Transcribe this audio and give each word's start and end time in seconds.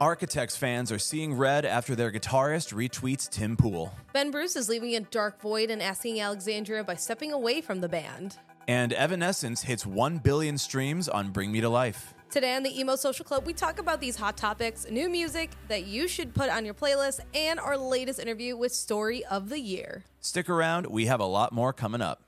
Architects 0.00 0.56
fans 0.56 0.90
are 0.90 0.98
seeing 0.98 1.34
red 1.34 1.64
after 1.64 1.94
their 1.94 2.10
guitarist 2.10 2.74
retweets 2.74 3.28
Tim 3.28 3.56
Pool. 3.56 3.94
Ben 4.12 4.30
Bruce 4.30 4.56
is 4.56 4.68
leaving 4.68 4.94
a 4.96 5.00
dark 5.00 5.40
void 5.40 5.70
and 5.70 5.80
asking 5.80 6.20
Alexandria 6.20 6.84
by 6.84 6.94
stepping 6.94 7.32
away 7.32 7.60
from 7.60 7.80
the 7.80 7.88
band. 7.88 8.36
And 8.66 8.92
Evanescence 8.92 9.62
hits 9.62 9.86
1 9.86 10.18
billion 10.18 10.58
streams 10.58 11.08
on 11.08 11.30
Bring 11.30 11.52
Me 11.52 11.60
to 11.60 11.68
Life. 11.68 12.12
Today 12.28 12.56
on 12.56 12.64
the 12.64 12.80
Emo 12.80 12.96
Social 12.96 13.24
Club, 13.24 13.46
we 13.46 13.52
talk 13.52 13.78
about 13.78 14.00
these 14.00 14.16
hot 14.16 14.36
topics, 14.36 14.90
new 14.90 15.08
music 15.08 15.50
that 15.68 15.86
you 15.86 16.08
should 16.08 16.34
put 16.34 16.50
on 16.50 16.64
your 16.64 16.74
playlist, 16.74 17.20
and 17.32 17.60
our 17.60 17.78
latest 17.78 18.18
interview 18.18 18.56
with 18.56 18.72
Story 18.72 19.24
of 19.26 19.48
the 19.48 19.60
Year. 19.60 20.02
Stick 20.20 20.50
around, 20.50 20.86
we 20.88 21.06
have 21.06 21.20
a 21.20 21.26
lot 21.26 21.52
more 21.52 21.72
coming 21.72 22.00
up. 22.00 22.24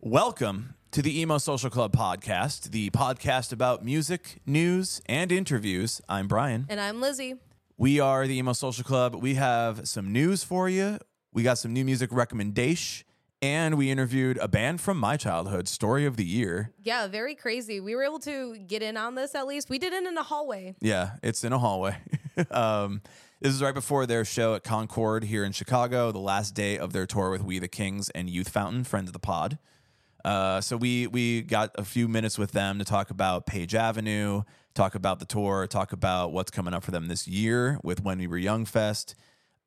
Welcome 0.00 0.75
to 0.92 1.02
the 1.02 1.20
Emo 1.20 1.38
Social 1.38 1.68
Club 1.70 1.92
podcast, 1.92 2.70
the 2.70 2.90
podcast 2.90 3.52
about 3.52 3.84
music, 3.84 4.40
news, 4.46 5.00
and 5.06 5.30
interviews. 5.30 6.00
I'm 6.08 6.26
Brian. 6.26 6.66
And 6.68 6.80
I'm 6.80 7.00
Lizzie. 7.00 7.34
We 7.76 8.00
are 8.00 8.26
the 8.26 8.38
Emo 8.38 8.52
Social 8.52 8.84
Club. 8.84 9.14
We 9.14 9.34
have 9.34 9.86
some 9.86 10.12
news 10.12 10.42
for 10.42 10.68
you. 10.68 10.98
We 11.32 11.42
got 11.42 11.58
some 11.58 11.72
new 11.72 11.84
music 11.84 12.10
recommendation, 12.12 13.06
and 13.42 13.76
we 13.76 13.90
interviewed 13.90 14.38
a 14.38 14.48
band 14.48 14.80
from 14.80 14.98
my 14.98 15.18
childhood, 15.18 15.68
Story 15.68 16.06
of 16.06 16.16
the 16.16 16.24
Year. 16.24 16.72
Yeah, 16.80 17.08
very 17.08 17.34
crazy. 17.34 17.80
We 17.80 17.94
were 17.94 18.04
able 18.04 18.20
to 18.20 18.56
get 18.56 18.82
in 18.82 18.96
on 18.96 19.14
this 19.14 19.34
at 19.34 19.46
least. 19.46 19.68
We 19.68 19.78
did 19.78 19.92
it 19.92 20.04
in 20.04 20.16
a 20.16 20.22
hallway. 20.22 20.76
Yeah, 20.80 21.16
it's 21.22 21.44
in 21.44 21.52
a 21.52 21.58
hallway. 21.58 21.96
um, 22.50 23.02
this 23.40 23.52
is 23.52 23.62
right 23.62 23.74
before 23.74 24.06
their 24.06 24.24
show 24.24 24.54
at 24.54 24.64
Concord 24.64 25.24
here 25.24 25.44
in 25.44 25.52
Chicago, 25.52 26.10
the 26.10 26.18
last 26.18 26.54
day 26.54 26.78
of 26.78 26.94
their 26.94 27.06
tour 27.06 27.30
with 27.30 27.42
We 27.42 27.58
the 27.58 27.68
Kings 27.68 28.08
and 28.10 28.30
Youth 28.30 28.48
Fountain, 28.48 28.84
friends 28.84 29.10
of 29.10 29.12
the 29.12 29.18
pod. 29.18 29.58
Uh, 30.26 30.60
so 30.60 30.76
we 30.76 31.06
we 31.06 31.42
got 31.42 31.70
a 31.76 31.84
few 31.84 32.08
minutes 32.08 32.36
with 32.36 32.50
them 32.50 32.80
to 32.80 32.84
talk 32.84 33.10
about 33.10 33.46
Page 33.46 33.76
Avenue, 33.76 34.42
talk 34.74 34.96
about 34.96 35.20
the 35.20 35.24
tour, 35.24 35.68
talk 35.68 35.92
about 35.92 36.32
what's 36.32 36.50
coming 36.50 36.74
up 36.74 36.82
for 36.82 36.90
them 36.90 37.06
this 37.06 37.28
year 37.28 37.78
with 37.84 38.02
When 38.02 38.18
We 38.18 38.26
Were 38.26 38.36
Young 38.36 38.64
Fest. 38.64 39.14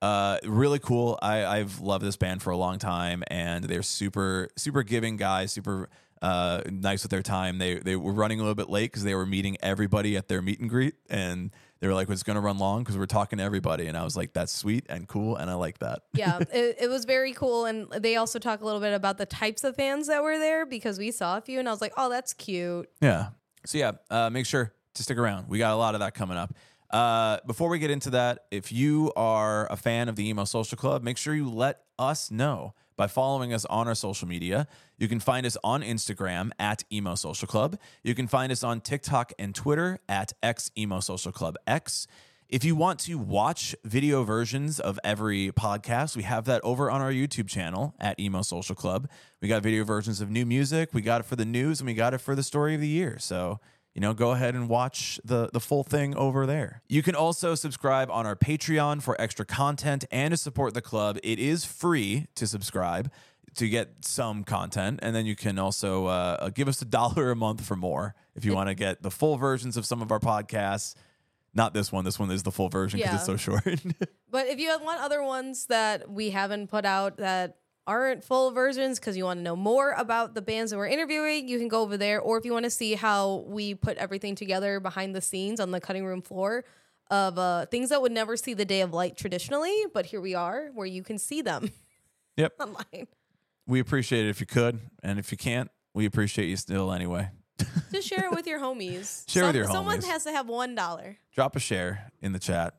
Uh, 0.01 0.37
really 0.43 0.79
cool. 0.79 1.17
I, 1.21 1.45
I've 1.45 1.79
loved 1.79 2.03
this 2.03 2.17
band 2.17 2.43
for 2.43 2.51
a 2.51 2.57
long 2.57 2.77
time, 2.77 3.23
and 3.27 3.63
they're 3.63 3.81
super 3.81 4.49
super 4.57 4.83
giving 4.83 5.15
guys, 5.15 5.53
super 5.53 5.87
uh, 6.21 6.61
nice 6.69 7.03
with 7.03 7.11
their 7.11 7.23
time. 7.23 7.57
They 7.57 7.75
they 7.75 7.95
were 7.95 8.11
running 8.11 8.41
a 8.41 8.43
little 8.43 8.53
bit 8.53 8.69
late 8.69 8.91
because 8.91 9.05
they 9.05 9.15
were 9.15 9.25
meeting 9.25 9.55
everybody 9.61 10.17
at 10.17 10.27
their 10.27 10.41
meet 10.41 10.59
and 10.59 10.69
greet, 10.69 10.95
and 11.09 11.51
they 11.79 11.87
were 11.87 11.93
like, 11.93 12.09
"It's 12.09 12.23
going 12.23 12.35
to 12.35 12.41
run 12.41 12.57
long 12.57 12.83
because 12.83 12.97
we're 12.97 13.05
talking 13.05 13.37
to 13.37 13.43
everybody." 13.43 13.87
And 13.87 13.97
I 13.97 14.03
was 14.03 14.17
like, 14.17 14.33
"That's 14.33 14.51
sweet 14.51 14.85
and 14.89 15.07
cool, 15.07 15.35
and 15.35 15.49
I 15.49 15.53
like 15.53 15.79
that." 15.79 16.03
yeah, 16.13 16.39
it, 16.53 16.77
it 16.81 16.89
was 16.89 17.05
very 17.05 17.33
cool. 17.33 17.65
And 17.65 17.89
they 17.91 18.15
also 18.15 18.39
talk 18.39 18.61
a 18.61 18.65
little 18.65 18.81
bit 18.81 18.93
about 18.93 19.17
the 19.17 19.25
types 19.25 19.63
of 19.63 19.75
fans 19.75 20.07
that 20.07 20.23
were 20.23 20.37
there 20.37 20.65
because 20.65 20.97
we 20.97 21.11
saw 21.11 21.37
a 21.37 21.41
few, 21.41 21.59
and 21.59 21.67
I 21.67 21.71
was 21.71 21.81
like, 21.81 21.93
"Oh, 21.97 22.09
that's 22.09 22.33
cute." 22.33 22.89
Yeah. 23.01 23.29
So 23.65 23.77
yeah, 23.77 23.91
uh, 24.09 24.29
make 24.29 24.45
sure 24.45 24.73
to 24.95 25.03
stick 25.03 25.17
around. 25.17 25.47
We 25.49 25.57
got 25.57 25.73
a 25.73 25.77
lot 25.77 25.93
of 25.93 26.01
that 26.01 26.13
coming 26.13 26.37
up. 26.37 26.53
Uh, 26.89 27.37
before 27.45 27.69
we 27.69 27.79
get 27.79 27.91
into 27.91 28.09
that, 28.11 28.45
if 28.51 28.71
you 28.71 29.13
are 29.15 29.71
a 29.71 29.77
fan 29.77 30.09
of 30.09 30.15
the 30.15 30.27
Emo 30.27 30.45
Social 30.45 30.77
Club, 30.77 31.03
make 31.03 31.17
sure 31.17 31.35
you 31.35 31.49
let 31.49 31.81
us 31.99 32.31
know 32.31 32.73
by 32.99 33.07
following 33.07 33.53
us 33.53 33.63
on 33.65 33.87
our 33.87 33.95
social 33.95 34.27
media. 34.27 34.67
You 34.97 35.07
can 35.07 35.21
find 35.21 35.45
us 35.45 35.55
on 35.63 35.83
Instagram 35.83 36.51
at 36.59 36.83
Emo 36.91 37.15
Social 37.15 37.47
Club. 37.47 37.79
You 38.03 38.13
can 38.13 38.27
find 38.27 38.51
us 38.51 38.61
on 38.61 38.81
TikTok 38.81 39.31
and 39.39 39.55
Twitter 39.55 39.99
at 40.09 40.33
X 40.43 40.69
Emo 40.77 40.99
Social 40.99 41.31
Club 41.31 41.55
X. 41.65 42.07
If 42.49 42.65
you 42.65 42.75
want 42.75 42.99
to 43.01 43.15
watch 43.17 43.73
video 43.85 44.23
versions 44.23 44.81
of 44.81 44.99
every 45.01 45.49
podcast, 45.53 46.17
we 46.17 46.23
have 46.23 46.43
that 46.45 46.61
over 46.65 46.91
on 46.91 46.99
our 46.99 47.13
YouTube 47.13 47.47
channel 47.47 47.95
at 48.01 48.19
Emo 48.19 48.41
Social 48.41 48.75
Club. 48.75 49.07
We 49.41 49.47
got 49.47 49.63
video 49.63 49.85
versions 49.85 50.19
of 50.19 50.29
new 50.29 50.45
music, 50.45 50.89
we 50.91 51.01
got 51.01 51.21
it 51.21 51.25
for 51.25 51.37
the 51.37 51.45
news, 51.45 51.79
and 51.79 51.87
we 51.87 51.93
got 51.93 52.13
it 52.13 52.17
for 52.17 52.35
the 52.35 52.43
story 52.43 52.75
of 52.75 52.81
the 52.81 52.87
year. 52.89 53.17
So 53.17 53.61
you 53.95 54.01
know, 54.01 54.13
go 54.13 54.31
ahead 54.31 54.55
and 54.55 54.69
watch 54.69 55.19
the 55.25 55.49
the 55.51 55.59
full 55.59 55.83
thing 55.83 56.15
over 56.15 56.45
there. 56.45 56.81
You 56.87 57.01
can 57.03 57.15
also 57.15 57.55
subscribe 57.55 58.09
on 58.11 58.25
our 58.25 58.35
Patreon 58.35 59.01
for 59.01 59.19
extra 59.19 59.45
content 59.45 60.05
and 60.11 60.31
to 60.31 60.37
support 60.37 60.73
the 60.73 60.81
club. 60.81 61.17
It 61.23 61.39
is 61.39 61.65
free 61.65 62.27
to 62.35 62.47
subscribe 62.47 63.11
to 63.55 63.67
get 63.67 64.05
some 64.05 64.43
content, 64.43 64.99
and 65.01 65.15
then 65.15 65.25
you 65.25 65.35
can 65.35 65.57
also 65.57 66.05
uh, 66.05 66.49
give 66.49 66.67
us 66.67 66.81
a 66.81 66.85
dollar 66.85 67.31
a 67.31 67.35
month 67.35 67.65
for 67.65 67.75
more 67.75 68.13
if 68.35 68.45
you 68.45 68.53
want 68.53 68.69
to 68.69 68.75
get 68.75 69.01
the 69.01 69.11
full 69.11 69.37
versions 69.37 69.75
of 69.75 69.85
some 69.85 70.01
of 70.01 70.11
our 70.11 70.19
podcasts. 70.19 70.95
Not 71.55 71.73
this 71.73 71.91
one. 71.91 72.05
This 72.05 72.19
one 72.19 72.29
is 72.29 72.43
the 72.43 72.51
full 72.51 72.69
version 72.69 72.99
because 72.99 73.11
Yeah. 73.11 73.15
it's 73.15 73.25
so 73.25 73.35
short. 73.37 73.63
But 74.31 74.45
if 74.45 74.59
you 74.59 74.69
want 74.83 75.01
other 75.01 75.23
ones 75.23 75.65
that 75.65 76.07
we 76.07 76.29
haven't 76.29 76.67
put 76.67 76.85
out 76.85 77.17
that 77.17 77.57
aren't 77.87 78.23
full 78.23 78.51
versions 78.51 78.99
because 78.99 79.17
you 79.17 79.23
want 79.23 79.39
to 79.39 79.43
know 79.43 79.55
more 79.55 79.91
about 79.93 80.35
the 80.35 80.41
bands 80.41 80.71
that 80.71 80.77
we're 80.77 80.87
interviewing, 80.87 81.47
you 81.47 81.57
can 81.57 81.67
go 81.67 81.81
over 81.81 81.97
there. 81.97 82.19
Or 82.19 82.37
if 82.37 82.45
you 82.45 82.53
want 82.53 82.65
to 82.65 82.69
see 82.69 82.93
how 82.93 83.45
we 83.47 83.73
put 83.73 83.97
everything 83.97 84.35
together 84.35 84.79
behind 84.79 85.15
the 85.15 85.21
scenes 85.21 85.59
on 85.59 85.71
the 85.71 85.81
cutting 85.81 86.05
room 86.05 86.21
floor 86.21 86.65
of 87.09 87.37
uh, 87.39 87.65
things 87.65 87.89
that 87.89 88.01
would 88.01 88.11
never 88.11 88.37
see 88.37 88.53
the 88.53 88.65
day 88.65 88.81
of 88.81 88.93
light 88.93 89.17
traditionally, 89.17 89.75
but 89.93 90.05
here 90.05 90.21
we 90.21 90.35
are 90.35 90.69
where 90.73 90.85
you 90.85 91.03
can 91.03 91.17
see 91.17 91.41
them 91.41 91.71
yep. 92.37 92.53
online. 92.59 93.07
We 93.65 93.79
appreciate 93.79 94.25
it 94.25 94.29
if 94.29 94.39
you 94.39 94.45
could, 94.45 94.79
and 95.03 95.19
if 95.19 95.31
you 95.31 95.37
can't, 95.37 95.69
we 95.93 96.05
appreciate 96.05 96.47
you 96.47 96.55
still 96.55 96.91
anyway. 96.91 97.29
Just 97.91 98.07
share 98.07 98.25
it 98.25 98.31
with 98.31 98.47
your 98.47 98.59
homies. 98.61 99.29
Share 99.29 99.45
with 99.45 99.55
your 99.55 99.65
Someone 99.65 99.97
homies. 99.97 100.01
Someone 100.01 100.11
has 100.11 100.23
to 100.25 100.31
have 100.31 100.47
one 100.47 100.75
dollar. 100.75 101.17
drop 101.33 101.55
a 101.55 101.59
share 101.59 102.11
in 102.21 102.31
the 102.31 102.39
chat. 102.39 102.75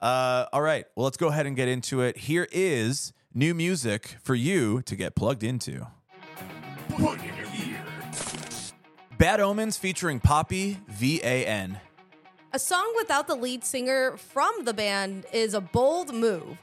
Uh, 0.00 0.46
all 0.52 0.62
right, 0.62 0.86
well, 0.96 1.04
let's 1.04 1.16
go 1.16 1.28
ahead 1.28 1.46
and 1.46 1.54
get 1.54 1.68
into 1.68 2.00
it. 2.00 2.16
Here 2.16 2.48
is 2.50 3.12
new 3.34 3.54
music 3.54 4.16
for 4.22 4.34
you 4.34 4.82
to 4.82 4.96
get 4.96 5.14
plugged 5.14 5.42
into. 5.42 5.86
Bad 9.18 9.40
Omens 9.40 9.78
featuring 9.78 10.20
Poppy 10.20 10.78
VAN. 10.88 11.80
A 12.52 12.58
song 12.58 12.92
without 12.96 13.28
the 13.28 13.34
lead 13.34 13.64
singer 13.64 14.16
from 14.16 14.64
the 14.64 14.74
band 14.74 15.26
is 15.32 15.54
a 15.54 15.60
bold 15.60 16.12
move. 16.14 16.58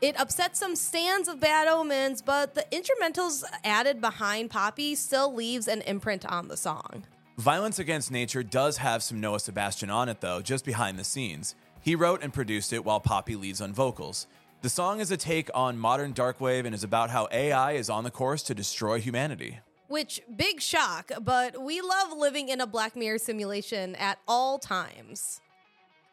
It 0.00 0.18
upsets 0.18 0.58
some 0.58 0.76
stands 0.76 1.28
of 1.28 1.40
Bad 1.40 1.68
Omens, 1.68 2.22
but 2.22 2.54
the 2.54 2.64
instrumentals 2.72 3.42
added 3.64 4.00
behind 4.00 4.50
Poppy 4.50 4.94
still 4.94 5.34
leaves 5.34 5.68
an 5.68 5.82
imprint 5.82 6.24
on 6.24 6.48
the 6.48 6.56
song. 6.56 7.04
Violence 7.36 7.78
Against 7.78 8.10
Nature 8.10 8.42
does 8.42 8.78
have 8.78 9.02
some 9.02 9.20
Noah 9.20 9.40
Sebastian 9.40 9.90
on 9.90 10.08
it, 10.08 10.20
though, 10.20 10.40
just 10.40 10.64
behind 10.64 10.98
the 10.98 11.04
scenes. 11.04 11.54
He 11.80 11.94
wrote 11.94 12.22
and 12.22 12.32
produced 12.32 12.72
it 12.72 12.84
while 12.84 13.00
Poppy 13.00 13.36
leads 13.36 13.60
on 13.60 13.72
vocals. 13.72 14.26
The 14.60 14.68
song 14.68 14.98
is 14.98 15.12
a 15.12 15.16
take 15.16 15.50
on 15.54 15.78
modern 15.78 16.12
darkwave 16.12 16.64
and 16.66 16.74
is 16.74 16.82
about 16.82 17.10
how 17.10 17.28
AI 17.30 17.72
is 17.72 17.88
on 17.88 18.02
the 18.02 18.10
course 18.10 18.42
to 18.42 18.56
destroy 18.56 18.98
humanity. 19.00 19.60
Which, 19.86 20.20
big 20.36 20.60
shock, 20.60 21.12
but 21.22 21.62
we 21.62 21.80
love 21.80 22.12
living 22.18 22.48
in 22.48 22.60
a 22.60 22.66
Black 22.66 22.96
Mirror 22.96 23.18
simulation 23.18 23.94
at 23.94 24.18
all 24.26 24.58
times. 24.58 25.40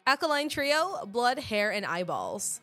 Alkaline 0.06 0.48
Trio, 0.48 1.04
Blood, 1.06 1.40
Hair, 1.40 1.72
and 1.72 1.84
Eyeballs. 1.84 2.60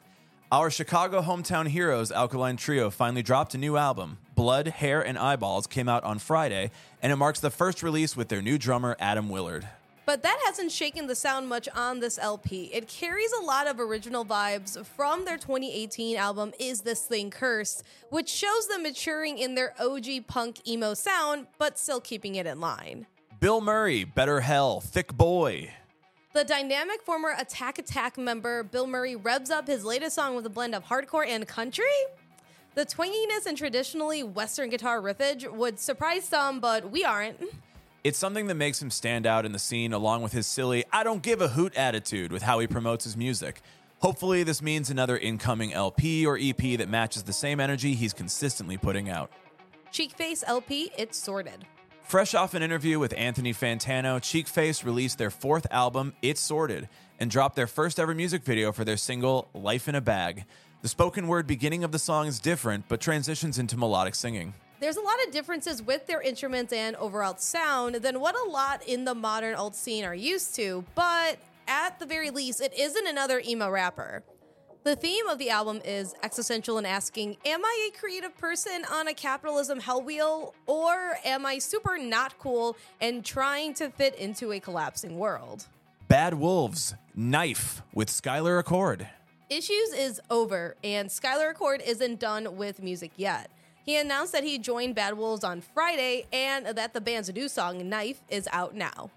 Our 0.53 0.71
Chicago 0.71 1.21
hometown 1.21 1.67
heroes, 1.67 2.13
Alkaline 2.13 2.55
Trio, 2.55 2.89
finally 2.89 3.21
dropped 3.21 3.53
a 3.53 3.57
new 3.57 3.75
album. 3.75 4.19
Blood, 4.35 4.69
Hair, 4.69 5.05
and 5.05 5.17
Eyeballs 5.17 5.67
came 5.67 5.89
out 5.89 6.05
on 6.05 6.17
Friday, 6.17 6.71
and 7.01 7.11
it 7.11 7.17
marks 7.17 7.41
the 7.41 7.49
first 7.49 7.83
release 7.83 8.15
with 8.15 8.29
their 8.29 8.41
new 8.41 8.57
drummer, 8.57 8.95
Atom 9.01 9.27
Willard. 9.27 9.67
But 10.05 10.21
that 10.23 10.41
hasn't 10.45 10.71
shaken 10.71 11.07
the 11.07 11.15
sound 11.15 11.47
much 11.47 11.69
on 11.73 11.99
this 11.99 12.19
LP. 12.19 12.65
It 12.73 12.87
carries 12.89 13.31
a 13.31 13.45
lot 13.45 13.67
of 13.67 13.79
original 13.79 14.25
vibes 14.25 14.83
from 14.85 15.23
their 15.23 15.37
2018 15.37 16.17
album 16.17 16.51
Is 16.59 16.81
This 16.81 17.03
Thing 17.05 17.31
Cursed, 17.31 17.83
which 18.09 18.27
shows 18.27 18.67
them 18.67 18.83
maturing 18.83 19.37
in 19.37 19.55
their 19.55 19.73
OG 19.79 20.27
punk 20.27 20.67
emo 20.67 20.93
sound, 20.93 21.47
but 21.57 21.79
still 21.79 22.01
keeping 22.01 22.35
it 22.35 22.45
in 22.45 22.59
line. 22.59 23.07
Bilmuri, 23.39 24.13
Better 24.13 24.41
Hell, 24.41 24.81
Thick 24.81 25.13
Boy. 25.13 25.71
The 26.33 26.43
dynamic 26.43 27.01
former 27.03 27.33
Attack 27.37 27.79
Attack 27.79 28.17
member 28.17 28.63
Bilmuri 28.63 29.15
revs 29.23 29.51
up 29.51 29.67
his 29.67 29.85
latest 29.85 30.15
song 30.15 30.35
with 30.35 30.45
a 30.45 30.49
blend 30.49 30.75
of 30.75 30.83
hardcore 30.83 31.27
and 31.27 31.47
country. 31.47 31.85
The 32.75 32.85
twanginess 32.85 33.45
and 33.45 33.57
traditionally 33.57 34.23
Western 34.23 34.69
guitar 34.69 34.99
riffage 34.99 35.49
would 35.49 35.79
surprise 35.79 36.25
some, 36.25 36.59
but 36.59 36.89
we 36.89 37.05
aren't. 37.05 37.39
It's 38.03 38.19
something 38.19 38.47
that 38.47 38.55
makes 38.55 38.81
him 38.81 38.91
stand 38.91 39.25
out 39.25 39.45
in 39.45 39.53
the 39.53 39.59
scene, 39.59 39.93
along 39.93 40.23
with 40.23 40.33
his 40.33 40.45
silly, 40.45 40.83
I 40.91 41.03
don't 41.03 41.23
give 41.23 41.39
a 41.39 41.47
hoot 41.47 41.73
attitude 41.75 42.33
with 42.33 42.41
how 42.41 42.59
he 42.59 42.67
promotes 42.67 43.05
his 43.05 43.15
music. 43.15 43.61
Hopefully, 43.99 44.43
this 44.43 44.61
means 44.61 44.89
another 44.89 45.17
incoming 45.17 45.71
LP 45.71 46.25
or 46.25 46.37
EP 46.37 46.77
that 46.79 46.89
matches 46.89 47.23
the 47.23 47.31
same 47.31 47.61
energy 47.61 47.93
he's 47.93 48.11
consistently 48.11 48.75
putting 48.75 49.09
out. 49.09 49.31
Cheekface 49.93 50.43
LP, 50.45 50.91
it's 50.97 51.17
sorted. 51.17 51.65
Fresh 52.03 52.33
off 52.33 52.53
an 52.53 52.61
interview 52.61 52.99
with 52.99 53.13
Anthony 53.17 53.53
Fantano, 53.53 54.19
Cheekface 54.19 54.83
released 54.83 55.17
their 55.17 55.31
fourth 55.31 55.65
album, 55.71 56.13
It's 56.21 56.41
Sorted, 56.41 56.89
and 57.21 57.31
dropped 57.31 57.55
their 57.55 57.67
first 57.67 58.01
ever 58.01 58.13
music 58.13 58.43
video 58.43 58.73
for 58.73 58.83
their 58.83 58.97
single, 58.97 59.47
Life 59.53 59.87
in 59.87 59.95
a 59.95 60.01
Bag. 60.01 60.43
The 60.81 60.89
spoken 60.89 61.29
word 61.29 61.47
beginning 61.47 61.85
of 61.85 61.93
the 61.93 61.99
song 61.99 62.27
is 62.27 62.41
different, 62.41 62.89
but 62.89 62.99
transitions 62.99 63.57
into 63.57 63.77
melodic 63.77 64.15
singing. 64.15 64.53
There's 64.83 64.97
a 64.97 65.01
lot 65.01 65.15
of 65.25 65.31
differences 65.31 65.81
with 65.81 66.07
their 66.07 66.21
instruments 66.21 66.73
and 66.73 66.97
overall 66.97 67.37
sound 67.37 67.95
than 67.95 68.19
what 68.19 68.35
a 68.35 68.49
lot 68.49 68.85
in 68.85 69.05
the 69.05 69.15
modern 69.15 69.55
alt 69.55 69.77
scene 69.77 70.03
are 70.03 70.13
used 70.13 70.55
to, 70.55 70.83
but 70.93 71.37
at 71.69 71.99
the 71.99 72.05
very 72.05 72.31
least, 72.31 72.59
it 72.59 72.77
isn't 72.77 73.07
another 73.07 73.41
emo 73.47 73.69
rapper. 73.69 74.23
The 74.83 74.97
theme 74.97 75.25
of 75.29 75.39
the 75.39 75.51
album 75.51 75.79
is 75.85 76.13
existential 76.21 76.77
and 76.77 76.85
asking, 76.85 77.37
Am 77.45 77.63
I 77.63 77.89
a 77.93 77.97
creative 77.97 78.37
person 78.37 78.83
on 78.91 79.07
a 79.07 79.13
capitalism 79.13 79.79
hell 79.79 80.01
wheel? 80.01 80.53
Or 80.65 81.17
am 81.23 81.45
I 81.45 81.59
super 81.59 81.97
not 81.97 82.37
cool 82.37 82.75
and 82.99 83.23
trying 83.23 83.75
to 83.75 83.89
fit 83.89 84.15
into 84.15 84.51
a 84.51 84.59
collapsing 84.59 85.17
world? 85.17 85.65
Bad 86.09 86.33
Wolves, 86.33 86.93
Knife 87.15 87.83
with 87.93 88.09
Skylar 88.09 88.59
Accord. 88.59 89.07
Issues 89.49 89.93
is 89.93 90.19
over, 90.29 90.75
and 90.83 91.07
Skylar 91.07 91.51
Accord 91.51 91.81
isn't 91.85 92.19
done 92.19 92.57
with 92.57 92.81
music 92.83 93.11
yet. 93.15 93.49
He 93.83 93.97
announced 93.97 94.31
that 94.31 94.45
he 94.45 94.57
joined 94.59 94.95
Bad 94.95 95.17
Wolves 95.17 95.43
on 95.43 95.59
Friday 95.59 96.25
and 96.31 96.65
that 96.67 96.93
the 96.93 97.01
band's 97.01 97.31
new 97.33 97.49
song, 97.49 97.89
Knife, 97.89 98.21
is 98.29 98.47
out 98.53 98.73
now. 98.73 99.11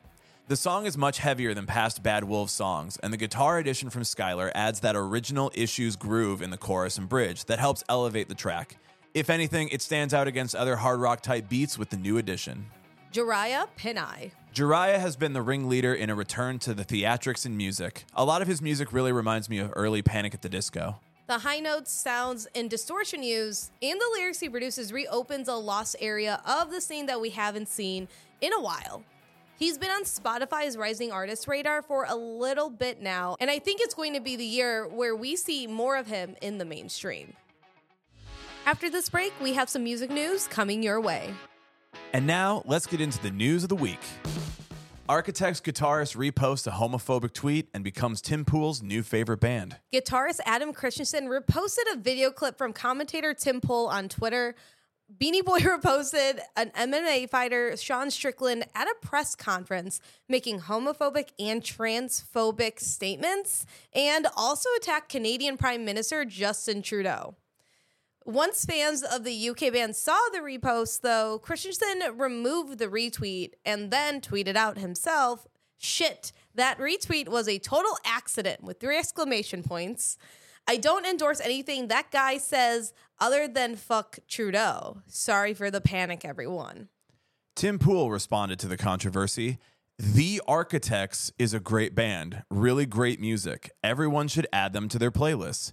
The 0.49 0.57
song 0.57 0.87
is 0.87 0.99
much 0.99 1.19
heavier 1.19 1.55
than 1.55 1.67
past 1.67 2.03
Bad 2.03 2.25
Wolves 2.25 2.53
songs, 2.53 2.97
and 3.03 3.13
the 3.13 3.17
guitar 3.17 3.59
addition 3.59 3.91
from 3.91 4.03
Skylar 4.03 4.51
adds 4.57 4.81
that 4.81 4.97
original 4.97 5.53
Issues 5.55 5.95
groove 5.95 6.43
in 6.43 6.51
the 6.51 6.57
chorus 6.57 6.99
and 6.99 7.09
bridge 7.09 7.45
that 7.45 7.61
helps 7.61 7.85
elevate 7.89 8.29
the 8.29 8.35
track. 8.35 8.77
If 9.15 9.31
anything, 9.31 9.69
it 9.69 9.83
stands 9.83 10.13
out 10.13 10.27
against 10.27 10.57
other 10.57 10.77
hard 10.77 11.01
rock 11.01 11.21
type 11.21 11.49
beats 11.49 11.79
with 11.79 11.91
the 11.91 11.97
new 11.97 12.19
addition. 12.19 12.67
Jariah 13.13 13.69
Pinai. 13.79 14.33
Jariah 14.53 14.99
has 14.99 15.17
been 15.17 15.33
the 15.33 15.43
ringleader 15.43 15.95
in 15.95 16.11
a 16.11 16.15
return 16.15 16.59
to 16.61 16.75
the 16.75 16.85
theatrics 16.85 17.47
in 17.47 17.57
music. 17.57 18.05
A 18.15 18.25
lot 18.25 18.43
of 18.43 18.49
his 18.49 18.61
music 18.61 18.93
really 18.93 19.13
reminds 19.13 19.49
me 19.49 19.59
of 19.59 19.73
early 19.77 20.03
Panic 20.03 20.35
at 20.35 20.43
the 20.43 20.49
Disco. 20.49 21.01
The 21.27 21.39
high 21.41 21.59
notes, 21.59 21.91
sounds, 21.91 22.47
and 22.55 22.71
distortion 22.71 23.21
used 23.21 23.73
in 23.81 23.99
the 23.99 24.11
lyrics 24.13 24.39
he 24.39 24.49
produces 24.49 24.93
reopens 24.93 25.49
a 25.49 25.55
lost 25.55 25.97
area 25.99 26.41
of 26.47 26.71
the 26.71 26.81
scene 26.81 27.07
that 27.07 27.21
we 27.21 27.31
haven't 27.31 27.69
seen 27.69 28.07
in 28.41 28.53
a 28.53 28.61
while. 28.61 29.03
He's 29.59 29.77
been 29.77 29.91
on 29.91 30.05
Spotify's 30.05 30.77
Rising 30.77 31.11
Artist 31.11 31.49
radar 31.49 31.83
for 31.83 32.05
a 32.09 32.15
little 32.15 32.71
bit 32.71 33.03
now, 33.03 33.37
and 33.41 33.51
I 33.51 33.59
think 33.59 33.81
it's 33.81 33.95
going 33.95 34.13
to 34.15 34.21
be 34.21 34.37
the 34.37 34.45
year 34.45 34.87
where 34.87 35.17
we 35.17 35.35
see 35.35 35.67
more 35.67 35.97
of 35.97 36.07
him 36.07 36.37
in 36.43 36.59
the 36.59 36.65
mainstream. 36.65 37.33
After 38.65 38.89
this 38.89 39.09
break, 39.09 39.33
we 39.43 39.55
have 39.55 39.69
some 39.69 39.83
music 39.83 40.11
news 40.11 40.47
coming 40.47 40.81
your 40.81 41.01
way. 41.01 41.35
And 42.13 42.25
now, 42.25 42.63
let's 42.67 42.87
get 42.87 43.01
into 43.01 43.21
the 43.21 43.33
news 43.33 43.65
of 43.65 43.69
the 43.69 43.77
week. 43.77 43.99
Architects 45.09 45.61
guitarist 45.61 46.17
reposts 46.17 46.67
a 46.67 46.71
homophobic 46.71 47.33
tweet 47.33 47.69
and 47.73 47.85
becomes 47.85 48.21
Tim 48.21 48.45
Pool's 48.45 48.83
new 48.83 49.03
favorite 49.03 49.41
band. 49.41 49.77
Guitarist 49.95 50.41
Adam 50.45 50.73
Christianson 50.73 51.29
reposted 51.29 51.93
a 51.93 51.97
video 51.97 52.31
clip 52.31 52.59
from 52.59 52.73
commentator 52.73 53.33
Tim 53.33 53.61
Pool 53.61 53.87
on 53.87 54.09
Twitter 54.09 54.55
Beanie 55.21 55.45
Boy 55.45 55.59
reposted 55.61 56.41
an 56.57 56.71
MMA 56.71 57.31
fighter, 57.31 57.77
Sean 57.77 58.11
Strickland, 58.11 58.65
at 58.75 58.89
a 58.89 58.95
press 59.07 59.37
conference 59.37 60.01
making 60.29 60.63
homophobic 60.63 61.29
and 61.39 61.63
transphobic 61.63 62.81
statements 62.81 63.65
and 63.95 64.27
also 64.37 64.69
attacked 64.77 65.09
Canadian 65.09 65.57
Prime 65.57 65.85
Minister 65.85 66.25
Justin 66.25 66.83
Trudeau. 66.83 67.37
Once 68.27 68.65
fans 68.65 69.05
of 69.05 69.23
the 69.23 69.51
UK 69.51 69.73
band 69.73 69.95
saw 69.95 70.19
the 70.33 70.41
repost, 70.41 71.03
though, 71.03 71.39
Christianson 71.39 72.03
removed 72.17 72.77
the 72.77 72.89
retweet 72.89 73.53
and 73.65 73.93
then 73.93 74.21
tweeted 74.21 74.57
out 74.57 74.79
himself, 74.79 75.47
Shit, 75.79 76.33
that 76.53 76.77
retweet 76.79 77.29
was 77.29 77.47
a 77.47 77.61
total 77.61 77.97
accident 78.05 78.65
with 78.65 78.81
three 78.81 78.99
exclamation 78.99 79.63
points. 79.63 80.19
I 80.67 80.77
don't 80.77 81.07
endorse 81.07 81.41
anything 81.41 81.87
that 81.87 82.11
guy 82.11 82.39
says 82.39 82.93
other 83.21 83.47
than 83.47 83.77
fuck 83.77 84.19
Trudeau. 84.27 85.03
Sorry 85.07 85.55
for 85.55 85.71
the 85.71 85.81
panic, 85.81 86.25
everyone. 86.25 86.89
Tim 87.55 87.79
Pool 87.79 88.11
responded 88.11 88.59
to 88.59 88.67
the 88.67 88.77
controversy. 88.77 89.59
The 90.01 90.43
Architects 90.49 91.33
is 91.39 91.55
a 91.55 91.61
great 91.61 91.95
band, 91.95 92.43
really 92.51 92.87
great 92.87 93.21
music. 93.21 93.71
Everyone 93.85 94.27
should 94.27 94.49
add 94.53 94.73
them 94.73 94.89
to 94.89 94.99
their 94.99 95.13
playlists. 95.13 95.71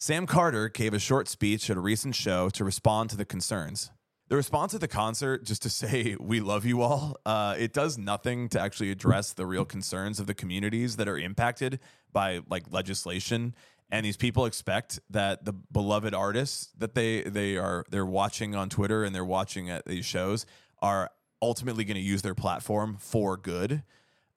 Sam 0.00 0.26
Carter 0.26 0.68
gave 0.68 0.94
a 0.94 0.98
short 0.98 1.28
speech 1.28 1.70
at 1.70 1.76
a 1.76 1.80
recent 1.80 2.14
show 2.14 2.48
to 2.50 2.64
respond 2.64 3.10
to 3.10 3.16
the 3.16 3.24
concerns. 3.24 3.90
The 4.28 4.36
response 4.36 4.74
at 4.74 4.80
the 4.80 4.88
concert, 4.88 5.44
just 5.44 5.62
to 5.62 5.70
say 5.70 6.16
we 6.18 6.40
love 6.40 6.64
you 6.64 6.82
all, 6.82 7.18
uh, 7.24 7.54
it 7.58 7.72
does 7.72 7.98
nothing 7.98 8.48
to 8.48 8.60
actually 8.60 8.90
address 8.90 9.32
the 9.32 9.46
real 9.46 9.64
concerns 9.64 10.18
of 10.18 10.26
the 10.26 10.34
communities 10.34 10.96
that 10.96 11.06
are 11.06 11.18
impacted 11.18 11.80
by 12.12 12.40
like 12.48 12.64
legislation 12.72 13.54
and 13.90 14.06
these 14.06 14.16
people 14.16 14.46
expect 14.46 15.00
that 15.10 15.44
the 15.44 15.52
beloved 15.52 16.14
artists 16.14 16.70
that 16.78 16.94
they 16.94 17.22
they 17.22 17.56
are 17.56 17.84
they're 17.90 18.06
watching 18.06 18.54
on 18.54 18.68
Twitter 18.68 19.04
and 19.04 19.14
they're 19.14 19.24
watching 19.24 19.68
at 19.68 19.84
these 19.84 20.06
shows 20.06 20.46
are 20.80 21.10
ultimately 21.42 21.84
going 21.84 21.96
to 21.96 22.02
use 22.02 22.22
their 22.22 22.34
platform 22.34 22.96
for 22.98 23.36
good. 23.36 23.82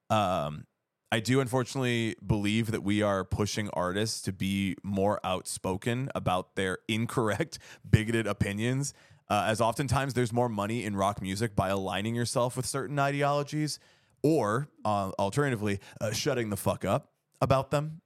Um, 0.09 0.65
I 1.13 1.19
do 1.19 1.41
unfortunately 1.41 2.15
believe 2.25 2.71
that 2.71 2.81
we 2.81 3.03
are 3.03 3.23
pushing 3.23 3.69
artists 3.69 4.19
to 4.23 4.33
be 4.33 4.75
more 4.81 5.19
outspoken 5.23 6.09
about 6.15 6.55
their 6.55 6.79
incorrect, 6.87 7.59
bigoted 7.87 8.25
opinions. 8.25 8.95
Uh, 9.29 9.43
as 9.45 9.61
oftentimes 9.61 10.15
there's 10.15 10.33
more 10.33 10.49
money 10.49 10.83
in 10.83 10.95
rock 10.95 11.21
music 11.21 11.55
by 11.55 11.69
aligning 11.69 12.15
yourself 12.15 12.57
with 12.57 12.65
certain 12.65 12.97
ideologies, 12.97 13.77
or 14.23 14.69
uh, 14.85 15.11
alternatively, 15.19 15.79
uh, 16.01 16.11
shutting 16.11 16.49
the 16.49 16.57
fuck 16.57 16.83
up 16.83 17.11
about 17.43 17.69
them. 17.69 18.01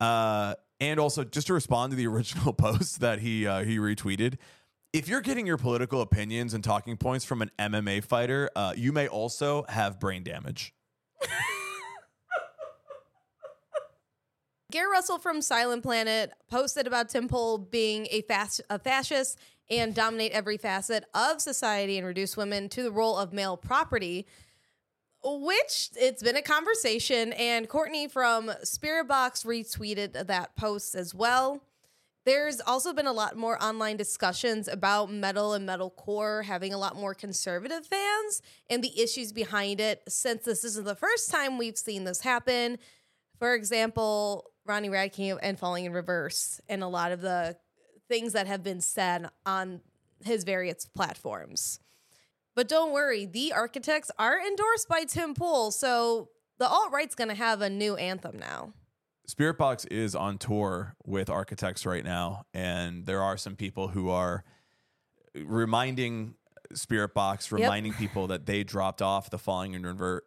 Uh, 0.00 0.54
and 0.80 0.98
also, 0.98 1.24
just 1.24 1.48
to 1.48 1.52
respond 1.52 1.90
to 1.90 1.96
the 1.96 2.06
original 2.14 2.54
post 2.54 3.00
that 3.00 3.18
he 3.18 3.46
uh, 3.46 3.62
he 3.62 3.76
retweeted, 3.76 4.38
if 4.94 5.06
you're 5.06 5.20
getting 5.20 5.46
your 5.46 5.58
political 5.58 6.00
opinions 6.00 6.54
and 6.54 6.64
talking 6.64 6.96
points 6.96 7.26
from 7.26 7.42
an 7.42 7.50
MMA 7.58 8.02
fighter, 8.02 8.48
uh, 8.56 8.72
you 8.74 8.90
may 8.90 9.06
also 9.06 9.66
have 9.68 10.00
brain 10.00 10.22
damage. 10.22 10.72
Garrett 14.72 14.90
Russell 14.90 15.18
from 15.18 15.42
Silent 15.42 15.82
Planet 15.82 16.32
posted 16.50 16.86
about 16.86 17.10
Tim 17.10 17.28
Pool 17.28 17.58
being 17.58 18.08
a, 18.10 18.22
fast, 18.22 18.62
a 18.70 18.78
fascist 18.78 19.38
and 19.70 19.94
dominate 19.94 20.32
every 20.32 20.56
facet 20.56 21.04
of 21.14 21.42
society 21.42 21.98
and 21.98 22.06
reduce 22.06 22.38
women 22.38 22.70
to 22.70 22.82
the 22.82 22.90
role 22.90 23.18
of 23.18 23.32
male 23.32 23.56
property 23.56 24.26
which 25.24 25.90
it's 25.94 26.22
been 26.22 26.36
a 26.36 26.42
conversation 26.42 27.32
and 27.34 27.68
courtney 27.68 28.08
from 28.08 28.48
Spiritbox 28.64 29.46
retweeted 29.46 30.26
that 30.26 30.56
post 30.56 30.96
as 30.96 31.14
well. 31.14 31.62
There's 32.24 32.60
also 32.60 32.92
been 32.92 33.06
a 33.06 33.12
lot 33.12 33.36
more 33.36 33.62
online 33.62 33.96
discussions 33.96 34.66
about 34.66 35.12
metal 35.12 35.52
and 35.52 35.68
metalcore 35.68 36.44
having 36.44 36.72
a 36.72 36.78
lot 36.78 36.96
more 36.96 37.14
conservative 37.14 37.86
fans 37.86 38.42
and 38.68 38.82
the 38.82 39.00
issues 39.00 39.32
behind 39.32 39.80
it 39.80 40.02
since 40.08 40.44
this 40.44 40.64
isn't 40.64 40.86
the 40.86 40.96
first 40.96 41.30
time 41.30 41.56
we've 41.56 41.78
seen 41.78 42.02
this 42.02 42.22
happen. 42.22 42.78
For 43.38 43.54
example 43.54 44.51
ronnie 44.66 44.88
radke 44.88 45.38
and 45.42 45.58
falling 45.58 45.84
in 45.84 45.92
reverse 45.92 46.60
and 46.68 46.82
a 46.82 46.88
lot 46.88 47.12
of 47.12 47.20
the 47.20 47.56
things 48.08 48.32
that 48.32 48.46
have 48.46 48.62
been 48.62 48.80
said 48.80 49.28
on 49.46 49.80
his 50.24 50.44
various 50.44 50.86
platforms 50.86 51.80
but 52.54 52.68
don't 52.68 52.92
worry, 52.92 53.24
the 53.24 53.52
architects 53.52 54.10
are 54.18 54.38
endorsed 54.38 54.88
by 54.88 55.04
Tim 55.04 55.34
Pool, 55.34 55.70
so 55.70 56.28
the 56.58 56.68
alt 56.68 56.92
right's 56.92 57.14
going 57.14 57.28
to 57.28 57.34
have 57.34 57.62
a 57.62 57.70
new 57.70 57.96
anthem 57.96 58.38
now. 58.38 58.74
Spiritbox 59.28 59.90
is 59.90 60.14
on 60.14 60.36
tour 60.36 60.94
with 61.04 61.30
architects 61.30 61.86
right 61.86 62.04
now, 62.04 62.44
and 62.52 63.06
there 63.06 63.22
are 63.22 63.36
some 63.36 63.56
people 63.56 63.88
who 63.88 64.10
are 64.10 64.44
reminding 65.34 66.34
Spiritbox, 66.74 67.52
reminding 67.52 67.92
yep. 67.92 68.00
people 68.00 68.26
that 68.26 68.44
they 68.44 68.64
dropped 68.64 69.00
off 69.00 69.30
the 69.30 69.38
Falling 69.38 69.72
in 69.74 69.84
Reverse. 69.84 70.22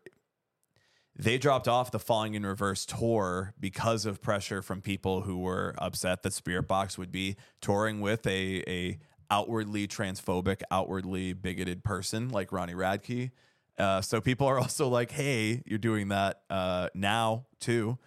They 1.18 1.38
dropped 1.38 1.68
off 1.68 1.92
the 1.92 2.00
Falling 2.00 2.34
in 2.34 2.46
Reverse 2.46 2.86
tour 2.86 3.54
because 3.58 4.06
of 4.06 4.22
pressure 4.22 4.62
from 4.62 4.82
people 4.82 5.22
who 5.22 5.38
were 5.38 5.74
upset 5.78 6.24
that 6.24 6.34
Spiritbox 6.34 6.98
would 6.98 7.12
be 7.12 7.38
touring 7.62 8.02
with 8.02 8.28
a 8.28 8.64
a 8.68 9.00
outwardly 9.32 9.88
transphobic, 9.88 10.62
outwardly 10.70 11.34
bigoted 11.34 11.84
person 11.84 12.30
like 12.30 12.52
Ronnie 12.52 12.74
Radke. 12.74 13.32
Uh, 13.78 14.02
so 14.02 14.20
people 14.20 14.48
are 14.48 14.60
also 14.60 14.90
like, 14.90 15.12
"Hey, 15.12 15.64
you're 15.66 15.80
doing 15.80 16.10
that 16.10 16.42
uh, 16.50 16.90
now 16.94 17.46
too." 17.62 17.98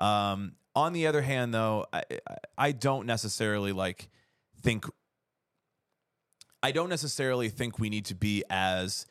Um, 0.00 0.56
on 0.74 0.92
the 0.92 1.06
other 1.06 1.22
hand, 1.22 1.54
though, 1.54 1.86
I, 1.92 2.02
I 2.58 2.72
don't 2.72 3.06
necessarily 3.06 3.72
like 3.72 4.08
think. 4.60 4.86
I 6.62 6.72
don't 6.72 6.88
necessarily 6.88 7.48
think 7.48 7.78
we 7.78 7.90
need 7.90 8.06
to 8.06 8.16
be 8.16 8.42
as 8.50 9.06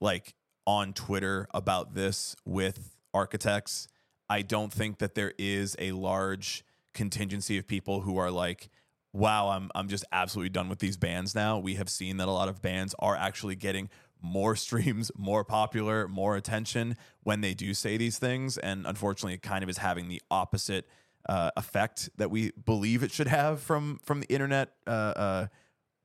like 0.00 0.34
on 0.64 0.92
Twitter 0.92 1.48
about 1.52 1.94
this 1.94 2.36
with 2.44 2.89
architects. 3.14 3.88
I 4.28 4.42
don't 4.42 4.72
think 4.72 4.98
that 4.98 5.14
there 5.14 5.32
is 5.38 5.76
a 5.78 5.92
large 5.92 6.64
contingency 6.94 7.58
of 7.58 7.66
people 7.66 8.02
who 8.02 8.16
are 8.16 8.30
like, 8.30 8.70
wow, 9.12 9.48
I'm 9.48 9.70
I'm 9.74 9.88
just 9.88 10.04
absolutely 10.12 10.50
done 10.50 10.68
with 10.68 10.78
these 10.78 10.96
bands 10.96 11.34
now. 11.34 11.58
We 11.58 11.74
have 11.74 11.88
seen 11.88 12.16
that 12.18 12.28
a 12.28 12.32
lot 12.32 12.48
of 12.48 12.62
bands 12.62 12.94
are 12.98 13.16
actually 13.16 13.56
getting 13.56 13.88
more 14.22 14.54
streams, 14.56 15.10
more 15.16 15.44
popular, 15.44 16.08
more 16.08 16.36
attention 16.36 16.96
when 17.22 17.40
they 17.40 17.54
do 17.54 17.74
say 17.74 17.96
these 17.96 18.18
things, 18.18 18.58
and 18.58 18.86
unfortunately, 18.86 19.34
it 19.34 19.42
kind 19.42 19.62
of 19.62 19.70
is 19.70 19.78
having 19.78 20.08
the 20.08 20.22
opposite 20.30 20.88
uh, 21.28 21.50
effect 21.56 22.08
that 22.16 22.30
we 22.30 22.52
believe 22.64 23.02
it 23.02 23.12
should 23.12 23.28
have 23.28 23.60
from 23.60 24.00
from 24.04 24.20
the 24.20 24.26
internet 24.28 24.72
uh, 24.86 24.90
uh, 24.90 25.46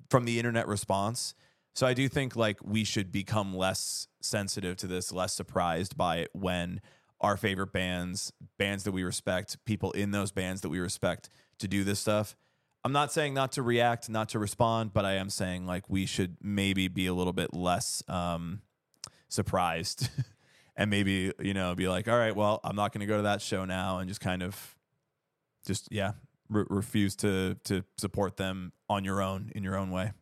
from 0.10 0.26
the 0.26 0.38
internet 0.38 0.68
response. 0.68 1.36
So 1.76 1.86
I 1.86 1.94
do 1.94 2.08
think 2.08 2.38
like 2.38 2.58
we 2.64 2.86
should 2.86 3.12
become 3.12 3.54
less 3.54 4.08
sensitive 4.22 4.78
to 4.78 4.88
this, 4.88 5.12
less 5.12 5.34
surprised 5.34 5.98
by 5.98 6.18
it 6.18 6.30
when 6.32 6.80
our 7.20 7.36
favorite 7.36 7.74
bands, 7.74 8.32
bands 8.58 8.86
that 8.86 8.94
we 8.94 9.04
respect, 9.04 9.58
people 9.66 9.92
in 9.92 10.12
those 10.12 10.32
bands 10.32 10.62
that 10.62 10.70
we 10.70 10.80
respect 10.80 11.30
to 11.60 11.68
do 11.68 11.84
this 11.84 12.00
stuff. 12.00 12.36
I'm 12.86 12.94
not 12.94 13.12
saying 13.12 13.34
not 13.34 13.52
to 13.54 13.62
react, 13.62 14.10
not 14.10 14.30
to 14.30 14.40
respond, 14.40 14.94
but 14.94 15.04
I 15.04 15.14
am 15.14 15.30
saying 15.30 15.66
like 15.66 15.90
we 15.90 16.06
should 16.06 16.38
maybe 16.42 16.88
be 16.88 17.08
a 17.08 17.14
little 17.14 17.34
bit 17.34 17.54
less 17.54 18.02
um, 18.08 18.62
surprised 19.28 20.10
and 20.78 20.90
maybe, 20.90 21.34
you 21.40 21.54
know, 21.54 21.76
be 21.76 21.90
like, 21.90 22.08
all 22.08 22.18
right, 22.18 22.36
well, 22.36 22.62
I'm 22.64 22.78
not 22.78 22.94
going 22.94 23.02
to 23.02 23.08
go 23.08 23.18
to 23.18 23.24
that 23.24 23.42
show 23.42 23.66
now 23.66 23.98
and 23.98 24.08
just 24.08 24.22
kind 24.22 24.44
of 24.44 24.78
just, 25.66 25.90
yeah, 25.92 26.14
re- 26.48 26.66
refuse 26.70 27.18
to, 27.18 27.58
to 27.66 27.84
support 27.98 28.38
them 28.38 28.72
on 28.88 29.04
your 29.04 29.22
own, 29.22 29.52
in 29.56 29.64
your 29.64 29.76
own 29.76 29.92
way. 29.92 30.14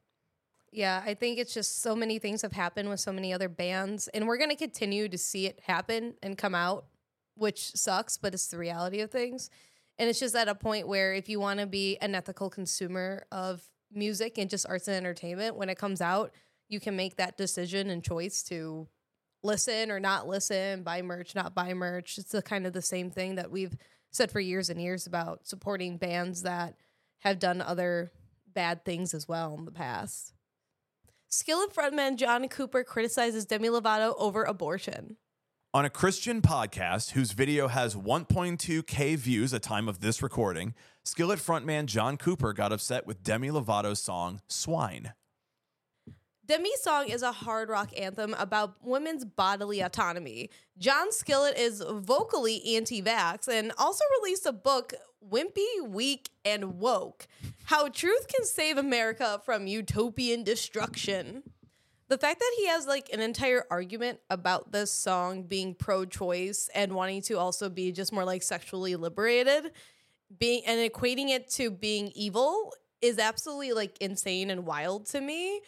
Yeah, 0.74 1.04
I 1.06 1.14
think 1.14 1.38
it's 1.38 1.54
just 1.54 1.84
so 1.84 1.96
many 1.96 2.18
things 2.18 2.42
have 2.42 2.52
happened 2.52 2.90
with 2.90 3.00
so 3.00 3.14
many 3.14 3.32
other 3.32 3.48
bands, 3.48 4.08
and 4.08 4.28
we're 4.28 4.40
going 4.40 4.50
to 4.50 4.56
continue 4.56 5.08
to 5.08 5.18
see 5.20 5.46
it 5.46 5.60
happen 5.68 6.16
and 6.24 6.36
come 6.36 6.56
out, 6.56 6.86
which 7.36 7.76
sucks, 7.76 8.18
but 8.18 8.34
it's 8.34 8.48
the 8.48 8.58
reality 8.58 9.00
of 9.02 9.12
things. 9.12 9.52
And 10.00 10.10
it's 10.10 10.20
just 10.20 10.36
at 10.36 10.48
a 10.48 10.56
point 10.56 10.88
where 10.88 11.14
if 11.14 11.30
you 11.30 11.40
want 11.40 11.60
to 11.60 11.68
be 11.68 11.98
an 11.98 12.16
ethical 12.16 12.50
consumer 12.50 13.28
of 13.32 13.62
music 13.94 14.40
and 14.40 14.50
just 14.50 14.66
arts 14.68 14.88
and 14.88 14.98
entertainment, 14.98 15.56
when 15.56 15.70
it 15.70 15.78
comes 15.78 16.02
out, 16.02 16.32
you 16.70 16.80
can 16.80 16.96
make 16.96 17.18
that 17.18 17.38
decision 17.38 17.92
and 17.92 18.04
choice 18.04 18.42
to 18.44 18.88
listen 19.44 19.92
or 19.92 20.00
not 20.00 20.28
listen, 20.28 20.82
buy 20.82 21.04
merch, 21.04 21.36
not 21.36 21.54
buy 21.54 21.76
merch. 21.76 22.18
It's 22.18 22.32
the 22.32 22.42
kind 22.42 22.66
of 22.66 22.74
the 22.74 22.82
same 22.82 23.12
thing 23.12 23.36
that 23.36 23.52
we've 23.52 23.78
said 24.10 24.32
for 24.32 24.40
years 24.40 24.72
and 24.72 24.82
years 24.82 25.06
about 25.06 25.46
supporting 25.46 25.98
bands 25.98 26.42
that 26.42 26.76
have 27.20 27.38
done 27.38 27.62
other 27.62 28.12
bad 28.52 28.84
things 28.84 29.14
as 29.14 29.28
well 29.28 29.54
in 29.56 29.66
the 29.66 29.72
past. 29.72 30.34
Skillet 31.36 31.74
frontman 31.74 32.16
John 32.16 32.48
Cooper 32.48 32.84
criticizes 32.84 33.44
Demi 33.44 33.68
Lovato 33.68 34.14
over 34.20 34.44
abortion. 34.44 35.18
On 35.74 35.84
a 35.84 35.90
Christian 35.90 36.44
podcast 36.44 37.14
whose 37.14 37.32
video 37.32 37.70
has 37.70 37.96
1.2K 37.96 39.18
views 39.18 39.52
at 39.52 39.64
time 39.64 39.90
of 39.90 40.00
this 40.00 40.22
recording, 40.22 40.76
Skillet 41.04 41.40
frontman 41.40 41.88
John 41.88 42.18
Cooper 42.18 42.54
got 42.54 42.72
upset 42.72 43.08
with 43.08 43.24
Demi 43.24 43.50
Lovato's 43.50 44.00
song 44.00 44.42
Swine. 44.48 45.14
Demi's 46.46 46.84
song 46.84 47.10
is 47.10 47.24
a 47.24 47.32
hard 47.32 47.68
rock 47.68 47.90
anthem 47.98 48.36
about 48.36 48.76
women's 48.84 49.26
bodily 49.26 49.80
autonomy. 49.80 50.52
John 50.78 51.12
Skillet 51.12 51.58
is 51.58 51.84
vocally 51.90 52.76
anti 52.76 53.02
vax 53.02 53.48
and 53.48 53.72
also 53.80 54.04
released 54.22 54.46
a 54.46 54.54
book, 54.54 54.94
Wimpy, 55.28 55.88
Weak, 55.88 56.30
and 56.46 56.78
Woke 56.78 57.28
How 57.74 57.88
Truth 57.88 58.28
Can 58.28 58.46
Save 58.46 58.78
America 58.78 59.42
from 59.46 59.66
Utopian 59.66 60.44
Destruction. 60.44 61.42
The 62.08 62.20
fact 62.20 62.40
that 62.40 62.54
he 62.56 62.68
has 62.68 62.86
like 62.86 63.10
an 63.12 63.20
entire 63.20 63.66
argument 63.72 64.20
about 64.30 64.72
this 64.72 64.92
song 64.92 65.42
being 65.42 65.74
pro 65.74 66.06
choice 66.06 66.70
and 66.76 66.94
wanting 66.94 67.24
to 67.24 67.40
also 67.40 67.72
be 67.72 67.92
just 67.92 68.14
more 68.14 68.26
like 68.26 68.44
sexually 68.44 68.96
liberated, 68.96 69.72
being 70.38 70.62
and 70.68 70.88
equating 70.88 71.30
it 71.30 71.50
to 71.54 71.72
being 71.72 72.12
evil 72.14 72.76
is 73.02 73.18
absolutely 73.18 73.74
like 73.74 73.98
insane 74.00 74.52
and 74.52 74.68
wild 74.68 75.08
to 75.08 75.20
me. 75.20 75.60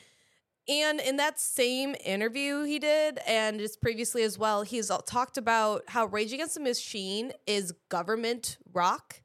And 0.69 0.99
in 0.99 1.17
that 1.17 1.39
same 1.39 1.95
interview 2.05 2.65
he 2.65 2.77
did, 2.77 3.17
and 3.25 3.59
just 3.59 3.81
previously 3.81 4.21
as 4.21 4.37
well, 4.37 4.61
he's 4.61 4.91
talked 5.07 5.39
about 5.39 5.81
how 5.87 6.05
Rage 6.05 6.33
Against 6.33 6.53
the 6.53 6.61
Machine 6.61 7.31
is 7.47 7.73
government 7.89 8.59
rock, 8.73 9.21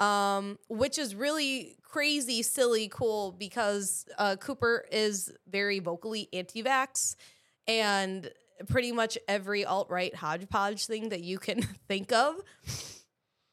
um, 0.00 0.58
which 0.68 0.98
is 0.98 1.14
really 1.14 1.76
crazy, 1.82 2.42
silly, 2.42 2.88
cool 2.88 3.32
because 3.38 4.06
uh, 4.18 4.36
Cooper 4.36 4.84
is 4.90 5.30
very 5.48 5.78
vocally 5.78 6.28
anti 6.32 6.62
vax 6.62 7.16
and 7.68 8.30
pretty 8.68 8.92
much 8.92 9.16
every 9.28 9.64
alt 9.64 9.88
right 9.90 10.14
hodgepodge 10.14 10.86
thing 10.86 11.10
that 11.10 11.22
you 11.22 11.38
can 11.38 11.62
think 11.88 12.12
of. 12.12 12.36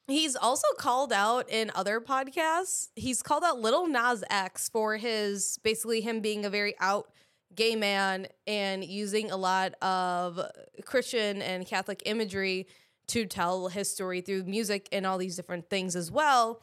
He's 0.08 0.38
also 0.38 0.68
called 0.78 1.12
out 1.12 1.50
in 1.50 1.70
other 1.76 2.00
podcasts. 2.00 2.88
He's 2.96 3.22
called 3.22 3.44
out 3.44 3.60
Lil 3.60 3.88
Nas 3.88 4.24
X 4.30 4.70
for 4.70 4.96
his 4.96 5.60
basically 5.64 6.00
him 6.00 6.22
being 6.22 6.46
a 6.46 6.50
very 6.50 6.76
out 6.80 7.12
gay 7.54 7.76
man 7.76 8.28
and 8.46 8.86
using 8.86 9.32
a 9.32 9.38
lot 9.38 9.74
of 9.82 10.40
Christian 10.86 11.42
and 11.42 11.66
Catholic 11.66 12.04
imagery 12.06 12.68
to 13.08 13.26
tell 13.26 13.68
his 13.68 13.92
story 13.92 14.22
through 14.22 14.44
music 14.44 14.88
and 14.92 15.06
all 15.06 15.18
these 15.18 15.36
different 15.36 15.70
things 15.70 15.96
as 15.96 16.12
well. 16.12 16.62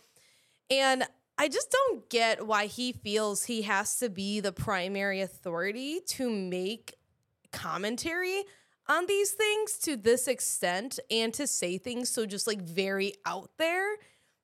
And 0.71 1.05
I 1.37 1.49
just 1.49 1.71
don't 1.71 2.09
get 2.09 2.47
why 2.47 2.67
he 2.67 2.93
feels 2.93 3.45
he 3.45 3.63
has 3.63 3.99
to 3.99 4.09
be 4.09 4.41
the 4.41 4.53
primary 4.53 5.21
authority 5.21 6.01
to 6.09 6.31
make 6.31 6.95
commentary 7.51 8.45
on 8.89 9.07
these 9.07 9.33
things 9.33 9.79
to 9.79 9.97
this 9.97 10.29
extent 10.29 11.01
and 11.11 11.33
to 11.35 11.47
say 11.47 11.79
things 11.79 12.11
so 12.11 12.27
just 12.27 12.47
like 12.47 12.61
very 12.61 13.15
out 13.25 13.51
there 13.59 13.97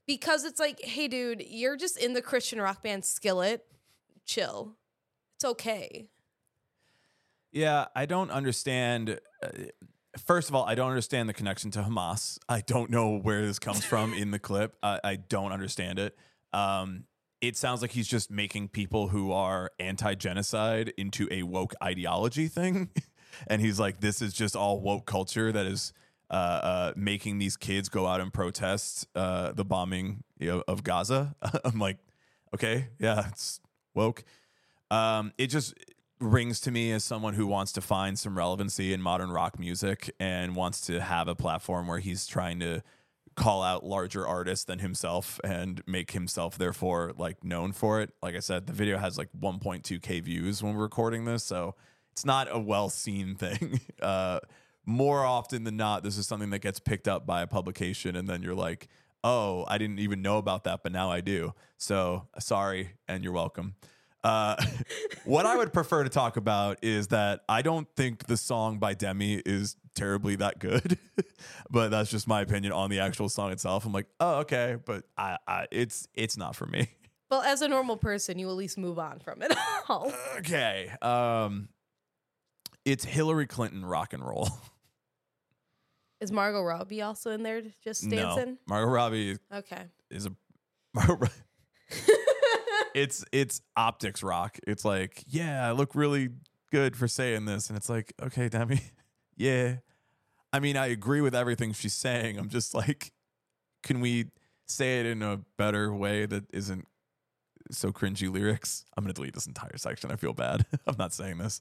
because 0.07 0.45
it's 0.45 0.59
like, 0.59 0.81
hey, 0.81 1.07
dude, 1.07 1.45
you're 1.47 1.77
just 1.77 1.97
in 1.97 2.15
the 2.15 2.23
Christian 2.23 2.61
rock 2.61 2.83
band 2.83 3.05
skillet. 3.05 3.65
Chill. 4.27 4.77
It's 5.37 5.45
okay. 5.45 6.09
Yeah, 7.53 7.87
I 7.95 8.07
don't 8.07 8.31
understand. 8.31 9.21
Uh, 9.43 9.49
First 10.19 10.49
of 10.49 10.55
all, 10.55 10.65
I 10.65 10.75
don't 10.75 10.89
understand 10.89 11.29
the 11.29 11.35
connection 11.35 11.71
to 11.73 11.83
Hamas. 11.83 12.39
I 12.49 12.63
don't 12.63 12.91
know 12.91 13.19
where 13.19 13.47
this 13.47 13.59
comes 13.59 13.85
from 13.85 14.13
in 14.13 14.33
the 14.33 14.39
clip. 14.39 14.77
I, 14.83 15.01
I 15.05 15.17
don't 15.17 15.53
understand 15.53 15.99
it. 15.99 16.17
Um, 16.53 17.05
it 17.41 17.57
sounds 17.57 17.81
like 17.81 17.93
he's 17.93 18.09
just 18.09 18.31
making 18.31 18.69
people 18.69 19.09
who 19.09 19.33
are 19.33 19.71
anti 19.79 20.15
genocide 20.15 20.93
into 20.97 21.29
a 21.31 21.43
woke 21.45 21.75
ideology 21.83 22.49
thing. 22.49 22.91
and 23.47 23.63
he's 23.63 23.79
like, 23.79 24.01
this 24.01 24.21
is 24.21 24.33
just 24.33 24.57
all 24.57 24.81
woke 24.81 25.07
culture 25.07 25.53
that 25.53 25.67
is 25.67 25.93
uh, 26.31 26.35
uh, 26.35 26.93
making 26.97 27.39
these 27.39 27.57
kids 27.57 27.89
go 27.89 28.07
out 28.07 28.21
and 28.21 28.33
protest 28.33 29.07
uh, 29.15 29.53
the 29.53 29.65
bombing 29.65 30.23
you 30.39 30.49
know, 30.49 30.65
of 30.69 30.85
Gaza. 30.85 31.35
I'm 31.65 31.79
like, 31.79 31.99
okay, 32.55 32.89
yeah, 32.99 33.29
it's 33.29 33.61
woke. 33.95 34.25
Um, 34.91 35.33
it 35.39 35.49
just 35.49 35.75
rings 36.21 36.61
to 36.61 36.71
me 36.71 36.93
as 36.93 37.03
someone 37.03 37.35
who 37.35 37.47
wants 37.47 37.73
to 37.73 37.81
find 37.81 38.19
some 38.19 38.37
relevancy 38.37 38.93
in 38.93 39.01
modern 39.01 39.31
rock 39.31 39.59
music 39.59 40.15
and 40.21 40.55
wants 40.55 40.81
to 40.83 41.01
have 41.01 41.29
a 41.29 41.35
platform 41.35 41.87
where 41.87 41.99
he's 41.99 42.27
trying 42.27 42.61
to 42.61 42.83
call 43.37 43.63
out 43.63 43.85
larger 43.85 44.27
artists 44.27 44.67
than 44.67 44.81
himself 44.81 45.41
and 45.43 45.83
make 45.87 46.11
himself 46.11 46.59
therefore 46.59 47.13
like 47.17 47.43
known 47.43 47.73
for 47.73 48.01
it. 48.03 48.11
Like 48.23 48.37
I 48.37 48.41
said, 48.41 48.67
the 48.67 48.73
video 48.73 48.99
has 48.99 49.17
like 49.17 49.31
1.2k 49.41 50.23
views 50.23 50.63
when 50.63 50.75
we're 50.75 50.83
recording 50.83 51.25
this, 51.25 51.43
so 51.43 51.75
it's 52.13 52.25
not 52.25 52.49
a 52.51 52.59
well 52.59 52.91
seen 52.91 53.35
thing. 53.37 53.81
Uh, 54.03 54.41
more 54.85 55.25
often 55.25 55.65
than 55.65 55.77
not, 55.77 56.03
this 56.03 56.19
is 56.19 56.27
something 56.27 56.51
that 56.51 56.59
gets 56.59 56.81
picked 56.81 57.09
up 57.09 57.27
by 57.27 57.43
a 57.43 57.47
publication, 57.47 58.17
and 58.17 58.29
then 58.29 58.43
you're 58.43 58.55
like, 58.55 58.89
"Oh, 59.23 59.65
I 59.69 59.79
didn't 59.79 60.01
even 60.01 60.21
know 60.23 60.39
about 60.39 60.65
that, 60.65 60.83
but 60.83 60.91
now 60.91 61.11
I 61.11 61.21
do." 61.21 61.55
So 61.77 62.27
sorry, 62.39 62.93
and 63.07 63.23
you're 63.23 63.33
welcome. 63.33 63.77
Uh, 64.23 64.57
what 65.25 65.47
I 65.47 65.57
would 65.57 65.73
prefer 65.73 66.03
to 66.05 66.11
talk 66.11 66.37
about 66.37 66.79
is 66.83 67.09
that 67.09 67.41
I 67.49 67.63
don't 67.63 67.89
think 67.97 68.27
the 68.27 68.37
song 68.37 68.79
by 68.79 68.95
Demi 68.95 69.35
is 69.47 69.77
terribly 69.95 70.37
that 70.37 70.59
good, 70.59 70.99
but 71.71 71.91
that's 71.91 72.11
just 72.11 72.29
my 72.29 72.41
opinion 72.43 72.73
on 72.73 72.91
the 72.91 73.01
actual 73.01 73.29
song 73.29 73.51
itself. 73.53 73.87
I'm 73.87 73.93
like, 73.93 74.07
oh, 74.21 74.39
okay, 74.41 74.77
but 74.85 75.05
I, 75.17 75.39
I 75.47 75.67
it's 75.71 76.07
it's 76.15 76.37
not 76.37 76.55
for 76.57 76.67
me. 76.67 76.89
Well, 77.31 77.43
as 77.43 77.63
a 77.63 77.69
normal 77.69 77.97
person, 77.97 78.41
you 78.41 78.49
at 78.51 78.57
least 78.57 78.77
move 78.77 78.99
on 78.99 79.21
from 79.21 79.41
it 79.41 79.53
all. 79.89 80.13
Okay. 80.39 80.91
Um, 81.01 81.69
it's 82.85 83.05
Hillary 83.05 83.47
Clinton 83.47 83.85
rock 83.85 84.13
and 84.15 84.27
roll. 84.27 84.49
Is 86.21 86.33
Margot 86.33 86.61
Robbie 86.61 87.03
also 87.03 87.31
in 87.31 87.45
there 87.45 87.63
just 87.85 88.03
No, 88.05 88.17
dancing? 88.17 88.59
Margot 88.67 88.91
Robbie 88.91 89.37
Okay. 89.55 89.83
is 90.11 90.27
a. 90.27 90.33
Margot 90.93 91.29
it's 92.95 93.25
it's 93.33 93.61
optics 93.77 94.23
rock. 94.23 94.59
It's 94.67 94.85
like, 94.85 95.25
yeah, 95.27 95.67
I 95.69 95.73
look 95.73 95.95
really 95.95 96.31
good 96.73 96.97
for 96.97 97.09
saying 97.09 97.45
this, 97.47 97.69
and 97.69 97.77
it's 97.77 97.89
like, 97.89 98.13
okay, 98.23 98.49
Demi, 98.49 98.81
yeah. 99.37 99.77
I 100.53 100.59
mean, 100.61 100.77
I 100.77 100.87
agree 100.87 101.21
with 101.21 101.35
everything 101.35 101.73
she's 101.73 101.95
saying. 101.95 102.39
I'm 102.39 102.49
just 102.49 102.75
like, 102.75 103.13
can 103.83 104.01
we 104.01 104.27
say 104.67 105.01
it 105.01 105.07
in 105.07 105.23
a 105.23 105.41
better 105.57 105.95
way 105.95 106.27
that 106.27 106.45
isn't 106.53 106.87
so 107.71 107.93
cringy 107.93 108.33
lyrics? 108.33 108.85
I'm 108.97 109.05
gonna 109.05 109.15
delete 109.15 109.35
this 109.35 109.47
entire 109.47 109.77
section. 109.77 110.11
I 110.11 110.17
feel 110.17 110.33
bad. 110.33 110.67
I'm 110.87 110.97
not 110.99 111.13
saying 111.13 111.39
this. 111.39 111.61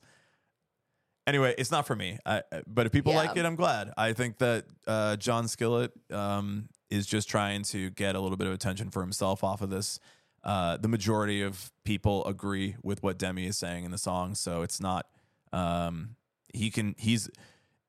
Anyway, 1.27 1.53
it's 1.59 1.69
not 1.69 1.85
for 1.85 1.95
me. 1.95 2.17
I, 2.25 2.41
but 2.65 2.87
if 2.87 2.91
people 2.91 3.11
Yeah. 3.13 3.19
like 3.19 3.37
it, 3.37 3.45
I'm 3.45 3.55
glad. 3.55 3.91
I 3.95 4.13
think 4.13 4.39
that 4.39 4.65
uh, 4.87 5.15
John 5.17 5.47
Skillet 5.47 5.91
um, 6.11 6.69
is 6.89 7.05
just 7.05 7.29
trying 7.29 7.61
to 7.65 7.91
get 7.91 8.15
a 8.15 8.19
little 8.19 8.37
bit 8.37 8.47
of 8.47 8.53
attention 8.53 8.89
for 8.89 9.01
himself 9.01 9.43
off 9.43 9.61
of 9.61 9.69
this. 9.69 9.99
Uh, 10.43 10.77
the 10.77 10.87
majority 10.87 11.41
of 11.41 11.71
people 11.83 12.25
agree 12.25 12.75
with 12.81 13.03
what 13.03 13.17
Demi 13.17 13.45
is 13.47 13.57
saying 13.57 13.83
in 13.85 13.91
the 13.91 13.97
song, 13.97 14.35
so 14.35 14.61
it's 14.61 14.79
not. 14.79 15.07
Um, 15.51 16.15
he 16.53 16.69
can. 16.71 16.95
He's 16.97 17.29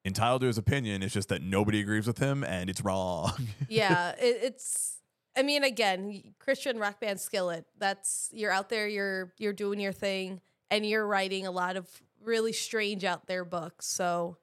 entitled 0.05 0.41
to 0.41 0.47
his 0.49 0.59
opinion. 0.59 1.03
It's 1.03 1.15
just 1.15 1.29
that 1.29 1.43
nobody 1.43 1.81
agrees 1.81 2.07
with 2.07 2.19
him, 2.19 2.43
and 2.43 2.69
it's 2.69 2.83
wrong. 2.83 3.33
yeah, 3.69 4.11
it, 4.19 4.39
it's. 4.43 4.97
I 5.37 5.43
mean, 5.43 5.63
again, 5.63 6.35
Christian 6.41 6.79
rock 6.79 7.01
band 7.01 7.21
Skillet. 7.21 7.65
That's 7.79 8.31
you're 8.33 8.51
out 8.51 8.69
there. 8.69 8.89
You're 8.89 9.33
you're 9.39 9.53
doing 9.53 9.79
your 9.79 9.93
thing, 9.93 10.41
and 10.71 10.85
you're 10.85 11.07
writing 11.07 11.47
a 11.47 11.51
lot 11.53 11.77
of 11.77 11.89
really 12.23 12.53
strange 12.53 13.05
out 13.05 13.27
there 13.27 13.45
books. 13.45 13.87
So 13.87 14.39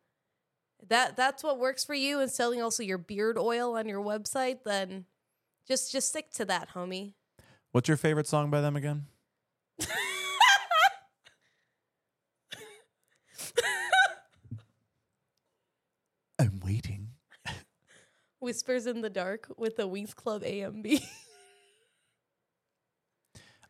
that 0.88 1.18
that's 1.18 1.44
what 1.44 1.60
works 1.60 1.84
for 1.84 1.94
you, 1.94 2.22
and 2.22 2.32
selling 2.32 2.62
also 2.62 2.84
your 2.84 2.98
beard 2.98 3.38
oil 3.38 3.76
on 3.76 3.88
your 3.90 4.02
website. 4.02 4.60
Then 4.64 5.06
Just 5.68 5.92
just 5.92 6.08
stick 6.10 6.32
to 6.36 6.46
that, 6.46 6.70
homie. 6.74 7.14
What's 7.71 7.88
your 7.88 7.97
favorite 7.97 8.27
song 8.27 8.50
by 8.50 8.62
them 8.62 8.75
again? 8.75 9.05
I'm 16.39 16.59
waiting. 16.63 17.09
Whispers 18.39 18.88
in 18.88 19.01
the 19.01 19.09
Dark 19.09 19.47
with 19.57 19.75
the 19.75 19.88
Wings 19.88 20.13
Club 20.13 20.43
AMB. 20.43 21.01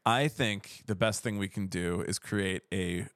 I 0.05 0.27
think 0.29 0.83
the 0.85 0.95
best 0.95 1.23
thing 1.23 1.37
we 1.37 1.49
can 1.49 1.67
do 1.67 2.01
is 2.01 2.17
create 2.19 2.61
a 2.73 3.07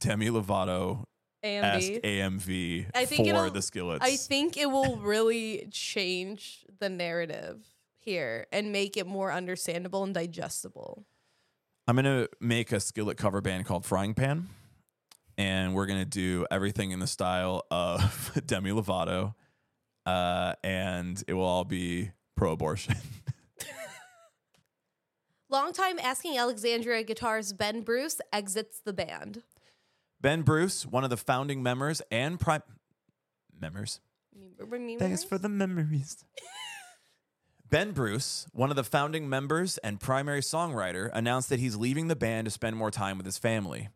Demi 0.00 0.28
Lovato 0.28 1.04
esque 1.42 1.92
AMB. 1.92 2.02
AMV 2.02 2.86
I 2.94 3.06
think 3.06 3.30
for 3.30 3.48
the 3.48 3.62
skillets. 3.62 4.04
I 4.04 4.16
think 4.16 4.56
it 4.58 4.70
will 4.70 4.96
really 4.96 5.66
change 5.70 6.66
the 6.78 6.90
narrative 6.90 7.64
here 8.08 8.46
and 8.50 8.72
make 8.72 8.96
it 8.96 9.06
more 9.06 9.30
understandable 9.30 10.02
and 10.02 10.14
digestible. 10.14 11.04
I'm 11.86 11.96
gonna 11.96 12.28
make 12.40 12.72
a 12.72 12.80
skillet 12.80 13.18
cover 13.18 13.42
band 13.42 13.66
called 13.66 13.84
Frying 13.84 14.14
Pan, 14.14 14.48
and 15.36 15.74
we're 15.74 15.86
gonna 15.86 16.06
do 16.06 16.46
everything 16.50 16.90
in 16.90 17.00
the 17.00 17.06
style 17.06 17.66
of 17.70 18.32
Demi 18.46 18.70
Lovato, 18.70 19.34
uh, 20.06 20.54
and 20.64 21.22
it 21.28 21.34
will 21.34 21.44
all 21.44 21.64
be 21.64 22.10
pro-abortion. 22.36 22.94
Longtime 25.50 25.98
Asking 25.98 26.36
Alexandria 26.38 27.04
guitarist 27.04 27.56
Ben 27.56 27.82
Bruce 27.82 28.20
exits 28.32 28.80
the 28.84 28.92
band. 28.92 29.42
ben 30.20 30.42
Bruce, 30.42 30.86
one 30.86 31.04
of 31.04 31.10
the 31.10 31.16
founding 31.16 31.62
members 31.62 32.02
and 32.10 32.38
prime 32.40 32.62
members. 33.58 34.00
Thanks 34.98 35.24
for 35.24 35.36
the 35.36 35.48
memories. 35.48 36.24
Ben 37.70 37.92
Bruce, 37.92 38.46
one 38.52 38.70
of 38.70 38.76
the 38.76 38.84
founding 38.84 39.28
members 39.28 39.76
and 39.78 40.00
primary 40.00 40.40
songwriter, 40.40 41.10
announced 41.12 41.50
that 41.50 41.60
he's 41.60 41.76
leaving 41.76 42.08
the 42.08 42.16
band 42.16 42.46
to 42.46 42.50
spend 42.50 42.76
more 42.76 42.90
time 42.90 43.18
with 43.18 43.26
his 43.26 43.36
family. 43.36 43.90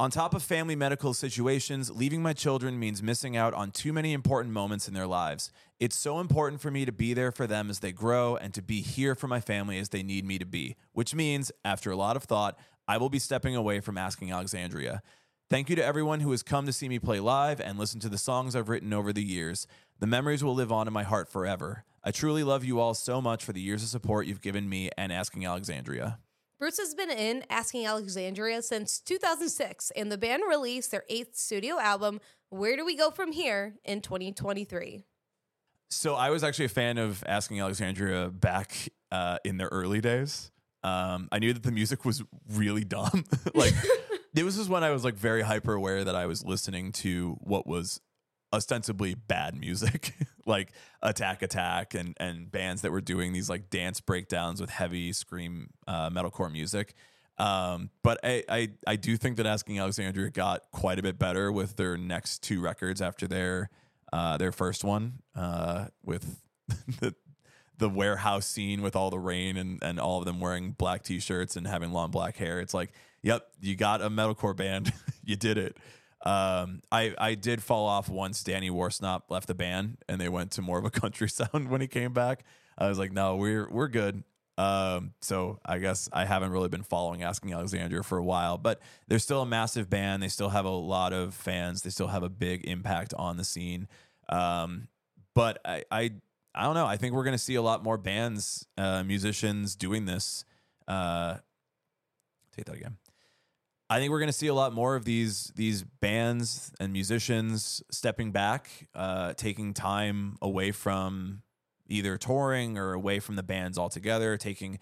On 0.00 0.10
top 0.10 0.34
of 0.34 0.42
family 0.42 0.74
medical 0.74 1.14
situations, 1.14 1.92
leaving 1.92 2.22
my 2.22 2.32
children 2.32 2.76
means 2.76 3.00
missing 3.00 3.36
out 3.36 3.54
on 3.54 3.70
too 3.70 3.92
many 3.92 4.12
important 4.12 4.52
moments 4.52 4.88
in 4.88 4.94
their 4.94 5.06
lives. 5.06 5.52
It's 5.78 5.96
so 5.96 6.18
important 6.18 6.60
for 6.60 6.72
me 6.72 6.84
to 6.84 6.90
be 6.90 7.14
there 7.14 7.30
for 7.30 7.46
them 7.46 7.70
as 7.70 7.78
they 7.78 7.92
grow 7.92 8.34
and 8.34 8.52
to 8.54 8.62
be 8.62 8.80
here 8.80 9.14
for 9.14 9.28
my 9.28 9.40
family 9.40 9.78
as 9.78 9.90
they 9.90 10.02
need 10.02 10.24
me 10.24 10.36
to 10.40 10.46
be, 10.46 10.74
which 10.92 11.14
means, 11.14 11.52
after 11.64 11.92
a 11.92 11.96
lot 11.96 12.16
of 12.16 12.24
thought, 12.24 12.58
I 12.88 12.96
will 12.96 13.10
be 13.10 13.20
stepping 13.20 13.54
away 13.54 13.78
from 13.78 13.96
Asking 13.96 14.32
Alexandria. 14.32 15.02
Thank 15.48 15.70
you 15.70 15.76
to 15.76 15.84
everyone 15.84 16.18
who 16.18 16.32
has 16.32 16.42
come 16.42 16.66
to 16.66 16.72
see 16.72 16.88
me 16.88 16.98
play 16.98 17.20
live 17.20 17.60
and 17.60 17.78
listen 17.78 18.00
to 18.00 18.08
the 18.08 18.18
songs 18.18 18.56
I've 18.56 18.68
written 18.68 18.92
over 18.92 19.12
the 19.12 19.24
years. 19.24 19.68
The 20.00 20.08
memories 20.08 20.42
will 20.42 20.54
live 20.54 20.72
on 20.72 20.88
in 20.88 20.92
my 20.92 21.04
heart 21.04 21.30
forever. 21.30 21.84
I 22.04 22.10
truly 22.10 22.44
love 22.44 22.64
you 22.64 22.80
all 22.80 22.94
so 22.94 23.20
much 23.20 23.44
for 23.44 23.52
the 23.52 23.60
years 23.60 23.82
of 23.82 23.88
support 23.88 24.26
you've 24.26 24.40
given 24.40 24.68
me 24.68 24.90
and 24.96 25.12
Asking 25.12 25.44
Alexandria. 25.44 26.18
Bruce 26.58 26.78
has 26.78 26.94
been 26.94 27.10
in 27.10 27.44
Asking 27.50 27.86
Alexandria 27.86 28.62
since 28.62 29.00
2006, 29.00 29.92
and 29.96 30.10
the 30.10 30.18
band 30.18 30.42
released 30.48 30.90
their 30.90 31.04
eighth 31.08 31.36
studio 31.36 31.78
album, 31.78 32.20
Where 32.50 32.76
Do 32.76 32.84
We 32.84 32.96
Go 32.96 33.10
From 33.10 33.30
Here, 33.30 33.76
in 33.84 34.00
2023. 34.00 35.04
So 35.90 36.14
I 36.14 36.30
was 36.30 36.42
actually 36.42 36.66
a 36.66 36.70
fan 36.70 36.98
of 36.98 37.22
Asking 37.26 37.60
Alexandria 37.60 38.28
back 38.28 38.74
uh, 39.12 39.38
in 39.44 39.56
their 39.56 39.68
early 39.68 40.00
days. 40.00 40.50
Um, 40.82 41.28
I 41.32 41.38
knew 41.38 41.52
that 41.52 41.62
the 41.62 41.72
music 41.72 42.04
was 42.04 42.22
really 42.52 42.84
dumb. 42.84 43.24
like 43.54 43.74
this 44.32 44.56
was 44.56 44.68
when 44.68 44.84
I 44.84 44.90
was 44.90 45.04
like 45.04 45.14
very 45.14 45.42
hyper 45.42 45.74
aware 45.74 46.04
that 46.04 46.14
I 46.14 46.26
was 46.26 46.44
listening 46.44 46.92
to 46.92 47.36
what 47.40 47.66
was 47.66 48.00
ostensibly 48.52 49.14
bad 49.14 49.58
music, 49.58 50.14
like 50.46 50.72
Attack 51.02 51.42
Attack 51.42 51.94
and 51.94 52.16
and 52.18 52.50
bands 52.50 52.82
that 52.82 52.92
were 52.92 53.00
doing 53.00 53.32
these 53.32 53.48
like 53.50 53.70
dance 53.70 54.00
breakdowns 54.00 54.60
with 54.60 54.70
heavy 54.70 55.12
scream 55.12 55.70
uh, 55.86 56.10
metalcore 56.10 56.50
music. 56.50 56.94
Um, 57.38 57.90
but 58.02 58.18
I, 58.24 58.44
I 58.48 58.68
I 58.86 58.96
do 58.96 59.16
think 59.16 59.36
that 59.36 59.46
Asking 59.46 59.78
Alexandria 59.78 60.30
got 60.30 60.70
quite 60.72 60.98
a 60.98 61.02
bit 61.02 61.18
better 61.18 61.52
with 61.52 61.76
their 61.76 61.96
next 61.96 62.42
two 62.42 62.60
records 62.60 63.00
after 63.00 63.28
their 63.28 63.70
uh, 64.12 64.36
their 64.38 64.52
first 64.52 64.84
one 64.84 65.20
uh, 65.36 65.86
with 66.04 66.40
the 67.00 67.14
the 67.78 67.88
warehouse 67.88 68.46
scene 68.46 68.82
with 68.82 68.96
all 68.96 69.10
the 69.10 69.18
rain 69.18 69.56
and, 69.56 69.78
and 69.82 70.00
all 70.00 70.18
of 70.18 70.24
them 70.24 70.40
wearing 70.40 70.72
black 70.72 71.02
t-shirts 71.04 71.56
and 71.56 71.66
having 71.66 71.92
long 71.92 72.10
black 72.10 72.36
hair. 72.36 72.60
It's 72.60 72.74
like, 72.74 72.90
yep, 73.22 73.46
you 73.60 73.76
got 73.76 74.02
a 74.02 74.10
metalcore 74.10 74.56
band. 74.56 74.92
you 75.24 75.36
did 75.36 75.58
it. 75.58 75.76
Um, 76.22 76.82
I, 76.90 77.14
I 77.16 77.34
did 77.34 77.62
fall 77.62 77.86
off 77.86 78.08
once 78.08 78.42
Danny 78.42 78.70
Worsnop 78.70 79.22
left 79.28 79.46
the 79.46 79.54
band 79.54 79.98
and 80.08 80.20
they 80.20 80.28
went 80.28 80.50
to 80.52 80.62
more 80.62 80.78
of 80.78 80.84
a 80.84 80.90
country 81.00 81.28
sound 81.28 81.68
when 81.68 81.80
he 81.80 81.86
came 81.86 82.12
back. 82.12 82.44
I 82.76 82.88
was 82.88 82.98
like, 82.98 83.12
no, 83.12 83.36
we're, 83.36 83.68
we're 83.70 83.88
good. 83.88 84.24
Um, 84.56 85.12
so 85.20 85.60
I 85.64 85.78
guess 85.78 86.08
I 86.12 86.24
haven't 86.24 86.50
really 86.50 86.68
been 86.68 86.82
following 86.82 87.22
Asking 87.22 87.52
Alexandria 87.52 88.02
for 88.02 88.18
a 88.18 88.24
while, 88.24 88.58
but 88.58 88.80
they're 89.06 89.20
still 89.20 89.42
a 89.42 89.46
massive 89.46 89.88
band. 89.88 90.20
They 90.20 90.28
still 90.28 90.48
have 90.48 90.64
a 90.64 90.70
lot 90.70 91.12
of 91.12 91.32
fans. 91.34 91.82
They 91.82 91.90
still 91.90 92.08
have 92.08 92.24
a 92.24 92.28
big 92.28 92.66
impact 92.66 93.14
on 93.14 93.36
the 93.36 93.44
scene. 93.44 93.86
Um, 94.28 94.88
but 95.34 95.60
I, 95.64 95.84
I, 95.92 96.10
I 96.52 96.64
don't 96.64 96.74
know. 96.74 96.86
I 96.86 96.96
think 96.96 97.14
we're 97.14 97.22
going 97.22 97.36
to 97.36 97.42
see 97.42 97.54
a 97.54 97.62
lot 97.62 97.84
more 97.84 97.96
bands, 97.96 98.66
uh, 98.76 99.04
musicians 99.04 99.76
doing 99.76 100.06
this. 100.06 100.44
Uh, 100.88 101.36
take 102.56 102.64
that 102.64 102.74
again. 102.74 102.96
I 103.90 103.98
think 103.98 104.10
we're 104.10 104.18
going 104.18 104.28
to 104.28 104.34
see 104.34 104.48
a 104.48 104.54
lot 104.54 104.74
more 104.74 104.96
of 104.96 105.04
these 105.04 105.52
these 105.56 105.82
bands 105.82 106.72
and 106.78 106.92
musicians 106.92 107.82
stepping 107.90 108.32
back, 108.32 108.68
uh, 108.94 109.32
taking 109.34 109.72
time 109.72 110.36
away 110.42 110.72
from 110.72 111.42
either 111.86 112.18
touring 112.18 112.76
or 112.76 112.92
away 112.92 113.18
from 113.18 113.36
the 113.36 113.42
bands 113.42 113.78
altogether, 113.78 114.36
taking 114.36 114.78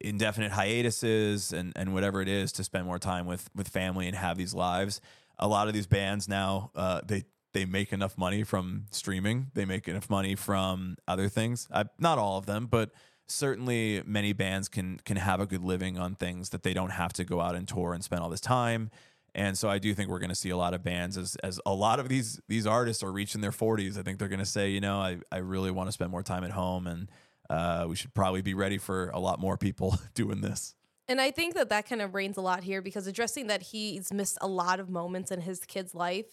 indefinite 0.00 0.52
hiatuses 0.52 1.52
and 1.52 1.72
and 1.76 1.92
whatever 1.92 2.22
it 2.22 2.28
is 2.28 2.52
to 2.52 2.64
spend 2.64 2.86
more 2.86 2.98
time 2.98 3.26
with 3.26 3.50
with 3.54 3.68
family 3.68 4.06
and 4.06 4.16
have 4.16 4.38
these 4.38 4.54
lives. 4.54 5.00
A 5.38 5.46
lot 5.46 5.68
of 5.68 5.74
these 5.74 5.86
bands 5.86 6.26
now 6.26 6.70
uh, 6.74 7.02
they 7.06 7.24
they 7.52 7.66
make 7.66 7.92
enough 7.92 8.16
money 8.16 8.42
from 8.42 8.86
streaming. 8.90 9.50
They 9.54 9.64
make 9.66 9.86
enough 9.88 10.08
money 10.10 10.34
from 10.34 10.96
other 11.06 11.28
things. 11.28 11.68
I, 11.72 11.84
not 11.98 12.18
all 12.18 12.38
of 12.38 12.46
them, 12.46 12.66
but 12.66 12.90
certainly 13.28 14.02
many 14.06 14.32
bands 14.32 14.68
can 14.68 15.00
can 15.04 15.16
have 15.16 15.40
a 15.40 15.46
good 15.46 15.62
living 15.62 15.98
on 15.98 16.14
things 16.14 16.50
that 16.50 16.62
they 16.62 16.74
don't 16.74 16.90
have 16.90 17.12
to 17.14 17.24
go 17.24 17.40
out 17.40 17.54
and 17.54 17.66
tour 17.66 17.92
and 17.92 18.02
spend 18.02 18.22
all 18.22 18.30
this 18.30 18.40
time. 18.40 18.90
And 19.34 19.58
so 19.58 19.68
I 19.68 19.78
do 19.78 19.94
think 19.94 20.08
we're 20.08 20.18
going 20.18 20.30
to 20.30 20.34
see 20.34 20.48
a 20.48 20.56
lot 20.56 20.72
of 20.72 20.82
bands 20.82 21.18
as 21.18 21.36
as 21.36 21.60
a 21.66 21.74
lot 21.74 22.00
of 22.00 22.08
these 22.08 22.40
these 22.48 22.66
artists 22.66 23.02
are 23.02 23.12
reaching 23.12 23.40
their 23.40 23.50
40s. 23.50 23.98
I 23.98 24.02
think 24.02 24.18
they're 24.18 24.28
going 24.28 24.38
to 24.38 24.46
say, 24.46 24.70
you 24.70 24.80
know, 24.80 24.98
I 24.98 25.18
I 25.30 25.38
really 25.38 25.70
want 25.70 25.88
to 25.88 25.92
spend 25.92 26.10
more 26.10 26.22
time 26.22 26.44
at 26.44 26.52
home 26.52 26.86
and 26.86 27.10
uh, 27.48 27.86
we 27.88 27.96
should 27.96 28.12
probably 28.14 28.42
be 28.42 28.54
ready 28.54 28.78
for 28.78 29.10
a 29.10 29.20
lot 29.20 29.38
more 29.38 29.56
people 29.56 29.98
doing 30.14 30.40
this. 30.40 30.74
And 31.08 31.20
I 31.20 31.30
think 31.30 31.54
that 31.54 31.68
that 31.68 31.88
kind 31.88 32.02
of 32.02 32.14
reigns 32.14 32.36
a 32.36 32.40
lot 32.40 32.64
here 32.64 32.82
because 32.82 33.06
addressing 33.06 33.46
that 33.46 33.62
he's 33.62 34.12
missed 34.12 34.38
a 34.40 34.48
lot 34.48 34.80
of 34.80 34.90
moments 34.90 35.30
in 35.30 35.40
his 35.40 35.64
kid's 35.64 35.94
life, 35.94 36.26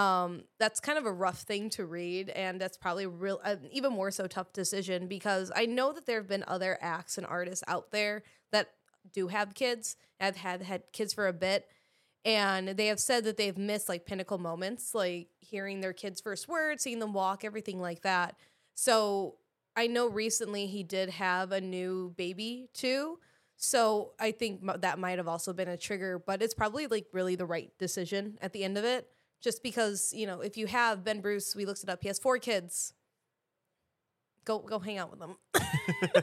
um, 0.00 0.44
that's 0.58 0.80
kind 0.80 0.96
of 0.96 1.04
a 1.04 1.12
rough 1.12 1.40
thing 1.40 1.68
to 1.70 1.84
read, 1.84 2.30
and 2.30 2.58
that's 2.58 2.78
probably 2.78 3.06
real, 3.06 3.38
uh, 3.44 3.56
even 3.70 3.92
more 3.92 4.10
so 4.10 4.26
tough 4.26 4.50
decision 4.54 5.06
because 5.06 5.52
I 5.54 5.66
know 5.66 5.92
that 5.92 6.06
there 6.06 6.16
have 6.16 6.28
been 6.28 6.44
other 6.48 6.78
acts 6.80 7.18
and 7.18 7.26
artists 7.26 7.62
out 7.68 7.90
there 7.90 8.22
that 8.50 8.70
do 9.12 9.28
have 9.28 9.54
kids, 9.54 9.96
have 10.18 10.36
had 10.36 10.62
had 10.62 10.84
kids 10.94 11.12
for 11.12 11.28
a 11.28 11.34
bit, 11.34 11.66
and 12.24 12.68
they 12.68 12.86
have 12.86 12.98
said 12.98 13.24
that 13.24 13.36
they've 13.36 13.58
missed 13.58 13.90
like 13.90 14.06
pinnacle 14.06 14.38
moments, 14.38 14.94
like 14.94 15.28
hearing 15.40 15.82
their 15.82 15.92
kids' 15.92 16.22
first 16.22 16.48
words, 16.48 16.82
seeing 16.82 16.98
them 16.98 17.12
walk, 17.12 17.44
everything 17.44 17.78
like 17.78 18.00
that. 18.00 18.36
So 18.74 19.36
I 19.76 19.86
know 19.86 20.08
recently 20.08 20.66
he 20.66 20.82
did 20.82 21.10
have 21.10 21.52
a 21.52 21.60
new 21.60 22.14
baby 22.16 22.68
too. 22.72 23.18
So 23.56 24.12
I 24.18 24.32
think 24.32 24.62
that 24.80 24.98
might 24.98 25.18
have 25.18 25.28
also 25.28 25.52
been 25.52 25.68
a 25.68 25.76
trigger, 25.76 26.18
but 26.18 26.42
it's 26.42 26.54
probably 26.54 26.86
like 26.86 27.06
really 27.12 27.34
the 27.36 27.44
right 27.44 27.70
decision 27.78 28.38
at 28.40 28.54
the 28.54 28.64
end 28.64 28.78
of 28.78 28.84
it. 28.84 29.06
Just 29.40 29.62
because, 29.62 30.12
you 30.14 30.26
know, 30.26 30.40
if 30.40 30.56
you 30.56 30.66
have 30.66 31.02
Ben 31.04 31.20
Bruce, 31.20 31.56
we 31.56 31.64
looked 31.64 31.82
it 31.82 31.88
up, 31.88 32.00
he 32.02 32.08
has 32.08 32.18
four 32.18 32.38
kids. 32.38 32.92
Go 34.44 34.58
go 34.58 34.78
hang 34.78 34.98
out 34.98 35.10
with 35.10 35.20
them. 35.20 35.36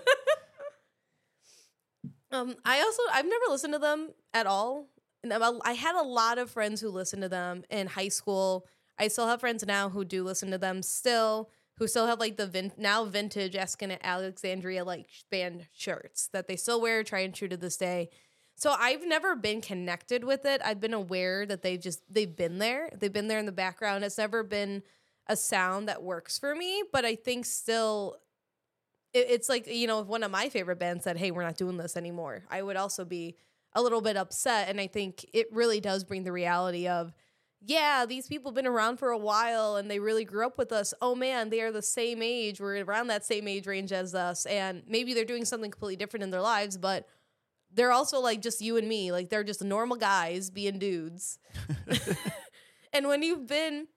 um, 2.32 2.56
I 2.66 2.82
also 2.82 3.02
I've 3.12 3.26
never 3.26 3.46
listened 3.50 3.74
to 3.74 3.80
them 3.80 4.10
at 4.34 4.48
all. 4.48 4.88
And 5.24 5.34
I'm- 5.34 5.62
had 5.76 5.96
a 5.96 6.04
lot 6.04 6.38
of 6.38 6.52
friends 6.52 6.80
who 6.82 6.90
listened 6.90 7.22
to 7.24 7.30
them 7.30 7.64
in 7.70 7.88
high 7.88 8.08
school. 8.10 8.66
I 9.00 9.08
still 9.08 9.28
have 9.28 9.40
friends 9.40 9.66
now 9.66 9.90
who 9.90 10.04
do 10.06 10.24
listen 10.24 10.52
to 10.52 10.58
them 10.58 10.82
still, 10.82 11.50
who 11.78 11.88
still 11.88 12.08
have 12.08 12.20
like 12.20 12.38
the 12.38 12.48
vin- 12.48 12.74
now 12.78 13.06
vintage 13.06 13.56
Askin 13.56 13.98
Alexandria 14.04 14.84
like 14.84 15.08
band 15.30 15.68
shirts 15.74 16.30
that 16.34 16.48
they 16.48 16.56
still 16.56 16.82
wear, 16.82 17.04
try 17.04 17.20
and 17.20 17.34
true 17.34 17.48
to 17.48 17.58
this 17.58 17.78
day. 17.78 18.10
So 18.58 18.76
I've 18.78 19.08
never 19.08 19.36
been 19.36 19.62
connected 19.62 20.24
with 20.24 20.44
it. 20.46 20.62
I've 20.66 20.80
been 20.80 20.94
aware 20.94 21.46
that 21.46 21.62
they've 21.62 21.80
just 21.80 22.02
they've 22.14 22.36
been 22.36 22.58
there. 22.58 22.90
They've 22.98 23.14
been 23.14 23.28
there 23.28 23.40
in 23.40 23.46
the 23.46 23.52
background. 23.52 24.04
It's 24.04 24.18
never 24.18 24.44
been 24.44 24.84
a 25.28 25.36
sound 25.36 25.88
that 25.88 26.04
works 26.04 26.40
for 26.40 26.56
me, 26.56 26.84
but 26.92 27.06
I 27.06 27.16
think 27.16 27.46
still 27.46 28.18
it, 29.14 29.28
it's 29.30 29.48
like 29.48 29.68
you 29.68 29.88
know 29.88 30.02
if 30.02 30.08
one 30.08 30.24
of 30.24 30.32
my 30.32 30.50
favorite 30.50 30.80
bands 30.80 31.04
said 31.04 31.18
hey 31.18 31.32
we're 31.32 31.44
not 31.44 31.56
doing 31.58 31.78
this 31.78 31.96
anymore 31.96 32.44
i 32.50 32.62
would 32.62 32.76
also 32.76 33.06
be 33.06 33.36
a 33.74 33.82
little 33.82 34.02
bit 34.02 34.18
upset 34.18 34.68
and 34.68 34.82
i 34.82 34.88
think 34.88 35.26
it 35.34 35.48
really 35.52 35.80
does 35.80 36.04
bring 36.04 36.24
the 36.24 36.32
reality 36.32 36.88
of 36.88 37.14
yeah, 37.66 38.06
these 38.06 38.28
people 38.28 38.52
have 38.52 38.56
been 38.56 38.68
around 38.68 38.98
for 38.98 39.10
a 39.10 39.18
while 39.18 39.78
and 39.78 39.90
they 39.90 40.00
really 40.00 40.26
grew 40.26 40.46
up 40.46 40.58
with 40.58 40.72
us. 40.72 40.94
Oh 41.02 41.16
man, 41.16 41.50
they 41.50 41.62
are 41.62 41.72
the 41.72 41.82
same 41.82 42.22
age. 42.22 42.60
We're 42.60 42.84
around 42.84 43.08
that 43.08 43.26
same 43.26 43.48
age 43.48 43.66
range 43.66 43.92
as 43.92 44.14
us. 44.14 44.46
And 44.46 44.84
maybe 44.88 45.14
they're 45.14 45.26
doing 45.26 45.44
something 45.44 45.72
completely 45.72 45.96
different 45.96 46.24
in 46.24 46.30
their 46.30 46.42
lives, 46.42 46.78
but 46.78 47.08
they're 47.78 47.94
also 47.94 48.20
like 48.20 48.42
just 48.42 48.60
you 48.60 48.76
and 48.76 48.88
me. 48.90 49.12
Like 49.12 49.30
they're 49.30 49.46
just 49.46 49.64
normal 49.64 49.96
guys 49.96 50.50
being 50.50 50.80
dudes. 50.80 51.40
and 52.94 53.08
when 53.08 53.24
you've 53.24 53.48
been 53.48 53.88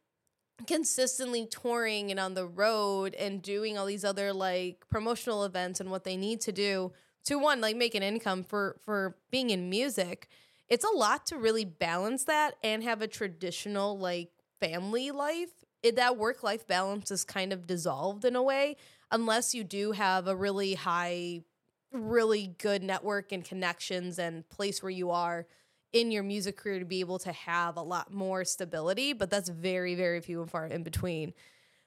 consistently 0.67 1.47
touring 1.47 2.11
and 2.11 2.21
on 2.21 2.35
the 2.35 2.47
road 2.47 3.15
and 3.15 3.43
doing 3.43 3.77
all 3.77 3.87
these 3.87 4.05
other 4.05 4.33
like 4.33 4.85
promotional 4.89 5.45
events 5.45 5.81
and 5.81 5.91
what 5.91 6.05
they 6.05 6.17
need 6.17 6.41
to 6.43 6.53
do 6.53 6.93
to 7.25 7.39
one 7.39 7.61
like 7.63 7.77
make 7.77 7.95
an 7.95 8.03
income 8.03 8.45
for 8.45 8.77
for 8.85 9.17
being 9.31 9.49
in 9.49 9.71
music 9.71 10.29
it's 10.71 10.85
a 10.85 10.97
lot 10.97 11.27
to 11.27 11.37
really 11.37 11.65
balance 11.65 12.25
that 12.25 12.55
and 12.63 12.83
have 12.85 13.03
a 13.03 13.09
traditional 13.09 13.99
like 13.99 14.31
family 14.61 15.11
life. 15.11 15.51
It, 15.83 15.97
that 15.97 16.17
work 16.17 16.43
life 16.43 16.67
balance 16.67 17.11
is 17.11 17.25
kind 17.25 17.53
of 17.53 17.67
dissolved 17.67 18.25
in 18.25 18.37
a 18.37 18.43
way, 18.43 18.77
unless 19.11 19.55
you 19.55 19.65
do 19.65 19.93
have 19.93 20.29
a 20.29 20.37
really 20.37 20.75
high, 20.75 21.41
really 21.93 22.55
good 22.59 22.83
network 22.83 23.33
and 23.33 23.45
connections 23.45 24.19
and 24.19 24.49
place 24.49 24.83
where 24.83 24.91
you 24.91 25.11
are 25.11 25.47
in 25.93 26.11
your 26.11 26.23
music 26.23 26.57
career 26.57 26.79
to 26.79 26.85
be 26.85 27.01
able 27.01 27.19
to 27.19 27.33
have 27.33 27.77
a 27.77 27.83
lot 27.83 28.13
more 28.13 28.45
stability. 28.45 29.13
But 29.13 29.31
that's 29.31 29.49
very, 29.49 29.95
very 29.95 30.21
few 30.21 30.41
and 30.41 30.51
far 30.51 30.67
in 30.67 30.83
between. 30.83 31.35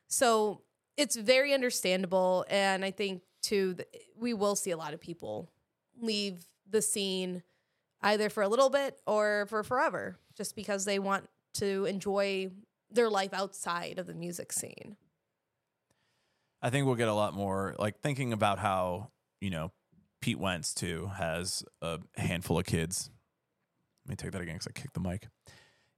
So 0.07 0.61
it's 0.97 1.15
very 1.15 1.53
understandable. 1.53 2.45
And 2.49 2.83
I 2.83 2.91
think, 2.91 3.21
too, 3.41 3.77
we 4.17 4.33
will 4.33 4.55
see 4.55 4.71
a 4.71 4.77
lot 4.77 4.93
of 4.93 4.99
people 4.99 5.49
leave 5.99 6.45
the 6.69 6.81
scene 6.81 7.43
either 8.01 8.29
for 8.29 8.43
a 8.43 8.49
little 8.49 8.69
bit 8.69 8.99
or 9.07 9.45
for 9.49 9.63
forever, 9.63 10.17
just 10.35 10.55
because 10.55 10.85
they 10.85 10.99
want 10.99 11.29
to 11.53 11.85
enjoy 11.85 12.49
their 12.91 13.09
life 13.09 13.33
outside 13.33 13.97
of 13.99 14.07
the 14.07 14.13
music 14.13 14.51
scene. 14.51 14.97
I 16.61 16.69
think 16.69 16.85
we'll 16.85 16.95
get 16.95 17.07
a 17.07 17.13
lot 17.13 17.33
more 17.33 17.75
like 17.79 18.01
thinking 18.01 18.33
about 18.33 18.59
how, 18.59 19.09
you 19.41 19.49
know, 19.49 19.71
Pete 20.23 20.39
Wentz 20.39 20.73
too 20.73 21.11
has 21.17 21.65
a 21.81 21.99
handful 22.15 22.57
of 22.57 22.65
kids. 22.65 23.09
Let 24.05 24.09
me 24.11 24.15
take 24.15 24.31
that 24.31 24.41
again 24.41 24.55
because 24.55 24.67
I 24.67 24.71
kicked 24.71 24.93
the 24.93 25.01
mic. 25.01 25.27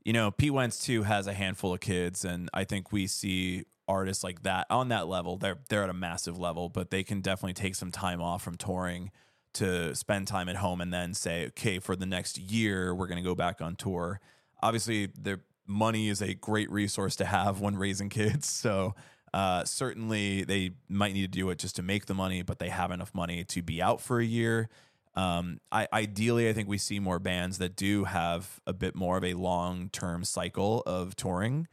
You 0.04 0.14
know, 0.14 0.32
Pete 0.32 0.52
Wentz 0.52 0.84
too 0.84 1.04
has 1.04 1.28
a 1.28 1.34
handful 1.34 1.76
of 1.76 1.80
kids, 1.80 2.26
and 2.26 2.50
I 2.52 2.64
think 2.64 2.92
we 2.92 3.06
see 3.06 3.66
artists 3.88 4.24
like 4.24 4.42
that 4.42 4.66
on 4.72 4.90
that 4.90 5.08
level. 5.08 5.38
They're 5.38 5.60
they're 5.70 5.84
at 5.84 5.92
a 5.92 5.94
massive 5.94 6.40
level, 6.40 6.70
but 6.70 6.90
they 6.90 7.04
can 7.04 7.22
definitely 7.22 7.54
take 7.54 7.76
some 7.76 7.92
time 7.92 8.20
off 8.20 8.42
from 8.42 8.56
touring 8.58 9.12
to 9.54 9.94
spend 9.94 10.28
time 10.28 10.50
at 10.50 10.56
home 10.56 10.82
and 10.82 10.92
then 10.92 11.14
say, 11.14 11.46
okay, 11.50 11.78
for 11.78 11.96
the 11.96 12.08
next 12.08 12.40
year, 12.40 12.96
we're 12.96 13.08
going 13.08 13.24
to 13.24 13.30
go 13.30 13.36
back 13.36 13.62
on 13.62 13.76
tour. 13.76 14.20
Obviously, 14.60 15.06
the 15.06 15.40
money 15.68 16.10
is 16.10 16.24
a 16.24 16.34
great 16.34 16.72
resource 16.72 17.16
to 17.18 17.26
have 17.26 17.62
when 17.62 17.78
raising 17.78 18.10
kids. 18.10 18.50
So, 18.66 18.96
uh, 19.36 19.66
certainly 19.66 20.46
they 20.46 20.72
might 20.88 21.14
need 21.14 21.24
to 21.24 21.28
do 21.28 21.50
it 21.50 21.60
just 21.60 21.76
to 21.76 21.84
make 21.84 22.06
the 22.06 22.14
money, 22.14 22.42
but 22.42 22.58
they 22.58 22.70
have 22.70 22.90
enough 22.90 23.14
money 23.14 23.44
to 23.44 23.62
be 23.62 23.82
out 23.82 24.00
for 24.00 24.22
a 24.22 24.26
year. 24.26 24.70
Um, 25.14 25.60
I, 25.74 25.90
ideally, 25.92 26.48
I 26.48 26.54
think 26.54 26.70
we 26.70 26.78
see 26.78 27.02
more 27.02 27.20
bands 27.20 27.58
that 27.58 27.76
do 27.76 28.06
have 28.06 28.62
a 28.66 28.72
bit 28.72 28.96
more 28.96 29.18
of 29.18 29.26
a 29.26 29.34
long 29.34 29.90
term 29.90 30.24
cycle 30.24 30.84
of 30.86 31.18
touring. 31.18 31.68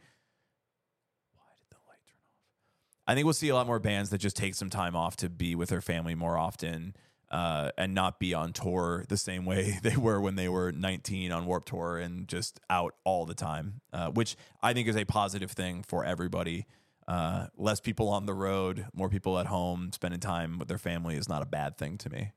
Why 1.37 1.45
did 1.57 1.69
the 1.69 1.77
light 1.87 1.99
turn 2.05 2.19
off? 2.19 3.03
I 3.07 3.15
think 3.15 3.23
we'll 3.23 3.33
see 3.33 3.47
a 3.47 3.55
lot 3.55 3.65
more 3.65 3.79
bands 3.79 4.09
that 4.09 4.17
just 4.17 4.35
take 4.35 4.55
some 4.55 4.69
time 4.69 4.93
off 4.93 5.15
to 5.17 5.29
be 5.29 5.55
with 5.55 5.69
their 5.69 5.81
family 5.81 6.15
more 6.15 6.37
often 6.37 6.97
uh, 7.31 7.71
and 7.77 7.93
not 7.93 8.19
be 8.19 8.33
on 8.33 8.51
tour 8.51 9.05
the 9.07 9.15
same 9.15 9.45
way 9.45 9.79
they 9.83 9.95
were 9.95 10.19
when 10.19 10.35
they 10.35 10.49
were 10.49 10.73
19 10.73 11.31
on 11.31 11.45
Warped 11.45 11.69
Tour 11.69 11.97
and 11.97 12.27
just 12.27 12.59
out 12.69 12.95
all 13.05 13.25
the 13.25 13.35
time, 13.35 13.79
uh, 13.93 14.09
which 14.09 14.35
I 14.61 14.73
think 14.73 14.89
is 14.89 14.97
a 14.97 15.05
positive 15.05 15.51
thing 15.51 15.81
for 15.81 16.03
everybody. 16.03 16.65
Uh, 17.07 17.47
less 17.57 17.79
people 17.79 18.09
on 18.09 18.25
the 18.25 18.33
road, 18.33 18.85
more 18.93 19.09
people 19.09 19.37
at 19.39 19.47
home 19.47 19.91
spending 19.91 20.19
time 20.19 20.57
with 20.57 20.67
their 20.67 20.77
family 20.77 21.15
is 21.15 21.27
not 21.27 21.41
a 21.41 21.45
bad 21.45 21.77
thing 21.77 21.97
to 21.97 22.09
me. 22.09 22.31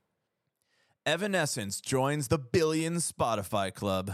Evanescence 1.05 1.79
joins 1.79 2.27
the 2.27 2.37
Billion 2.37 2.95
Spotify 2.95 3.73
Club. 3.73 4.11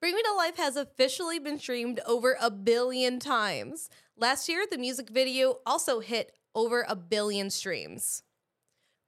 Bring 0.00 0.14
Me 0.14 0.22
to 0.22 0.34
Life 0.34 0.56
has 0.58 0.76
officially 0.76 1.40
been 1.40 1.58
streamed 1.58 2.00
over 2.06 2.36
a 2.40 2.50
billion 2.50 3.18
times. 3.18 3.90
Last 4.16 4.48
year, 4.48 4.64
the 4.70 4.78
music 4.78 5.10
video 5.10 5.56
also 5.66 6.00
hit 6.00 6.32
over 6.54 6.86
a 6.88 6.94
billion 6.94 7.50
streams. 7.50 8.22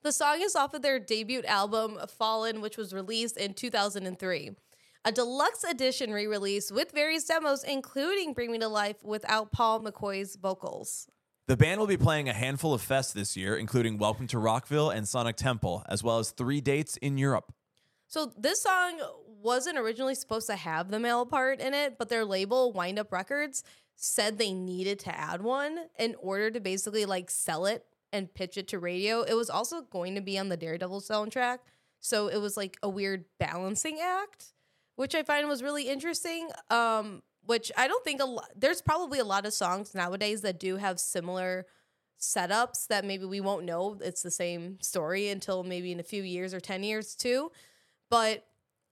The 0.02 0.12
song 0.12 0.40
is 0.40 0.56
off 0.56 0.74
of 0.74 0.82
their 0.82 0.98
debut 0.98 1.42
album, 1.44 1.98
Fallen, 2.08 2.60
which 2.60 2.76
was 2.76 2.92
released 2.92 3.36
in 3.36 3.54
2003. 3.54 4.50
A 5.08 5.10
deluxe 5.10 5.64
edition 5.64 6.12
re 6.12 6.26
release 6.26 6.70
with 6.70 6.92
various 6.92 7.24
demos, 7.24 7.64
including 7.64 8.34
Bring 8.34 8.52
Me 8.52 8.58
to 8.58 8.68
Life 8.68 9.02
without 9.02 9.52
Paul 9.52 9.80
McCoy's 9.80 10.36
vocals. 10.36 11.08
The 11.46 11.56
band 11.56 11.80
will 11.80 11.86
be 11.86 11.96
playing 11.96 12.28
a 12.28 12.34
handful 12.34 12.74
of 12.74 12.86
fests 12.86 13.14
this 13.14 13.34
year, 13.34 13.56
including 13.56 13.96
Welcome 13.96 14.26
to 14.26 14.38
Rockville 14.38 14.90
and 14.90 15.08
Sonic 15.08 15.36
Temple, 15.36 15.82
as 15.88 16.04
well 16.04 16.18
as 16.18 16.32
three 16.32 16.60
dates 16.60 16.98
in 16.98 17.16
Europe. 17.16 17.54
So, 18.06 18.34
this 18.36 18.60
song 18.60 19.00
wasn't 19.26 19.78
originally 19.78 20.14
supposed 20.14 20.46
to 20.48 20.56
have 20.56 20.90
the 20.90 21.00
male 21.00 21.24
part 21.24 21.58
in 21.58 21.72
it, 21.72 21.96
but 21.98 22.10
their 22.10 22.26
label, 22.26 22.74
Wind 22.74 22.98
Up 22.98 23.10
Records, 23.10 23.64
said 23.96 24.36
they 24.36 24.52
needed 24.52 24.98
to 24.98 25.18
add 25.18 25.40
one 25.40 25.86
in 25.98 26.16
order 26.20 26.50
to 26.50 26.60
basically 26.60 27.06
like 27.06 27.30
sell 27.30 27.64
it 27.64 27.86
and 28.12 28.34
pitch 28.34 28.58
it 28.58 28.68
to 28.68 28.78
radio. 28.78 29.22
It 29.22 29.32
was 29.32 29.48
also 29.48 29.80
going 29.80 30.16
to 30.16 30.20
be 30.20 30.38
on 30.38 30.50
the 30.50 30.58
Daredevil 30.58 31.00
soundtrack. 31.00 31.60
So 32.00 32.28
it 32.28 32.42
was 32.42 32.58
like 32.58 32.76
a 32.82 32.90
weird 32.90 33.24
balancing 33.40 34.00
act, 34.02 34.52
which 34.98 35.14
I 35.14 35.22
find 35.22 35.46
was 35.46 35.62
really 35.62 35.88
interesting. 35.88 36.50
Um, 36.70 37.22
which 37.46 37.70
I 37.76 37.86
don't 37.86 38.02
think 38.04 38.20
a 38.20 38.24
lot, 38.24 38.50
there's 38.56 38.82
probably 38.82 39.20
a 39.20 39.24
lot 39.24 39.46
of 39.46 39.54
songs 39.54 39.94
nowadays 39.94 40.40
that 40.40 40.58
do 40.58 40.76
have 40.76 40.98
similar 40.98 41.66
setups 42.20 42.88
that 42.88 43.04
maybe 43.04 43.24
we 43.24 43.40
won't 43.40 43.64
know 43.64 43.96
it's 44.02 44.22
the 44.22 44.30
same 44.30 44.76
story 44.80 45.28
until 45.28 45.62
maybe 45.62 45.92
in 45.92 46.00
a 46.00 46.02
few 46.02 46.24
years 46.24 46.52
or 46.52 46.58
10 46.58 46.82
years 46.82 47.14
too. 47.14 47.52
But 48.10 48.44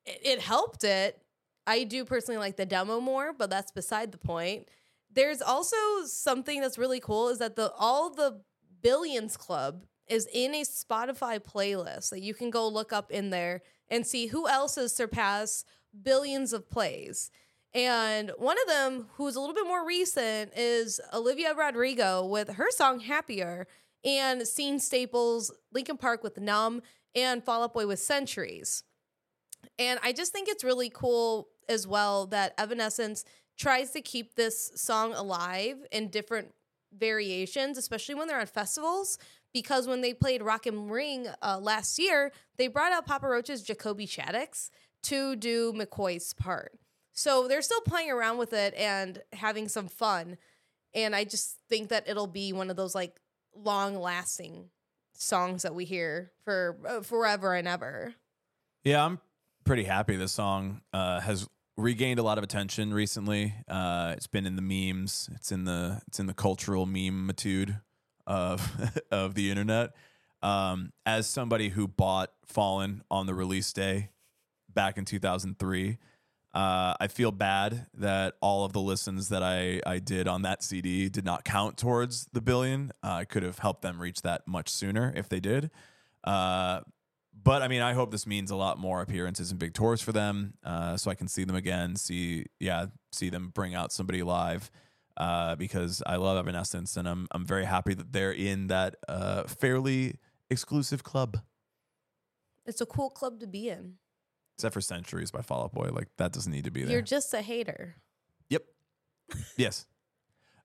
it, 0.07 0.21
it 0.23 0.41
helped 0.41 0.85
it. 0.85 1.21
I 1.67 1.83
do 1.83 2.05
personally 2.05 2.39
like 2.39 2.57
the 2.57 2.67
demo 2.67 3.01
more, 3.01 3.33
but 3.33 3.51
that's 3.51 3.73
beside 3.73 4.13
the 4.13 4.19
point. 4.19 4.69
There's 5.13 5.43
also 5.43 5.77
something 6.05 6.61
that's 6.61 6.79
really 6.79 7.01
cool 7.01 7.31
is 7.31 7.41
that 7.41 7.57
the 7.57 7.73
all 7.73 8.15
the 8.15 8.43
Billions 8.81 9.37
Club 9.37 9.83
is 10.07 10.29
in 10.33 10.55
a 10.55 10.63
Spotify 10.63 11.41
playlist 11.41 12.11
that 12.11 12.23
you 12.23 12.33
can 12.33 12.51
go 12.51 12.69
look 12.69 12.93
up 12.93 13.11
in 13.11 13.31
there 13.31 13.63
and 13.91 14.07
see 14.07 14.29
who 14.29 14.49
else 14.49 14.77
has 14.77 14.95
surpassed 14.95 15.67
billions 16.03 16.53
of 16.53 16.71
plays. 16.71 17.31
And 17.75 18.33
one 18.39 18.57
of 18.63 18.69
them, 18.69 19.09
who's 19.15 19.37
a 19.37 19.41
little 19.41 19.55
bit 19.55 19.67
more 19.67 19.87
recent, 19.87 20.53
is 20.57 21.01
Olivia 21.13 21.55
Rodrigo 21.55 22.25
with 22.25 22.55
her 22.55 22.71
song 22.71 23.01
Happier 23.01 23.67
and 24.05 24.47
Scene 24.47 24.79
Staples, 24.79 25.53
Linkin 25.73 25.99
Park 25.99 26.23
with 26.23 26.39
Numb, 26.39 26.81
and 27.15 27.45
Fall 27.45 27.65
Out 27.65 27.75
Boy 27.75 27.87
with 27.87 27.99
Centuries. 27.99 28.83
And 29.79 29.99
I 30.03 30.13
just 30.13 30.33
think 30.33 30.49
it's 30.49 30.65
really 30.65 30.91
cool 30.91 31.49
as 31.69 31.87
well 31.87 32.27
that 32.29 32.55
Evanescence 32.57 33.25
tries 33.59 33.91
to 33.91 34.01
keep 34.01 34.35
this 34.35 34.73
song 34.77 35.13
alive 35.13 35.77
in 35.91 36.09
different 36.09 36.53
variations, 36.97 37.77
especially 37.79 38.15
when 38.15 38.29
they're 38.29 38.41
on 38.41 38.47
festivals. 38.47 39.19
Because 39.53 39.87
when 39.87 40.03
they 40.03 40.13
played 40.13 40.43
Rock 40.43 40.67
am 40.67 40.91
Ring 40.91 41.29
uh, 41.43 41.59
last 41.59 41.99
year, 41.99 42.33
they 42.57 42.69
brought 42.69 42.93
out 42.93 43.07
Papa 43.07 43.27
Roach's 43.27 43.63
Jacoby 43.63 44.07
Shaddix 44.07 44.71
to 45.05 45.37
do 45.37 45.73
McCoy's 45.73 46.33
part. 46.35 46.73
So 47.13 47.49
they're 47.49 47.63
still 47.63 47.81
playing 47.81 48.11
around 48.11 48.39
with 48.39 48.53
it 48.53 48.75
and 48.75 49.23
having 49.33 49.69
some 49.69 49.89
fun. 49.89 50.37
And 50.95 51.17
I 51.17 51.25
just 51.25 51.57
think 51.69 51.89
that 51.89 52.09
it'll 52.09 52.27
be 52.27 52.53
one 52.53 52.71
of 52.71 52.77
those 52.77 52.95
like 52.95 53.19
long 53.55 53.97
lasting 53.97 54.71
songs 55.15 55.63
that 55.63 55.75
we 55.75 55.85
hear 55.85 56.33
for 56.45 56.77
uh, 56.87 57.01
forever 57.01 57.55
and 57.55 57.67
ever. 57.67 58.15
Yeah, 58.85 59.05
I'm 59.05 59.19
pretty 59.65 59.85
happy 59.85 60.17
this 60.17 60.33
song 60.33 60.83
uh, 60.93 61.21
has 61.21 61.49
regained 61.77 62.19
a 62.19 62.23
lot 62.23 62.39
of 62.39 62.45
attention 62.45 62.93
recently. 62.93 63.55
Uh, 63.69 64.15
it's 64.17 64.27
been 64.27 64.47
in 64.47 64.57
the 64.57 64.63
memes. 64.63 65.29
It's 65.35 65.51
in 65.51 65.65
the 65.65 66.01
it's 66.07 66.21
in 66.21 66.27
the 66.27 66.35
cultural 66.35 66.87
meme 66.87 67.29
matude 67.29 67.81
of 68.27 68.71
of 69.11 69.35
the 69.35 69.51
internet. 69.51 69.91
Um, 70.43 70.93
as 71.05 71.27
somebody 71.27 71.71
who 71.71 71.89
bought 71.89 72.31
Fallen 72.45 73.03
on 73.11 73.27
the 73.27 73.35
release 73.35 73.73
day 73.73 74.11
back 74.77 74.97
in 74.97 75.05
2003, 75.05 75.99
uh, 76.55 76.95
I 77.01 77.09
feel 77.09 77.33
bad 77.33 77.87
that 77.95 78.35
all 78.41 78.65
of 78.65 78.73
the 78.73 78.81
listens 78.81 79.31
that 79.31 79.43
I, 79.43 79.81
I 79.85 79.99
did 79.99 80.29
on 80.29 80.43
that 80.43 80.63
CD 80.63 81.09
did 81.09 81.25
not 81.25 81.45
count 81.45 81.77
towards 81.77 82.27
the 82.33 82.41
billion. 82.41 82.93
Uh, 83.03 83.15
I 83.15 83.25
could 83.25 83.43
have 83.43 83.59
helped 83.59 83.83
them 83.83 84.01
reach 84.01 84.23
that 84.23 84.47
much 84.47 84.69
sooner 84.69 85.13
if 85.17 85.29
they 85.29 85.41
did. 85.41 85.71
Uh, 86.23 86.83
but 87.43 87.63
I 87.63 87.69
mean, 87.69 87.83
I 87.83 87.93
hope 87.93 88.11
this 88.11 88.27
means 88.27 88.51
a 88.51 88.57
lot 88.57 88.79
more 88.79 89.03
appearances 89.03 89.51
and 89.51 89.59
big 89.59 89.75
tours 89.75 90.01
for 90.01 90.13
them, 90.13 90.55
uh, 90.65 90.97
so 90.97 91.11
I 91.11 91.15
can 91.15 91.29
see 91.29 91.45
them 91.45 91.57
again. 91.57 91.97
See, 91.97 92.47
yeah, 92.59 92.87
see 93.13 93.29
them 93.29 93.51
bring 93.53 93.75
out 93.75 93.93
somebody 93.93 94.23
live. 94.23 94.71
Uh, 95.19 95.57
because 95.57 96.03
I 96.07 96.17
love 96.17 96.37
Evanescence, 96.37 96.99
and 96.99 97.09
I'm 97.09 97.27
I'm 97.31 97.47
very 97.47 97.65
happy 97.65 97.95
that 97.95 98.13
they're 98.13 98.33
in 98.33 98.67
that 98.67 98.97
uh, 99.09 99.45
fairly 99.45 100.19
exclusive 100.51 101.05
club. 101.05 101.39
It's 102.67 102.83
a 102.83 102.87
cool 102.87 103.09
club 103.09 103.41
to 103.41 103.47
be 103.47 103.71
in. 103.71 103.95
Except 104.57 104.73
for 104.73 104.81
Centuries 104.81 105.31
by 105.31 105.43
Fall 105.43 105.65
Out 105.65 105.75
Boy, 105.75 105.91
like 105.93 106.09
that 106.17 106.33
doesn't 106.33 106.51
need 106.51 106.65
to 106.65 106.71
be 106.71 106.83
there. 106.83 106.93
You're 106.93 107.03
just 107.03 107.35
a 107.35 107.43
hater. 107.43 107.97
Yep. 108.49 108.65
Yes. 109.57 109.87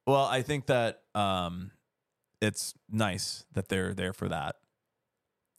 Well, 0.07 0.25
I 0.25 0.41
think 0.41 0.67
that 0.67 1.01
um, 1.13 1.71
it's 2.41 2.73
nice 2.89 3.45
that 3.53 3.67
they're 3.67 3.93
there 3.93 4.13
for 4.13 4.29
that. 4.29 4.55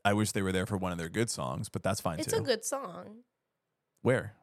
I 0.05 0.15
wish 0.15 0.33
they 0.33 0.43
were 0.43 0.53
there 0.53 0.67
for 0.67 0.77
one 0.77 0.93
of 0.93 0.99
their 0.99 1.09
good 1.09 1.31
songs, 1.31 1.69
but 1.69 1.83
that's 1.83 2.01
fine 2.01 2.17
too. 2.17 2.23
It's 2.23 2.33
too. 2.33 2.41
a 2.41 2.43
good 2.43 2.65
song. 2.65 3.19
Where? 4.03 4.35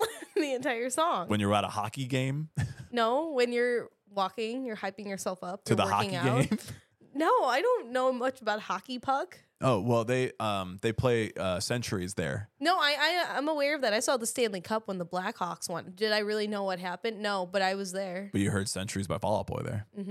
the 0.36 0.52
entire 0.52 0.90
song. 0.90 1.28
When 1.28 1.40
you're 1.40 1.54
at 1.54 1.64
a 1.64 1.68
hockey 1.68 2.06
game 2.06 2.48
no, 2.92 3.30
when 3.32 3.52
you're 3.52 3.88
walking, 4.08 4.64
you're 4.64 4.76
hyping 4.76 5.06
yourself 5.06 5.42
up. 5.42 5.64
to 5.64 5.70
you're 5.70 5.76
the 5.76 5.86
hockey 5.86 6.16
out. 6.16 6.48
game. 6.48 6.58
No, 7.12 7.42
I 7.42 7.60
don't 7.60 7.90
know 7.90 8.12
much 8.12 8.40
about 8.40 8.60
hockey 8.60 9.00
puck. 9.00 9.36
Oh 9.62 9.80
well, 9.80 10.04
they 10.04 10.32
um 10.40 10.78
they 10.80 10.92
play 10.92 11.32
uh, 11.38 11.60
centuries 11.60 12.14
there. 12.14 12.48
No, 12.60 12.76
I, 12.78 12.96
I 13.28 13.36
I'm 13.36 13.46
aware 13.48 13.74
of 13.74 13.82
that. 13.82 13.92
I 13.92 14.00
saw 14.00 14.16
the 14.16 14.26
Stanley 14.26 14.60
Cup 14.62 14.88
when 14.88 14.96
the 14.98 15.04
Blackhawks 15.04 15.68
won. 15.68 15.92
Did 15.94 16.12
I 16.12 16.20
really 16.20 16.46
know 16.46 16.64
what 16.64 16.78
happened? 16.78 17.20
No, 17.20 17.44
but 17.46 17.60
I 17.60 17.74
was 17.74 17.92
there, 17.92 18.30
But 18.32 18.40
you 18.40 18.50
heard 18.50 18.68
centuries 18.68 19.06
by 19.06 19.18
Fall 19.18 19.38
Out 19.40 19.46
Boy 19.46 19.60
there. 19.62 19.86
Mm-hmm. 19.98 20.10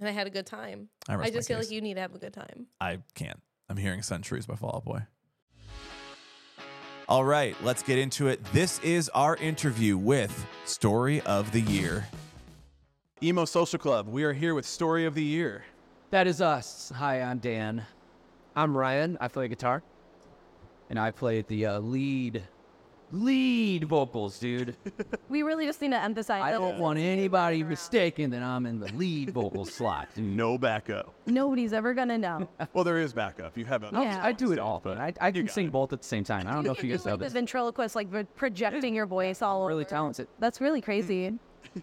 and 0.00 0.08
I 0.08 0.10
had 0.12 0.26
a 0.26 0.30
good 0.30 0.46
time. 0.46 0.88
I, 1.06 1.16
I 1.16 1.30
just 1.30 1.48
feel 1.48 1.58
case. 1.58 1.66
like 1.66 1.72
you 1.74 1.82
need 1.82 1.94
to 1.94 2.00
have 2.00 2.14
a 2.14 2.18
good 2.18 2.32
time. 2.32 2.66
I 2.80 3.00
can't. 3.14 3.40
I'm 3.68 3.76
hearing 3.76 4.00
centuries 4.02 4.46
by 4.46 4.56
Fall 4.56 4.76
Out 4.76 4.84
Boy. 4.86 5.02
All 7.08 7.24
right, 7.24 7.54
let's 7.62 7.82
get 7.82 7.98
into 7.98 8.28
it. 8.28 8.42
This 8.54 8.78
is 8.78 9.10
our 9.10 9.36
interview 9.36 9.98
with 9.98 10.46
Story 10.64 11.20
of 11.22 11.52
the 11.52 11.60
Year. 11.60 12.06
Emo 13.22 13.44
Social 13.44 13.78
Club. 13.78 14.08
We 14.08 14.24
are 14.24 14.32
here 14.32 14.54
with 14.54 14.64
Story 14.64 15.04
of 15.04 15.14
the 15.14 15.22
Year. 15.22 15.64
That 16.10 16.26
is 16.26 16.40
us. 16.40 16.90
Hi, 16.96 17.20
I'm 17.20 17.38
Dan. 17.38 17.84
I'm 18.54 18.76
Ryan. 18.76 19.16
I 19.20 19.28
play 19.28 19.48
guitar. 19.48 19.82
And 20.90 20.98
I 20.98 21.10
play 21.10 21.40
the 21.42 21.66
uh, 21.66 21.78
lead, 21.80 22.42
lead 23.12 23.84
vocals, 23.84 24.38
dude. 24.38 24.76
We 25.30 25.42
really 25.42 25.64
just 25.64 25.80
need 25.80 25.92
to 25.92 25.98
emphasize 26.02 26.42
I 26.42 26.50
that 26.52 26.58
don't 26.58 26.78
want 26.78 26.98
anybody 26.98 27.62
mistaken 27.64 28.28
that 28.32 28.42
I'm 28.42 28.66
in 28.66 28.78
the 28.78 28.92
lead 28.92 29.30
vocal 29.30 29.64
slot. 29.64 30.08
Dude. 30.14 30.24
No 30.24 30.58
backup. 30.58 31.14
nobody's 31.24 31.72
ever 31.72 31.94
gonna 31.94 32.18
know. 32.18 32.46
Well, 32.74 32.84
there 32.84 32.98
is 32.98 33.14
backup. 33.14 33.56
You 33.56 33.64
have 33.64 33.82
a. 33.84 33.90
Yeah. 33.92 34.20
I 34.22 34.32
do 34.32 34.52
it 34.52 34.58
all, 34.58 34.80
but 34.84 34.98
I, 34.98 35.14
I 35.22 35.30
can 35.32 35.46
got 35.46 35.54
sing 35.54 35.66
it. 35.68 35.72
both 35.72 35.94
at 35.94 36.02
the 36.02 36.06
same 36.08 36.24
time. 36.24 36.46
I 36.46 36.52
don't 36.52 36.64
know 36.64 36.72
if 36.72 36.84
you 36.84 36.90
guys 36.94 37.06
know 37.06 37.12
like 37.12 37.20
the 37.20 37.24
this. 37.26 37.32
ventriloquist, 37.32 37.96
like 37.96 38.10
pro- 38.10 38.24
projecting 38.24 38.94
your 38.94 39.06
voice 39.06 39.40
all 39.40 39.66
Really 39.66 39.84
over. 39.84 39.90
talented. 39.90 40.28
That's 40.38 40.60
really 40.60 40.82
crazy. 40.82 41.32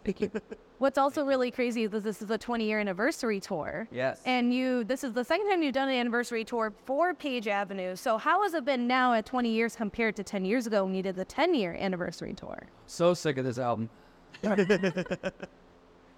Thank 0.03 0.21
you. 0.21 0.31
What's 0.77 0.97
also 0.97 1.25
really 1.25 1.51
crazy 1.51 1.83
is 1.83 1.91
that 1.91 2.03
this 2.03 2.21
is 2.21 2.31
a 2.31 2.37
20 2.37 2.65
year 2.65 2.79
anniversary 2.79 3.39
tour. 3.39 3.87
Yes. 3.91 4.21
And 4.25 4.53
you, 4.53 4.83
this 4.83 5.03
is 5.03 5.13
the 5.13 5.23
second 5.23 5.49
time 5.49 5.61
you've 5.61 5.73
done 5.73 5.89
an 5.89 5.95
anniversary 5.95 6.45
tour 6.45 6.73
for 6.85 7.13
Page 7.13 7.47
Avenue. 7.47 7.95
So 7.95 8.17
how 8.17 8.43
has 8.43 8.53
it 8.53 8.63
been 8.65 8.87
now 8.87 9.13
at 9.13 9.25
20 9.25 9.49
years 9.49 9.75
compared 9.75 10.15
to 10.15 10.23
10 10.23 10.45
years 10.45 10.67
ago 10.67 10.85
when 10.85 10.95
you 10.95 11.03
did 11.03 11.15
the 11.15 11.25
10 11.25 11.53
year 11.53 11.75
anniversary 11.79 12.33
tour? 12.33 12.67
So 12.85 13.13
sick 13.13 13.37
of 13.37 13.45
this 13.45 13.57
album. 13.57 13.89
I'm 14.43 14.57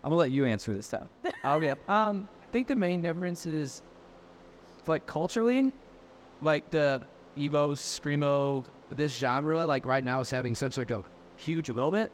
gonna 0.03 0.15
let 0.15 0.31
you 0.31 0.45
answer 0.45 0.73
this 0.73 0.87
time. 0.87 1.09
Okay. 1.43 1.73
Um, 1.87 2.27
I 2.43 2.51
think 2.51 2.67
the 2.67 2.75
main 2.75 3.01
difference 3.01 3.47
is, 3.47 3.81
like 4.85 5.07
culturally, 5.07 5.71
like 6.41 6.69
the 6.69 7.01
emo, 7.37 7.73
screamo, 7.73 8.63
this 8.91 9.15
genre, 9.17 9.65
like 9.65 9.85
right 9.85 10.03
now 10.03 10.19
is 10.19 10.29
having 10.29 10.53
such 10.53 10.77
like 10.77 10.91
a 10.91 11.03
huge 11.37 11.71
moment 11.71 12.11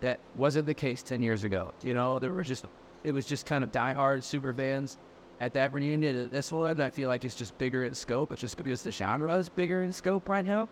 that 0.00 0.20
wasn't 0.34 0.66
the 0.66 0.74
case 0.74 1.02
ten 1.02 1.22
years 1.22 1.44
ago. 1.44 1.72
You 1.82 1.94
know, 1.94 2.18
there 2.18 2.32
were 2.32 2.42
just 2.42 2.64
it 3.04 3.12
was 3.12 3.26
just 3.26 3.46
kind 3.46 3.62
of 3.62 3.72
diehard 3.72 4.22
super 4.22 4.52
fans 4.52 4.98
at 5.40 5.52
that 5.54 5.72
reunion. 5.72 6.28
This 6.30 6.50
one, 6.52 6.80
I 6.80 6.90
feel 6.90 7.08
like 7.08 7.24
it's 7.24 7.34
just 7.34 7.56
bigger 7.58 7.84
in 7.84 7.94
scope. 7.94 8.32
It's 8.32 8.40
just 8.40 8.56
because 8.56 8.82
the 8.82 8.92
genre 8.92 9.34
is 9.36 9.48
bigger 9.48 9.82
in 9.82 9.92
scope 9.92 10.28
right 10.28 10.44
now. 10.44 10.68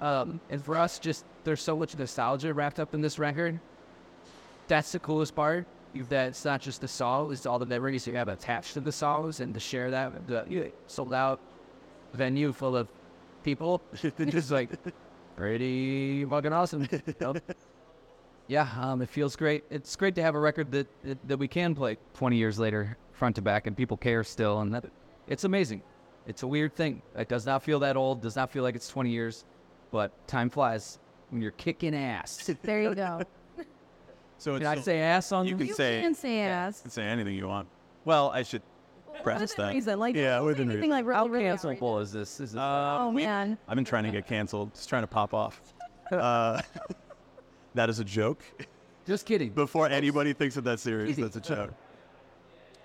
Um, 0.00 0.40
and 0.50 0.62
for 0.62 0.76
us, 0.76 0.98
just 0.98 1.24
there's 1.44 1.62
so 1.62 1.76
much 1.76 1.96
nostalgia 1.96 2.52
wrapped 2.52 2.78
up 2.78 2.94
in 2.94 3.00
this 3.00 3.18
record. 3.18 3.58
That's 4.68 4.92
the 4.92 4.98
coolest 4.98 5.34
part. 5.34 5.66
That 6.10 6.28
it's 6.28 6.44
not 6.44 6.60
just 6.60 6.82
the 6.82 6.88
song; 6.88 7.32
it's 7.32 7.46
all 7.46 7.58
the 7.58 7.64
memories 7.64 8.06
you 8.06 8.12
have 8.16 8.28
attached 8.28 8.74
to 8.74 8.80
the 8.80 8.92
songs, 8.92 9.40
and 9.40 9.54
to 9.54 9.60
share 9.60 9.90
that 9.90 10.12
with 10.12 10.26
the 10.26 10.72
sold 10.88 11.14
out 11.14 11.40
venue 12.12 12.52
full 12.52 12.76
of 12.76 12.88
people, 13.42 13.80
it's 13.92 14.16
just 14.30 14.50
like 14.50 14.68
pretty 15.36 16.24
fucking 16.26 16.52
awesome. 16.52 16.86
you 16.92 17.14
know? 17.18 17.34
Yeah, 18.48 18.68
um, 18.80 19.02
it 19.02 19.08
feels 19.08 19.34
great. 19.36 19.64
It's 19.70 19.94
great 19.96 20.14
to 20.16 20.22
have 20.22 20.34
a 20.34 20.38
record 20.38 20.70
that, 20.72 20.86
that 21.04 21.28
that 21.28 21.36
we 21.38 21.48
can 21.48 21.74
play 21.74 21.98
20 22.14 22.36
years 22.36 22.58
later, 22.58 22.96
front 23.12 23.36
to 23.36 23.42
back, 23.42 23.66
and 23.66 23.76
people 23.76 23.96
care 23.96 24.22
still, 24.22 24.60
and 24.60 24.72
that 24.74 24.84
it's 25.26 25.44
amazing. 25.44 25.82
It's 26.26 26.42
a 26.42 26.46
weird 26.46 26.74
thing. 26.74 27.02
It 27.16 27.28
does 27.28 27.46
not 27.46 27.62
feel 27.62 27.78
that 27.80 27.96
old. 27.96 28.20
Does 28.22 28.36
not 28.36 28.50
feel 28.52 28.62
like 28.62 28.74
it's 28.76 28.88
20 28.88 29.10
years, 29.10 29.44
but 29.90 30.10
time 30.28 30.48
flies 30.50 30.98
when 31.30 31.42
you're 31.42 31.50
kicking 31.52 31.94
ass. 31.94 32.48
There 32.62 32.82
you 32.82 32.94
go. 32.94 33.22
So 34.38 34.54
it's 34.54 34.60
Can 34.62 34.66
I 34.66 34.72
still- 34.74 34.82
say 34.84 35.00
ass 35.00 35.32
on 35.32 35.46
You 35.46 35.56
this? 35.56 35.68
can 35.68 35.76
say 35.76 36.00
can 36.02 36.14
say 36.14 36.34
you 36.36 36.42
ass. 36.42 36.82
can 36.82 36.90
say 36.90 37.02
anything 37.04 37.34
you 37.34 37.48
want. 37.48 37.68
Well, 38.04 38.30
I 38.30 38.42
should 38.42 38.62
preface 39.22 39.52
Within 39.52 39.66
that. 39.66 39.72
reason, 39.74 39.98
like 39.98 40.14
yeah, 40.14 40.36
don't 40.36 40.46
within 40.46 40.68
say 40.68 40.72
anything 40.74 40.90
reason. 40.90 41.06
like 41.06 41.14
How 41.16 41.26
really, 41.26 41.44
really 41.46 41.56
cancelable 41.56 42.02
is 42.02 42.12
this? 42.12 42.38
Is 42.40 42.52
this 42.52 42.60
Uh, 42.60 42.98
Oh 43.00 43.10
man. 43.10 43.56
I've 43.66 43.74
been 43.76 43.84
trying 43.84 44.04
to 44.04 44.10
get 44.10 44.26
canceled. 44.28 44.74
Just 44.74 44.88
trying 44.88 45.02
to 45.02 45.08
pop 45.08 45.34
off. 45.34 45.60
Uh, 46.12 46.62
that 47.76 47.88
is 47.88 47.98
a 48.00 48.04
joke. 48.04 48.42
just 49.06 49.26
kidding? 49.26 49.50
Before 49.50 49.88
anybody 49.88 50.32
thinks 50.32 50.56
of 50.56 50.64
that 50.64 50.70
that's 50.70 50.82
serious, 50.82 51.10
Easy. 51.10 51.22
that's 51.22 51.36
a 51.36 51.40
joke. 51.40 51.72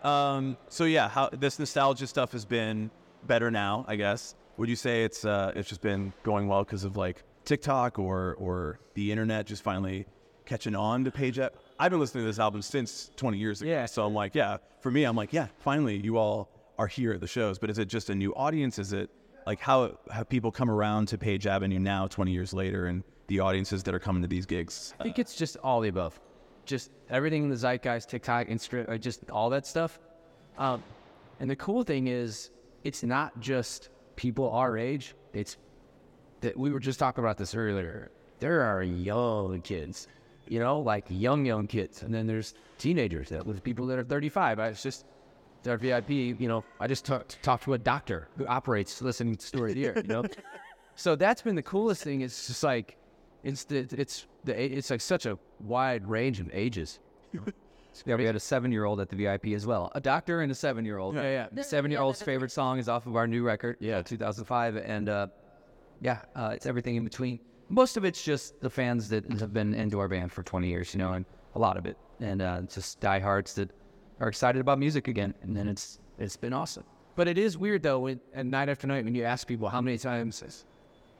Um. 0.05 0.57
So 0.69 0.85
yeah, 0.85 1.09
how 1.09 1.29
this 1.29 1.59
nostalgia 1.59 2.07
stuff 2.07 2.31
has 2.31 2.45
been 2.45 2.89
better 3.27 3.51
now, 3.51 3.85
I 3.87 3.95
guess. 3.95 4.35
Would 4.57 4.69
you 4.69 4.75
say 4.75 5.03
it's 5.03 5.25
uh 5.25 5.51
it's 5.55 5.69
just 5.69 5.81
been 5.81 6.13
going 6.23 6.47
well 6.47 6.63
because 6.63 6.83
of 6.83 6.97
like 6.97 7.23
TikTok 7.45 7.99
or 7.99 8.35
or 8.39 8.79
the 8.93 9.11
internet 9.11 9.45
just 9.45 9.63
finally 9.63 10.05
catching 10.45 10.75
on 10.75 11.03
to 11.03 11.11
Page 11.11 11.39
Ave? 11.39 11.55
I've 11.79 11.91
been 11.91 11.99
listening 11.99 12.23
to 12.23 12.27
this 12.27 12.39
album 12.39 12.61
since 12.61 13.11
20 13.15 13.37
years 13.37 13.61
ago. 13.61 13.69
Yeah. 13.71 13.85
So 13.85 14.05
I'm 14.05 14.13
like, 14.13 14.35
yeah. 14.35 14.57
For 14.81 14.91
me, 14.91 15.03
I'm 15.03 15.15
like, 15.15 15.33
yeah. 15.33 15.47
Finally, 15.59 15.97
you 15.97 16.17
all 16.17 16.49
are 16.77 16.87
here 16.87 17.13
at 17.13 17.21
the 17.21 17.27
shows. 17.27 17.59
But 17.59 17.69
is 17.69 17.77
it 17.77 17.85
just 17.87 18.09
a 18.09 18.15
new 18.15 18.33
audience? 18.35 18.79
Is 18.79 18.93
it 18.93 19.09
like 19.45 19.59
how 19.59 19.97
have 20.11 20.29
people 20.29 20.51
come 20.51 20.69
around 20.69 21.07
to 21.09 21.17
Page 21.17 21.47
Avenue 21.47 21.79
now, 21.79 22.07
20 22.07 22.31
years 22.31 22.53
later, 22.53 22.87
and 22.87 23.03
the 23.31 23.39
audiences 23.39 23.81
that 23.83 23.95
are 23.95 23.99
coming 23.99 24.21
to 24.21 24.27
these 24.27 24.45
gigs? 24.45 24.93
I 24.99 25.03
think 25.03 25.17
it's 25.17 25.35
just 25.35 25.55
all 25.63 25.79
the 25.79 25.87
above. 25.87 26.19
Just 26.65 26.91
everything 27.09 27.43
in 27.43 27.49
the 27.49 27.55
zeitgeist, 27.55 28.09
TikTok, 28.09 28.47
Instagram, 28.47 28.99
just 28.99 29.29
all 29.29 29.49
that 29.51 29.65
stuff. 29.65 29.99
Um, 30.57 30.83
and 31.39 31.49
the 31.49 31.55
cool 31.55 31.83
thing 31.83 32.07
is, 32.07 32.51
it's 32.83 33.03
not 33.03 33.39
just 33.39 33.89
people 34.17 34.49
our 34.51 34.77
age. 34.77 35.15
It's 35.33 35.57
that 36.41 36.57
we 36.57 36.71
were 36.71 36.79
just 36.79 36.99
talking 36.99 37.23
about 37.23 37.37
this 37.37 37.55
earlier. 37.55 38.11
There 38.39 38.61
are 38.63 38.83
young 38.83 39.61
kids, 39.61 40.09
you 40.47 40.59
know, 40.59 40.79
like 40.79 41.05
young, 41.07 41.45
young 41.45 41.67
kids. 41.67 42.03
And 42.03 42.13
then 42.13 42.27
there's 42.27 42.53
teenagers 42.79 43.29
that 43.29 43.45
with 43.45 43.63
people 43.63 43.85
that 43.87 43.97
are 43.97 44.03
35. 44.03 44.59
I 44.59 44.69
was 44.69 44.83
just, 44.83 45.05
our 45.65 45.77
VIP, 45.77 46.09
you 46.09 46.47
know, 46.49 46.65
I 46.81 46.87
just 46.87 47.05
talked 47.05 47.41
talked 47.43 47.63
to 47.63 47.75
a 47.75 47.77
doctor 47.77 48.27
who 48.37 48.45
operates 48.45 49.01
listening 49.01 49.35
to 49.35 49.45
Story 49.45 49.71
of 49.71 49.75
the 49.75 49.81
Year, 49.81 49.93
you 49.95 50.03
know? 50.03 50.25
so 50.95 51.15
that's 51.15 51.41
been 51.41 51.55
the 51.55 51.63
coolest 51.63 52.03
thing. 52.03 52.21
It's 52.21 52.47
just 52.47 52.63
like, 52.63 52.97
it's 53.43 53.63
the, 53.65 53.87
it's 53.91 54.27
the, 54.43 54.77
it's 54.77 54.89
like 54.89 55.01
such 55.01 55.25
a 55.25 55.37
wide 55.59 56.07
range 56.07 56.39
of 56.39 56.49
ages. 56.53 56.99
Yeah, 58.05 58.15
we 58.15 58.23
had 58.23 58.35
a 58.35 58.39
seven-year-old 58.39 59.01
at 59.01 59.09
the 59.09 59.15
VIP 59.17 59.47
as 59.47 59.67
well. 59.67 59.91
A 59.95 59.99
doctor 59.99 60.41
and 60.41 60.51
a 60.51 60.55
seven-year-old. 60.55 61.15
Yeah, 61.15 61.47
yeah. 61.53 61.61
Seven-year-old's 61.61 62.21
favorite 62.21 62.51
song 62.51 62.79
is 62.79 62.87
off 62.87 63.05
of 63.05 63.15
our 63.15 63.27
new 63.27 63.43
record, 63.43 63.77
yeah, 63.79 64.01
2005, 64.01 64.77
and 64.77 65.09
uh, 65.09 65.27
yeah, 65.99 66.19
uh, 66.35 66.51
it's 66.53 66.65
everything 66.65 66.95
in 66.95 67.03
between. 67.03 67.39
Most 67.69 67.97
of 67.97 68.05
it's 68.05 68.23
just 68.23 68.59
the 68.61 68.69
fans 68.69 69.09
that 69.09 69.29
have 69.39 69.53
been 69.53 69.73
into 69.73 69.99
our 69.99 70.07
band 70.07 70.31
for 70.31 70.41
20 70.43 70.67
years, 70.67 70.93
you 70.93 70.99
know, 70.99 71.13
and 71.13 71.25
a 71.55 71.59
lot 71.59 71.77
of 71.77 71.85
it, 71.85 71.97
and 72.19 72.41
uh, 72.41 72.61
just 72.61 72.99
diehards 73.01 73.53
that 73.55 73.69
are 74.19 74.29
excited 74.29 74.61
about 74.61 74.79
music 74.79 75.07
again, 75.07 75.33
and 75.41 75.55
then 75.55 75.67
it's 75.67 75.99
it's 76.17 76.37
been 76.37 76.53
awesome. 76.53 76.83
But 77.15 77.27
it 77.27 77.37
is 77.37 77.57
weird 77.57 77.83
though, 77.83 77.99
when, 77.99 78.21
and 78.33 78.49
night 78.49 78.69
after 78.69 78.87
night, 78.87 79.03
when 79.03 79.15
you 79.15 79.23
ask 79.23 79.47
people 79.47 79.67
how 79.67 79.81
many 79.81 79.97
times, 79.97 80.65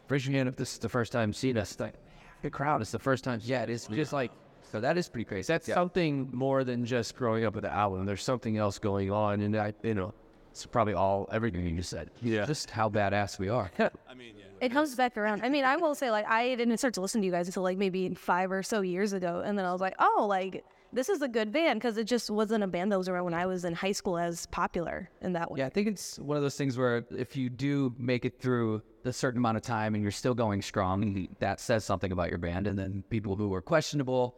raise 0.07 0.25
your 0.25 0.35
hand 0.35 0.47
if 0.47 0.55
this 0.55 0.73
is 0.73 0.79
the 0.79 0.89
first 0.89 1.11
time 1.11 1.33
seeing 1.33 1.57
us. 1.57 1.77
Like, 1.79 1.95
the 2.41 2.49
crowd 2.49 2.81
is 2.81 2.91
the 2.91 2.99
first 2.99 3.23
time. 3.23 3.39
Yeah, 3.43 3.63
it 3.63 3.69
is 3.69 3.87
just 3.87 4.13
like 4.13 4.31
so. 4.71 4.79
That 4.79 4.97
is 4.97 5.09
pretty 5.09 5.25
crazy. 5.25 5.51
That's 5.51 5.67
something 5.67 6.29
more 6.31 6.63
than 6.63 6.85
just 6.85 7.15
growing 7.15 7.45
up 7.45 7.55
with 7.55 7.63
the 7.63 7.73
album. 7.73 8.05
There's 8.05 8.23
something 8.23 8.57
else 8.57 8.79
going 8.79 9.11
on, 9.11 9.41
and 9.41 9.55
I, 9.55 9.73
you 9.83 9.93
know, 9.93 10.13
it's 10.51 10.65
probably 10.65 10.93
all 10.93 11.29
everything 11.31 11.65
you 11.65 11.75
just 11.77 11.89
said. 11.89 12.11
Yeah. 12.21 12.45
just 12.45 12.69
how 12.69 12.89
badass 12.89 13.39
we 13.39 13.49
are. 13.49 13.71
I 13.79 14.13
mean, 14.15 14.35
yeah. 14.37 14.45
It 14.59 14.71
comes 14.71 14.95
back 14.95 15.17
around. 15.17 15.43
I 15.43 15.49
mean, 15.49 15.65
I 15.65 15.77
will 15.77 15.95
say, 15.95 16.11
like, 16.11 16.27
I 16.27 16.55
didn't 16.55 16.77
start 16.77 16.93
to 16.95 17.01
listen 17.01 17.21
to 17.21 17.25
you 17.25 17.31
guys 17.31 17.47
until 17.47 17.63
like 17.63 17.77
maybe 17.77 18.13
five 18.13 18.51
or 18.51 18.61
so 18.63 18.81
years 18.81 19.13
ago, 19.13 19.41
and 19.45 19.57
then 19.57 19.65
I 19.65 19.71
was 19.71 19.81
like, 19.81 19.95
oh, 19.99 20.25
like 20.29 20.63
this 20.93 21.09
is 21.09 21.21
a 21.21 21.27
good 21.27 21.51
band 21.51 21.79
because 21.79 21.97
it 21.97 22.05
just 22.05 22.29
wasn't 22.29 22.63
a 22.63 22.67
band 22.67 22.91
that 22.91 22.97
was 22.97 23.07
around 23.07 23.25
when 23.25 23.33
I 23.33 23.45
was 23.45 23.65
in 23.65 23.73
high 23.73 23.91
school 23.91 24.17
as 24.17 24.45
popular 24.47 25.09
in 25.21 25.33
that 25.33 25.51
way. 25.51 25.59
Yeah, 25.59 25.67
I 25.67 25.69
think 25.69 25.87
it's 25.87 26.19
one 26.19 26.37
of 26.37 26.43
those 26.43 26.55
things 26.55 26.77
where 26.77 27.05
if 27.11 27.35
you 27.35 27.49
do 27.49 27.93
make 27.97 28.25
it 28.25 28.39
through 28.39 28.81
a 29.05 29.13
certain 29.13 29.39
amount 29.39 29.57
of 29.57 29.63
time 29.63 29.95
and 29.95 30.03
you're 30.03 30.11
still 30.11 30.33
going 30.33 30.61
strong, 30.61 31.03
mm-hmm. 31.03 31.33
that 31.39 31.59
says 31.59 31.83
something 31.83 32.11
about 32.11 32.29
your 32.29 32.37
band. 32.37 32.67
And 32.67 32.77
then 32.77 33.03
people 33.09 33.35
who 33.35 33.49
were 33.49 33.61
questionable 33.61 34.35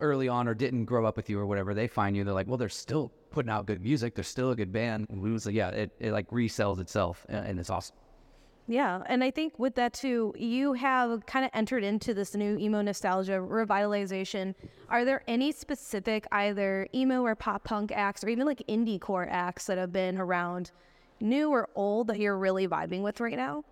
early 0.00 0.28
on 0.28 0.48
or 0.48 0.54
didn't 0.54 0.86
grow 0.86 1.06
up 1.06 1.16
with 1.16 1.30
you 1.30 1.38
or 1.38 1.46
whatever, 1.46 1.74
they 1.74 1.86
find 1.86 2.16
you. 2.16 2.24
They're 2.24 2.34
like, 2.34 2.48
well, 2.48 2.58
they're 2.58 2.68
still 2.68 3.12
putting 3.30 3.50
out 3.50 3.66
good 3.66 3.82
music. 3.82 4.14
They're 4.14 4.24
still 4.24 4.50
a 4.50 4.56
good 4.56 4.72
band. 4.72 5.06
And 5.08 5.20
we 5.20 5.30
was 5.30 5.46
like, 5.46 5.54
yeah, 5.54 5.68
it, 5.70 5.92
it 5.98 6.12
like 6.12 6.28
resells 6.30 6.80
itself, 6.80 7.24
and, 7.28 7.46
and 7.46 7.60
it's 7.60 7.70
awesome. 7.70 7.96
Yeah, 8.66 9.02
and 9.06 9.22
I 9.22 9.30
think 9.30 9.58
with 9.58 9.74
that 9.74 9.92
too, 9.92 10.32
you 10.38 10.72
have 10.72 11.26
kind 11.26 11.44
of 11.44 11.50
entered 11.52 11.84
into 11.84 12.14
this 12.14 12.34
new 12.34 12.56
emo 12.56 12.80
nostalgia 12.80 13.32
revitalization. 13.32 14.54
Are 14.88 15.04
there 15.04 15.22
any 15.28 15.52
specific 15.52 16.26
either 16.32 16.88
emo 16.94 17.22
or 17.22 17.34
pop 17.34 17.64
punk 17.64 17.92
acts 17.92 18.24
or 18.24 18.28
even 18.30 18.46
like 18.46 18.62
indie 18.66 18.98
core 18.98 19.28
acts 19.30 19.66
that 19.66 19.76
have 19.76 19.92
been 19.92 20.16
around, 20.16 20.70
new 21.20 21.50
or 21.50 21.68
old, 21.74 22.06
that 22.06 22.18
you're 22.18 22.38
really 22.38 22.66
vibing 22.66 23.02
with 23.02 23.20
right 23.20 23.36
now? 23.36 23.64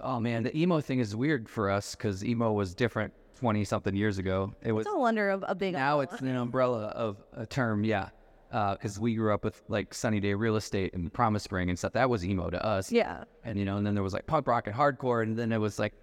Oh 0.00 0.20
man, 0.20 0.44
the 0.44 0.56
emo 0.56 0.80
thing 0.80 1.00
is 1.00 1.16
weird 1.16 1.48
for 1.48 1.70
us 1.70 1.96
because 1.96 2.24
emo 2.24 2.52
was 2.52 2.72
different 2.72 3.12
twenty 3.36 3.64
something 3.64 3.96
years 3.96 4.18
ago. 4.18 4.54
It 4.62 4.70
was 4.70 4.86
It's 4.86 4.94
all 4.94 5.04
under 5.04 5.30
a, 5.30 5.38
a 5.38 5.54
big 5.56 5.72
now 5.72 6.00
it's 6.00 6.20
an 6.20 6.36
umbrella 6.36 6.86
of 6.86 7.16
a 7.32 7.46
term, 7.46 7.82
yeah. 7.82 8.10
Because 8.50 8.98
we 8.98 9.14
grew 9.14 9.32
up 9.32 9.44
with 9.44 9.62
like 9.68 9.94
Sunny 9.94 10.20
Day 10.20 10.34
Real 10.34 10.56
Estate 10.56 10.92
and 10.94 11.12
Promise 11.12 11.50
Ring 11.52 11.68
and 11.70 11.78
stuff. 11.78 11.92
That 11.92 12.10
was 12.10 12.24
emo 12.24 12.50
to 12.50 12.64
us. 12.64 12.90
yeah. 12.90 13.24
And 13.44 13.58
you 13.58 13.64
know, 13.64 13.76
and 13.76 13.86
then 13.86 13.94
there 13.94 14.02
was 14.02 14.12
like 14.12 14.26
punk 14.26 14.46
rock 14.46 14.66
and 14.66 14.74
hardcore, 14.74 15.22
and 15.22 15.38
then 15.38 15.52
it 15.52 15.58
was 15.58 15.78
like 15.78 15.94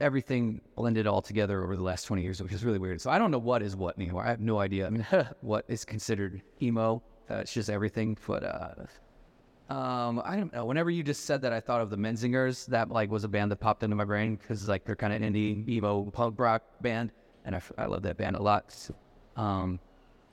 everything 0.00 0.60
blended 0.76 1.06
all 1.06 1.22
together 1.22 1.62
over 1.62 1.76
the 1.76 1.82
last 1.82 2.04
twenty 2.04 2.22
years, 2.22 2.42
which 2.42 2.52
is 2.52 2.64
really 2.64 2.78
weird. 2.78 3.00
So 3.00 3.10
I 3.10 3.18
don't 3.18 3.30
know 3.30 3.38
what 3.38 3.62
is 3.62 3.76
what 3.76 3.98
anymore. 3.98 4.24
I 4.24 4.30
have 4.30 4.40
no 4.40 4.58
idea. 4.60 4.86
I 4.86 4.90
mean, 4.90 5.06
what 5.40 5.64
is 5.68 5.84
considered 5.84 6.42
emo? 6.62 7.02
Uh, 7.30 7.36
it's 7.36 7.52
just 7.52 7.70
everything. 7.70 8.16
But 8.26 8.44
uh, 8.44 9.72
um, 9.72 10.20
I 10.24 10.36
don't 10.36 10.52
know. 10.52 10.64
Whenever 10.66 10.90
you 10.90 11.02
just 11.02 11.24
said 11.24 11.40
that, 11.42 11.52
I 11.52 11.60
thought 11.60 11.80
of 11.80 11.90
the 11.90 11.96
Menzingers. 11.96 12.66
That 12.66 12.90
like 12.90 13.10
was 13.10 13.24
a 13.24 13.28
band 13.28 13.50
that 13.50 13.56
popped 13.56 13.82
into 13.82 13.96
my 13.96 14.04
brain 14.04 14.36
because 14.36 14.68
like 14.68 14.84
they're 14.84 14.96
kind 14.96 15.12
of 15.12 15.20
indie 15.22 15.66
emo 15.68 16.04
punk 16.10 16.38
rock 16.38 16.62
band, 16.82 17.12
and 17.44 17.60
I 17.78 17.86
love 17.86 18.02
that 18.02 18.16
band 18.16 18.36
a 18.36 18.42
lot. 18.42 18.70
So, 18.70 18.94
um, 19.36 19.80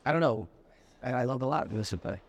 I 0.06 0.12
don't 0.12 0.22
know. 0.22 0.48
I, 1.04 1.12
I 1.12 1.24
love 1.26 1.42
a 1.42 1.46
lot. 1.46 1.66
of 1.68 1.74
this 1.74 1.94
but 1.94 2.20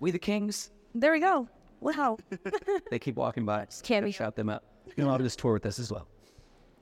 we 0.00 0.10
the 0.10 0.18
Kings. 0.18 0.70
There 0.94 1.12
we 1.12 1.20
go. 1.20 1.48
Wow. 1.80 2.18
They 2.90 2.98
keep 2.98 3.16
walking 3.16 3.44
by. 3.44 3.66
can't 3.82 4.04
be- 4.04 4.12
shout 4.12 4.36
them 4.36 4.48
out. 4.50 4.62
You 4.96 5.04
know, 5.04 5.10
on 5.10 5.22
this 5.22 5.34
tour 5.36 5.52
with 5.54 5.66
us 5.66 5.78
as 5.78 5.90
well. 5.90 6.06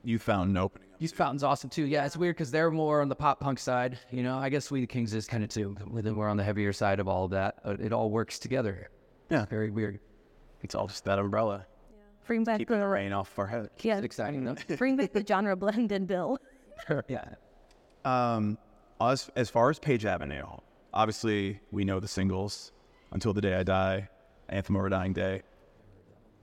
You 0.03 0.19
found 0.19 0.49
an 0.51 0.57
opening. 0.57 0.87
Youth 0.99 1.13
Fountain's 1.13 1.43
awesome 1.43 1.69
too. 1.69 1.85
Yeah, 1.85 2.05
it's 2.05 2.15
weird 2.17 2.35
because 2.35 2.51
they're 2.51 2.69
more 2.71 3.01
on 3.01 3.09
the 3.09 3.15
pop 3.15 3.39
punk 3.39 3.57
side. 3.59 3.97
You 4.11 4.21
know, 4.23 4.37
I 4.37 4.49
guess 4.49 4.69
We 4.69 4.81
the 4.81 4.87
Kings 4.87 5.13
is 5.13 5.25
kind 5.27 5.43
of 5.43 5.49
too. 5.49 5.75
Then 5.93 6.15
we're 6.15 6.27
on 6.29 6.37
the 6.37 6.43
heavier 6.43 6.71
side 6.73 6.99
of 6.99 7.07
all 7.07 7.25
of 7.25 7.31
that. 7.31 7.55
Uh, 7.65 7.75
It 7.79 7.91
all 7.93 8.09
works 8.11 8.37
together. 8.39 8.89
Yeah. 9.29 9.45
Very 9.45 9.69
weird. 9.71 9.99
It's 10.61 10.75
all 10.75 10.87
just 10.87 11.03
that 11.05 11.19
umbrella. 11.19 11.65
Bring 12.27 12.43
back 12.43 12.59
Keeping 12.59 12.77
the 12.77 12.83
the 12.83 12.87
rain 12.87 13.11
off 13.13 13.37
our 13.39 13.47
head. 13.47 13.69
yeah. 13.81 13.97
It's 13.97 14.05
exciting 14.05 14.43
though. 14.45 14.55
Bring 14.77 14.95
back 14.97 15.11
the 15.13 15.25
genre 15.25 15.55
blended 15.55 16.07
bill. 16.07 16.37
yeah. 17.07 17.25
Um, 18.05 18.57
as 19.01 19.29
as 19.35 19.49
far 19.49 19.69
as 19.69 19.79
Page 19.79 20.05
Avenue, 20.05 20.45
obviously 20.93 21.59
we 21.71 21.83
know 21.83 21.99
the 21.99 22.07
singles 22.07 22.71
"Until 23.11 23.33
the 23.33 23.41
Day 23.41 23.55
I 23.55 23.63
Die," 23.63 24.09
"Anthem 24.49 24.75
of 24.75 24.85
a 24.85 24.89
Dying 24.89 25.13
Day." 25.13 25.41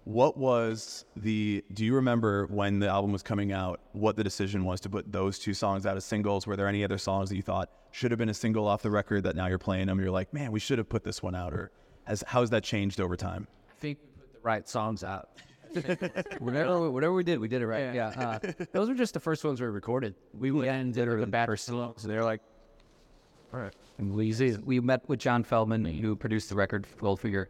What 0.05 0.37
was 0.37 1.05
the? 1.17 1.63
Do 1.73 1.85
you 1.85 1.95
remember 1.95 2.47
when 2.47 2.79
the 2.79 2.89
album 2.89 3.13
was 3.13 3.23
coming 3.23 3.53
out? 3.53 3.81
What 3.93 4.17
the 4.17 4.25
decision 4.25 4.65
was 4.65 4.81
to 4.81 4.89
put 4.89 5.13
those 5.13 5.39
two 5.39 5.55
songs 5.55 5.87
out 5.87 5.97
as 5.97 6.05
singles? 6.05 6.47
Were 6.47 6.57
there 6.57 6.67
any 6.67 6.83
other 6.83 6.99
songs 6.99 7.29
that 7.31 7.37
you 7.37 7.43
thought 7.43 7.71
should 7.93 8.11
have 8.11 8.19
been 8.19 8.31
a 8.31 8.35
single 8.35 8.67
off 8.67 8.83
the 8.83 8.91
record 8.91 9.25
that 9.25 9.37
now 9.37 9.47
you're 9.47 9.59
playing 9.59 9.87
them? 9.87 10.01
You're 10.01 10.11
like, 10.11 10.33
man, 10.33 10.53
we 10.53 10.61
should 10.61 10.79
have 10.79 10.89
put 10.89 11.05
this 11.05 11.23
one 11.23 11.35
out. 11.35 11.53
Or 11.53 11.71
has 12.05 12.25
how's 12.27 12.51
that 12.51 12.65
changed 12.65 13.01
over 13.01 13.17
time? 13.17 13.47
I 13.69 13.75
think 13.75 13.99
we 14.03 14.21
put 14.23 14.33
the 14.33 14.41
right 14.43 14.69
songs 14.69 15.05
out. 15.05 15.29
whatever, 16.41 16.91
whatever 16.91 17.13
we 17.13 17.23
did, 17.23 17.39
we 17.39 17.47
did 17.47 17.63
it 17.63 17.67
right. 17.67 17.95
Yeah. 17.95 18.39
uh, 18.43 18.65
those 18.73 18.89
were 18.89 18.95
just 18.95 19.15
the 19.15 19.21
first 19.21 19.45
ones 19.45 19.61
we 19.61 19.67
recorded. 19.69 20.15
We 20.35 20.51
went 20.51 20.71
and 20.71 20.93
did 20.93 21.09
the 21.09 21.27
bad 21.27 21.57
songs. 21.59 22.03
They're 22.03 22.25
like, 22.25 22.41
all 23.53 23.61
right. 23.61 23.75
And 23.99 24.15
we, 24.15 24.33
we 24.65 24.81
met 24.81 25.07
with 25.09 25.19
John 25.19 25.45
Feldmann, 25.45 26.01
who 26.01 26.17
produced 26.17 26.49
the 26.49 26.55
record 26.55 26.87
Goldfinger. 26.99 27.47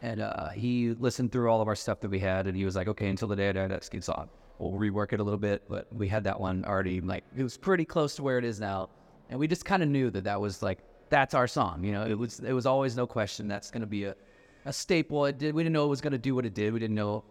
And 0.00 0.20
uh, 0.20 0.48
he 0.50 0.94
listened 0.98 1.30
through 1.30 1.48
all 1.48 1.60
of 1.60 1.68
our 1.68 1.76
stuff 1.76 2.00
that 2.00 2.10
we 2.10 2.18
had, 2.18 2.48
and 2.48 2.56
he 2.56 2.64
was 2.64 2.74
like, 2.74 2.88
"Okay, 2.88 3.08
until 3.08 3.28
the 3.28 3.36
day 3.36 3.50
I 3.50 3.52
die, 3.52 3.68
that's 3.68 3.88
good 3.88 4.02
song. 4.02 4.28
We'll 4.58 4.72
rework 4.72 5.12
it 5.12 5.20
a 5.20 5.22
little 5.22 5.38
bit." 5.38 5.62
But 5.68 5.86
we 5.94 6.08
had 6.08 6.24
that 6.24 6.40
one 6.40 6.64
already, 6.64 7.00
like 7.00 7.22
it 7.36 7.42
was 7.44 7.56
pretty 7.56 7.84
close 7.84 8.16
to 8.16 8.22
where 8.24 8.36
it 8.36 8.44
is 8.44 8.58
now, 8.58 8.88
and 9.30 9.38
we 9.38 9.46
just 9.46 9.64
kind 9.64 9.80
of 9.80 9.88
knew 9.88 10.10
that 10.10 10.24
that 10.24 10.40
was 10.40 10.60
like 10.60 10.80
that's 11.08 11.34
our 11.34 11.46
song. 11.46 11.84
You 11.84 11.92
know, 11.92 12.04
it 12.04 12.18
was 12.18 12.40
it 12.40 12.52
was 12.52 12.66
always 12.66 12.96
no 12.96 13.06
question 13.06 13.46
that's 13.46 13.70
going 13.70 13.82
to 13.82 13.86
be 13.86 14.04
a 14.04 14.16
a 14.64 14.72
staple. 14.72 15.24
It 15.26 15.38
did. 15.38 15.54
We 15.54 15.62
didn't 15.62 15.74
know 15.74 15.84
it 15.84 15.90
was 15.90 16.00
going 16.00 16.12
to 16.12 16.18
do 16.18 16.34
what 16.34 16.46
it 16.46 16.54
did. 16.54 16.72
We 16.72 16.80
didn't 16.80 16.96
know 16.96 17.22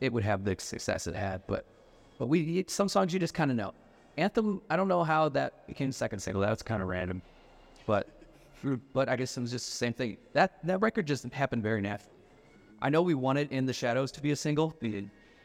it 0.00 0.12
would 0.12 0.22
have 0.22 0.44
the 0.44 0.54
success 0.58 1.08
it 1.08 1.16
had, 1.16 1.42
but 1.48 1.64
but 2.18 2.26
we 2.26 2.64
some 2.68 2.88
songs 2.88 3.12
you 3.12 3.18
just 3.18 3.34
kind 3.34 3.50
of 3.50 3.56
know. 3.56 3.74
Anthem, 4.16 4.60
I 4.68 4.76
don't 4.76 4.88
know 4.88 5.02
how 5.02 5.28
that 5.30 5.66
became 5.66 5.90
second 5.90 6.20
single. 6.20 6.42
That 6.42 6.50
was 6.50 6.62
kind 6.62 6.82
of 6.82 6.88
random, 6.88 7.22
but 7.90 8.06
but 8.92 9.08
I 9.08 9.16
guess 9.16 9.36
it 9.36 9.40
was 9.40 9.50
just 9.50 9.66
the 9.68 9.76
same 9.76 9.92
thing. 9.92 10.16
That 10.32 10.64
that 10.64 10.80
record 10.80 11.06
just 11.08 11.24
happened 11.32 11.64
very 11.64 11.80
naturally. 11.80 12.14
I 12.80 12.88
know 12.88 13.02
we 13.02 13.14
wanted 13.14 13.50
"In 13.50 13.66
the 13.66 13.72
Shadows" 13.72 14.12
to 14.12 14.22
be 14.22 14.30
a 14.30 14.36
single 14.36 14.76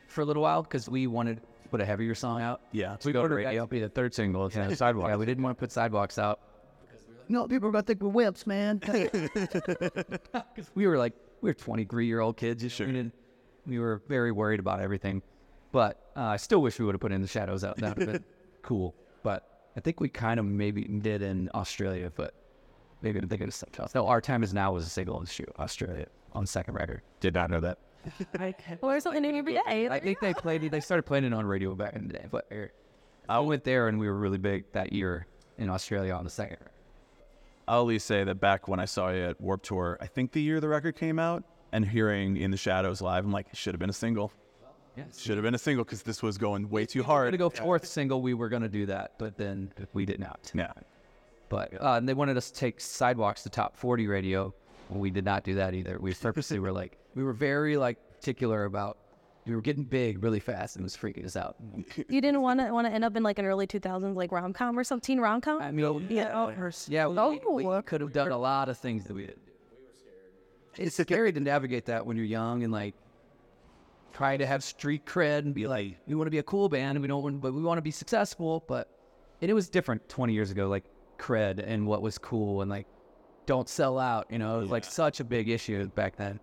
for 0.07 0.21
a 0.21 0.25
little 0.25 0.43
while 0.43 0.61
because 0.61 0.87
we 0.87 1.07
wanted 1.07 1.37
to 1.37 1.69
put 1.69 1.81
a 1.81 1.85
heavier 1.85 2.13
song 2.13 2.41
out. 2.43 2.61
Yeah, 2.71 2.97
so 2.99 3.09
we 3.09 3.13
put 3.13 3.31
radio. 3.31 3.65
be 3.65 3.79
the 3.79 3.89
third 3.89 4.13
single. 4.13 4.45
It's 4.45 4.55
Yeah, 4.55 4.69
yeah. 4.69 4.75
sidewalk. 4.75 5.09
Yeah, 5.09 5.15
we 5.15 5.25
didn't 5.25 5.43
want 5.43 5.57
to 5.57 5.59
put 5.59 5.71
sidewalks 5.71 6.19
out. 6.19 6.39
No, 7.27 7.47
people 7.47 7.69
are 7.69 7.71
gonna 7.71 7.81
think 7.81 8.03
we're 8.03 8.09
whips, 8.09 8.45
man. 8.45 8.79
Because 8.85 10.69
we 10.75 10.85
were 10.85 10.99
like, 10.99 11.13
we 11.41 11.49
were 11.49 11.55
23 11.55 12.05
year 12.05 12.19
old 12.19 12.37
kids. 12.37 12.61
Just 12.61 12.75
shooting. 12.75 13.11
We 13.65 13.79
were 13.79 14.03
very 14.07 14.31
worried 14.31 14.59
about 14.59 14.81
everything. 14.81 15.23
But 15.71 16.11
uh, 16.15 16.21
I 16.21 16.37
still 16.37 16.61
wish 16.61 16.77
we 16.77 16.85
would 16.85 16.93
have 16.93 17.01
put 17.01 17.11
in 17.11 17.23
the 17.23 17.27
shadows 17.27 17.63
out. 17.63 17.77
That 17.77 17.97
would 17.97 18.07
have 18.07 18.13
been 18.17 18.25
cool. 18.61 18.93
But 19.23 19.54
I 19.75 19.81
think 19.81 19.99
we 19.99 20.09
kind 20.09 20.39
of 20.39 20.45
maybe 20.45 20.83
did 20.83 21.21
in 21.21 21.49
Australia, 21.53 22.11
but 22.15 22.33
maybe 23.01 23.19
I'm 23.19 23.27
thinking 23.27 23.47
of 23.47 23.53
something 23.53 23.81
else. 23.81 23.93
No, 23.93 24.07
Our 24.07 24.21
Time 24.21 24.43
Is 24.43 24.53
Now 24.53 24.71
was 24.71 24.85
a 24.85 24.89
single 24.89 25.19
in 25.19 25.25
Shoot, 25.25 25.49
Australia 25.59 26.07
on 26.33 26.45
second 26.45 26.75
record. 26.75 27.01
did 27.19 27.33
not 27.33 27.49
know 27.49 27.59
that. 27.59 27.79
Or 28.81 28.99
something 28.99 29.25
in 29.25 29.35
every 29.35 29.53
day. 29.53 29.89
I 29.89 29.99
think 29.99 30.19
they 30.19 30.33
played 30.33 30.63
it, 30.63 30.71
they 30.71 30.79
started 30.79 31.03
playing 31.03 31.23
it 31.25 31.33
on 31.33 31.45
radio 31.45 31.73
back 31.75 31.95
in 31.95 32.07
the 32.07 32.13
day. 32.13 32.25
But 32.29 32.45
er, 32.51 32.71
I 33.27 33.39
went 33.39 33.63
there 33.63 33.87
and 33.87 33.99
we 33.99 34.07
were 34.07 34.17
really 34.17 34.37
big 34.37 34.71
that 34.73 34.93
year 34.93 35.25
in 35.57 35.69
Australia 35.69 36.13
on 36.13 36.23
the 36.23 36.29
second 36.29 36.57
record. 36.59 36.71
I'll 37.67 37.81
at 37.81 37.87
least 37.87 38.05
say 38.05 38.23
that 38.23 38.35
back 38.35 38.67
when 38.67 38.79
I 38.79 38.85
saw 38.85 39.09
you 39.09 39.23
at 39.23 39.41
Warped 39.41 39.65
Tour, 39.65 39.97
I 39.99 40.05
think 40.05 40.31
the 40.31 40.41
year 40.41 40.59
the 40.59 40.67
record 40.67 40.95
came 40.95 41.17
out, 41.17 41.43
and 41.71 41.83
hearing 41.83 42.37
"In 42.37 42.51
the 42.51 42.57
Shadows" 42.57 43.01
live, 43.01 43.25
I'm 43.25 43.31
like, 43.31 43.47
it 43.49 43.57
should 43.57 43.73
have 43.73 43.79
been 43.79 43.89
a 43.89 43.93
single. 43.93 44.31
Yes. 44.97 45.19
Should 45.19 45.37
have 45.37 45.43
been 45.43 45.55
a 45.55 45.59
single 45.59 45.83
because 45.83 46.03
this 46.03 46.23
was 46.23 46.37
going 46.37 46.69
way 46.69 46.85
too 46.85 47.03
hard. 47.03 47.07
We're 47.07 47.21
hard. 47.23 47.31
to 47.33 47.37
go 47.37 47.49
fourth 47.49 47.85
single. 47.85 48.21
We 48.21 48.33
were 48.33 48.49
going 48.49 48.61
to 48.61 48.69
do 48.69 48.85
that, 48.87 49.13
but 49.17 49.37
then 49.37 49.71
we 49.93 50.05
did 50.05 50.19
not. 50.19 50.51
Yeah. 50.53 50.71
But 51.49 51.73
uh, 51.81 51.93
and 51.93 52.07
they 52.07 52.13
wanted 52.13 52.37
us 52.37 52.49
to 52.51 52.59
take 52.59 52.79
Sidewalks 52.79 53.43
to 53.43 53.49
top 53.49 53.77
40 53.77 54.07
radio. 54.07 54.53
Well, 54.89 54.99
we 54.99 55.09
did 55.09 55.25
not 55.25 55.43
do 55.43 55.55
that 55.55 55.73
either. 55.73 55.97
We 55.99 56.13
purposely 56.13 56.59
were 56.59 56.71
like, 56.71 56.97
we 57.15 57.23
were 57.23 57.33
very 57.33 57.77
like 57.77 57.97
particular 58.17 58.65
about. 58.65 58.97
We 59.45 59.53
were 59.53 59.61
getting 59.61 59.83
big 59.83 60.23
really 60.23 60.39
fast, 60.39 60.75
and 60.75 60.81
it 60.81 60.85
was 60.85 60.97
freaking 60.97 61.23
us 61.23 61.35
out. 61.35 61.55
You 62.09 62.19
didn't 62.19 62.41
want 62.41 62.59
to 62.59 62.71
want 62.71 62.87
to 62.87 62.91
end 62.91 63.05
up 63.05 63.15
in 63.15 63.21
like 63.21 63.37
an 63.37 63.45
early 63.45 63.67
2000s 63.67 64.15
like 64.15 64.31
rom 64.31 64.53
com 64.53 64.77
or 64.77 64.83
something, 64.83 65.05
teen 65.05 65.19
rom 65.19 65.39
com. 65.39 65.61
I 65.61 65.69
mean, 65.69 66.07
yeah, 66.09 66.51
yeah, 66.87 67.07
we, 67.07 67.63
we 67.63 67.81
could 67.83 68.01
have 68.01 68.11
done 68.11 68.31
a 68.31 68.37
lot 68.37 68.69
of 68.69 68.77
things 68.79 69.03
that 69.03 69.13
we 69.13 69.27
didn't 69.27 69.45
do. 69.45 69.51
It's 70.77 70.95
scary 70.95 71.31
to 71.31 71.39
navigate 71.39 71.85
that 71.85 72.05
when 72.07 72.17
you're 72.17 72.25
young 72.25 72.63
and 72.63 72.73
like 72.73 72.95
trying 74.15 74.39
to 74.39 74.45
have 74.45 74.63
street 74.63 75.05
cred 75.05 75.39
and 75.39 75.53
be 75.53 75.67
like, 75.67 75.97
we 76.07 76.15
want 76.15 76.27
to 76.27 76.31
be 76.31 76.37
a 76.37 76.43
cool 76.43 76.69
band 76.69 76.95
and 76.95 77.01
we 77.01 77.07
don't 77.07 77.21
want, 77.21 77.41
but 77.41 77.53
we 77.53 77.61
want 77.61 77.77
to 77.77 77.81
be 77.81 77.91
successful. 77.91 78.63
But 78.67 78.89
and 79.41 79.51
it 79.51 79.53
was 79.53 79.67
different 79.69 80.07
20 80.07 80.33
years 80.33 80.51
ago, 80.51 80.67
like 80.69 80.85
cred 81.17 81.59
and 81.65 81.85
what 81.85 82.01
was 82.01 82.17
cool 82.17 82.61
and 82.61 82.71
like 82.71 82.87
don't 83.45 83.67
sell 83.67 83.99
out. 83.99 84.27
You 84.31 84.39
know, 84.39 84.57
it 84.57 84.61
was 84.61 84.71
like 84.71 84.85
such 84.85 85.19
a 85.19 85.23
big 85.23 85.49
issue 85.49 85.85
back 85.87 86.15
then. 86.15 86.39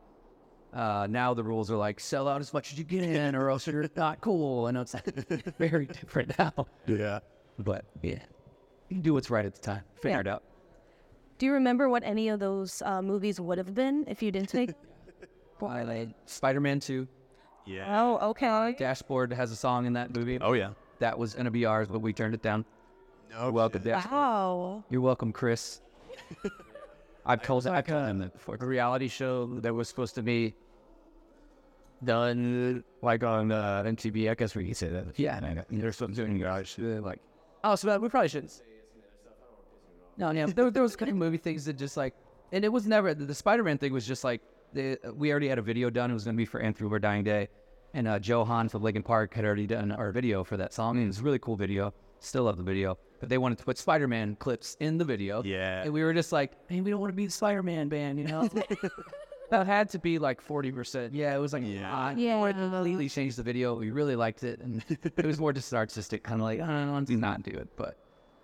Uh, 0.75 1.07
now 1.09 1.35
the 1.35 1.43
rules 1.43 1.71
are 1.71 1.77
like 1.77 1.99
sell 1.99 2.29
out 2.29 2.41
as 2.41 2.53
much 2.53 2.73
as 2.73 2.79
you 2.79 2.85
get 2.85 3.03
in, 3.05 3.35
or 3.35 3.51
else 3.51 3.67
you're 3.67 3.87
not 3.97 4.21
cool, 4.21 4.67
and 4.69 4.77
it's 4.79 4.95
very 5.59 5.87
different 5.87 6.39
now. 6.39 6.67
Yeah. 6.87 7.19
But 7.59 7.85
yeah, 8.03 8.21
you 8.89 8.97
can 8.97 9.01
do 9.03 9.15
what's 9.15 9.31
right 9.31 9.45
at 9.45 9.55
the 9.55 9.61
time. 9.61 9.83
Figure 9.97 10.11
Yeah. 10.17 10.21
it 10.21 10.27
out. 10.27 10.43
Do 11.39 11.47
you 11.47 11.53
remember 11.53 11.89
what 11.89 12.03
any 12.05 12.29
of 12.29 12.39
those 12.41 12.83
uh, 12.83 13.03
movies 13.03 13.41
would 13.41 13.59
have 13.59 13.75
been 13.75 14.05
if 14.09 14.23
you 14.23 14.31
didn't 14.31 14.49
take? 14.49 14.71
Twilight, 15.59 16.15
Spider-Man 16.27 16.81
2, 16.81 17.07
Yeah. 17.65 18.03
oh, 18.03 18.31
okay. 18.31 18.75
Dashboard 18.79 19.33
has 19.33 19.53
a 19.53 19.57
song 19.57 19.87
in 19.87 19.93
that 19.95 20.15
movie. 20.15 20.39
Oh 20.41 20.53
yeah. 20.53 20.71
That 20.99 21.19
was 21.19 21.35
gonna 21.35 21.51
be 21.51 21.65
ours, 21.65 21.89
but 21.89 22.01
we 22.01 22.13
turned 22.13 22.35
it 22.35 22.43
down. 22.43 22.65
No. 23.31 23.45
You're 23.45 23.53
welcome, 23.53 23.83
Dash- 23.83 24.07
Wow. 24.11 24.85
You're 24.91 25.01
welcome, 25.01 25.33
Chris. 25.33 25.81
I've 27.27 27.43
told 27.43 27.67
I've 27.67 27.73
like 27.75 27.87
told 27.87 28.05
a, 28.05 28.09
him 28.09 28.19
that 28.19 28.33
before. 28.33 28.57
a 28.61 28.67
reality 28.67 29.09
show 29.09 29.47
that 29.61 29.73
was 29.73 29.89
supposed 29.89 30.15
to 30.17 30.23
be 30.23 30.55
done 32.05 32.83
like 33.01 33.23
on 33.23 33.53
uh, 33.53 33.85
MTV. 33.87 34.31
I 34.31 34.35
guess 34.35 34.55
we 34.55 34.65
can 34.67 34.75
say 34.75 34.89
that. 34.89 35.19
Yeah, 35.19 35.39
I 35.43 35.55
know. 35.55 35.65
There's 35.71 35.97
something 35.97 36.17
doing 36.17 36.39
guys 36.39 36.77
uh, 36.79 37.01
like. 37.01 37.21
Oh, 37.65 37.77
so 37.77 37.97
we 37.99 38.09
probably 38.09 38.29
shouldn't. 38.29 38.51
say 38.51 38.65
No, 40.19 40.31
yeah, 40.33 40.47
there, 40.47 40.71
there 40.71 40.83
was 40.83 40.97
kind 40.97 41.11
of 41.11 41.17
movie 41.17 41.37
things 41.37 41.65
that 41.67 41.75
just 41.75 41.97
like, 41.97 42.15
and 42.51 42.65
it 42.65 42.73
was 42.73 42.87
never 42.89 43.15
the, 43.15 43.25
the 43.25 43.35
Spider-Man 43.35 43.79
thing 43.79 43.93
was 43.93 44.07
just 44.07 44.25
like 44.25 44.41
the, 44.73 44.99
we 45.15 45.31
already 45.31 45.49
had 45.49 45.59
a 45.59 45.63
video 45.63 45.91
done. 45.91 46.11
It 46.11 46.15
was 46.15 46.25
gonna 46.25 46.37
be 46.37 46.45
for 46.45 46.61
Anthem 46.61 46.87
of 46.87 46.93
a 46.93 46.99
Dying 46.99 47.25
Day, 47.25 47.49
and 47.95 48.07
uh, 48.09 48.19
Joe 48.19 48.45
Hahn 48.45 48.69
from 48.69 48.83
Linkin 48.83 49.03
Park 49.03 49.35
had 49.35 49.45
already 49.45 49.67
done 49.67 49.93
our 49.93 50.13
video 50.13 50.45
for 50.45 50.57
that 50.57 50.73
song. 50.73 50.97
And 50.97 51.05
it 51.05 51.09
was 51.09 51.19
a 51.21 51.23
really 51.23 51.39
cool 51.39 51.57
video. 51.57 51.93
Still 52.21 52.45
love 52.45 52.57
the 52.57 52.63
video, 52.63 52.99
but 53.21 53.29
they 53.29 53.37
wanted 53.39 53.59
to 53.59 53.65
put 53.65 53.77
Spider-Man 53.79 54.37
clips 54.37 54.77
in 54.79 54.97
the 54.97 55.05
video. 55.05 55.43
Yeah. 55.43 55.83
and 55.83 55.93
we 55.93 56.05
were 56.05 56.15
just 56.15 56.31
like, 56.31 56.53
hey, 56.69 56.81
we 56.81 56.91
don't 56.91 57.01
want 57.01 57.13
to 57.13 57.17
be 57.17 57.27
the 57.27 57.33
Spider-Man 57.33 57.89
band, 57.89 58.19
you 58.21 58.27
know. 58.27 58.49
that 59.51 59.67
had 59.67 59.91
to 59.91 59.99
be 59.99 60.19
like 60.19 60.41
forty 60.41 60.71
percent. 60.73 61.15
Yeah, 61.15 61.35
it 61.35 61.39
was 61.39 61.53
like 61.53 61.65
Yeah. 61.67 62.15
yeah, 62.17 62.41
we 62.43 62.53
completely 62.53 63.09
changed 63.09 63.37
the 63.39 63.43
video. 63.43 63.75
We 63.75 63.91
really 63.91 64.17
liked 64.17 64.45
it, 64.45 64.61
and 64.61 64.85
it 64.89 65.27
was 65.27 65.39
more 65.39 65.53
just 65.53 65.73
an 65.73 65.79
artistic 65.79 66.23
kind 66.23 66.41
of 66.41 66.45
like 66.45 66.61
I 66.61 66.67
don't 66.67 66.93
know, 66.93 67.01
do 67.03 67.17
not 67.17 67.43
do 67.43 67.51
it, 67.51 67.69
but 67.77 67.99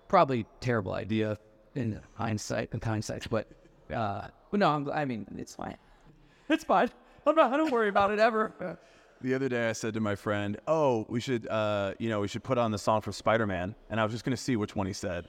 probably 0.08 0.44
terrible 0.60 0.92
idea 0.94 1.38
in 1.74 2.00
hindsight. 2.14 2.70
In 2.72 2.80
hindsight, 2.80 3.28
but 3.30 3.46
uh, 3.94 4.26
but 4.50 4.60
no, 4.60 4.68
I'm, 4.70 4.90
I 4.90 5.04
mean 5.04 5.26
it's 5.38 5.54
fine. 5.54 5.76
It's 6.54 6.64
fine. 6.64 6.90
I'm 7.26 7.34
not. 7.34 7.52
I 7.52 7.56
don't 7.56 7.70
worry 7.72 7.88
about 7.88 8.10
it 8.10 8.18
ever. 8.18 8.52
The 9.20 9.34
other 9.34 9.48
day, 9.48 9.68
I 9.68 9.72
said 9.72 9.94
to 9.94 10.00
my 10.00 10.14
friend, 10.14 10.58
"Oh, 10.68 11.04
we 11.08 11.18
should, 11.18 11.48
uh, 11.48 11.94
you 11.98 12.08
know, 12.08 12.20
we 12.20 12.28
should 12.28 12.44
put 12.44 12.56
on 12.56 12.70
the 12.70 12.78
song 12.78 13.00
for 13.00 13.10
Spider-Man," 13.10 13.74
and 13.90 13.98
I 13.98 14.04
was 14.04 14.12
just 14.12 14.24
gonna 14.24 14.36
see 14.36 14.54
which 14.54 14.76
one 14.76 14.86
he 14.86 14.92
said. 14.92 15.26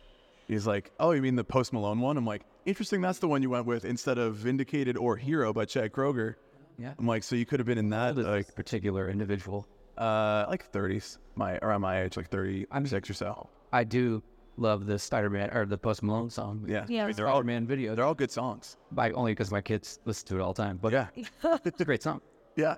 He's 0.48 0.68
like, 0.68 0.92
"Oh, 1.00 1.10
you 1.10 1.24
mean 1.24 1.36
the 1.36 1.44
Post 1.44 1.74
Malone 1.74 2.00
one?" 2.00 2.16
I'm 2.16 2.24
like, 2.24 2.44
"Interesting. 2.68 3.02
That's 3.02 3.18
the 3.18 3.28
one 3.28 3.42
you 3.42 3.50
went 3.50 3.66
with 3.66 3.86
instead 3.86 4.20
of 4.20 4.36
Vindicated 4.36 4.96
or 4.96 5.18
Hero 5.18 5.52
by 5.54 5.66
Chad 5.66 5.92
Kroeger." 5.92 6.36
Yeah. 6.78 6.94
I'm 7.00 7.08
like, 7.08 7.24
"So 7.24 7.36
you 7.36 7.48
could 7.48 7.60
have 7.60 7.66
been 7.66 7.80
in 7.80 7.90
that, 7.90 8.16
like, 8.16 8.54
particular 8.56 9.10
individual. 9.10 9.66
uh, 9.98 10.46
like 10.48 10.72
30s, 10.72 11.18
my 11.36 11.58
around 11.64 11.82
my 11.82 12.04
age, 12.04 12.16
like 12.16 12.30
36 12.30 13.10
or 13.10 13.14
so." 13.16 13.50
I 13.74 13.84
do 13.86 14.22
love 14.60 14.86
the 14.86 15.00
Spider-Man 15.00 15.50
or 15.52 15.66
the 15.66 15.78
Post 15.78 16.04
Malone 16.04 16.30
song. 16.30 16.66
Yeah, 16.68 16.86
Yeah. 16.88 17.04
I 17.04 17.08
mean, 17.08 17.16
they're 17.16 17.28
all 17.28 17.36
Spider-Man 17.38 17.66
video. 17.68 17.96
they're 17.96 18.06
all 18.06 18.14
good 18.14 18.32
songs. 18.32 18.78
by 18.92 19.12
only 19.12 19.32
because 19.32 19.52
my 19.52 19.62
kids 19.62 20.00
listen 20.06 20.28
to 20.30 20.36
it 20.36 20.42
all 20.42 20.54
the 20.54 20.62
time. 20.62 20.78
But 20.82 20.92
Yeah, 20.94 21.08
it's 21.66 21.82
a 21.82 21.86
great 21.86 22.04
song. 22.04 22.22
yeah. 22.56 22.76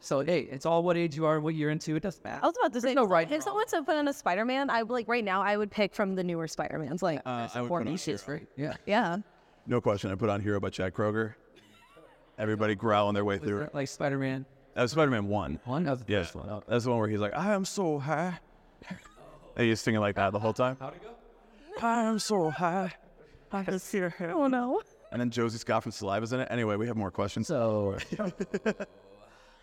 So 0.00 0.18
hey, 0.20 0.40
it's 0.50 0.66
all 0.66 0.82
what 0.82 0.96
age 0.96 1.14
you 1.14 1.26
are 1.26 1.38
what 1.40 1.54
you're 1.54 1.70
into. 1.70 1.94
It 1.94 2.02
doesn't 2.02 2.24
matter. 2.24 2.40
I 2.42 2.46
was 2.48 2.56
about 2.60 2.72
to 2.72 2.80
say, 2.80 2.92
no 2.92 3.04
right 3.04 3.24
and 3.26 3.36
if 3.36 3.44
someone 3.44 3.66
to 3.68 3.82
put 3.84 3.94
in 3.96 4.08
a 4.08 4.12
Spider-Man, 4.12 4.68
I 4.68 4.82
would 4.82 4.92
like 4.92 5.06
right 5.06 5.22
now. 5.24 5.42
I 5.42 5.56
would 5.56 5.70
pick 5.70 5.94
from 5.94 6.16
the 6.16 6.24
newer 6.24 6.48
Spider-Mans. 6.48 7.02
Like, 7.04 7.20
Uh, 7.24 7.46
I 7.54 7.60
would 7.60 7.68
for 7.68 7.78
put 7.80 7.86
on 7.86 7.92
me. 7.94 7.98
Hero. 7.98 8.40
Yeah. 8.56 8.74
yeah, 8.84 9.18
No 9.68 9.80
question. 9.80 10.10
I 10.10 10.16
put 10.16 10.28
on 10.28 10.40
Hero 10.40 10.58
by 10.58 10.70
Chad 10.70 10.92
Kroeger. 10.92 11.34
Everybody 12.36 12.74
growling 12.74 13.14
their 13.14 13.24
way 13.24 13.38
through 13.38 13.60
it. 13.60 13.74
Like 13.74 13.86
Spider-Man 13.86 14.44
That 14.74 14.82
was 14.82 14.90
Spider-Man 14.90 15.28
one. 15.28 15.60
one 15.66 15.86
of 15.86 16.04
the 16.04 16.12
Yeah, 16.12 16.22
first 16.22 16.34
one. 16.34 16.48
Oh, 16.50 16.64
that's 16.66 16.82
the 16.82 16.90
one 16.90 16.98
where 16.98 17.08
he's 17.08 17.20
like, 17.20 17.34
"I 17.36 17.52
am 17.54 17.64
so 17.64 18.00
high." 18.00 18.40
And 19.56 19.66
he's 19.66 19.80
singing 19.80 20.00
like 20.00 20.16
that 20.16 20.32
the 20.32 20.38
whole 20.38 20.52
time. 20.52 20.76
How'd 20.80 20.94
it 20.94 21.02
go? 21.02 21.86
I 21.86 22.02
am 22.04 22.18
so 22.18 22.50
high. 22.50 22.92
I 23.52 23.64
can 23.64 23.78
see 23.78 23.98
her. 23.98 24.14
oh 24.34 24.46
no, 24.46 24.80
And 25.10 25.20
then 25.20 25.30
Josie 25.30 25.58
Scott 25.58 25.82
from 25.82 25.92
Saliva's 25.92 26.32
in 26.32 26.40
it. 26.40 26.48
Anyway, 26.50 26.76
we 26.76 26.86
have 26.86 26.96
more 26.96 27.10
questions. 27.10 27.48
So 27.48 27.98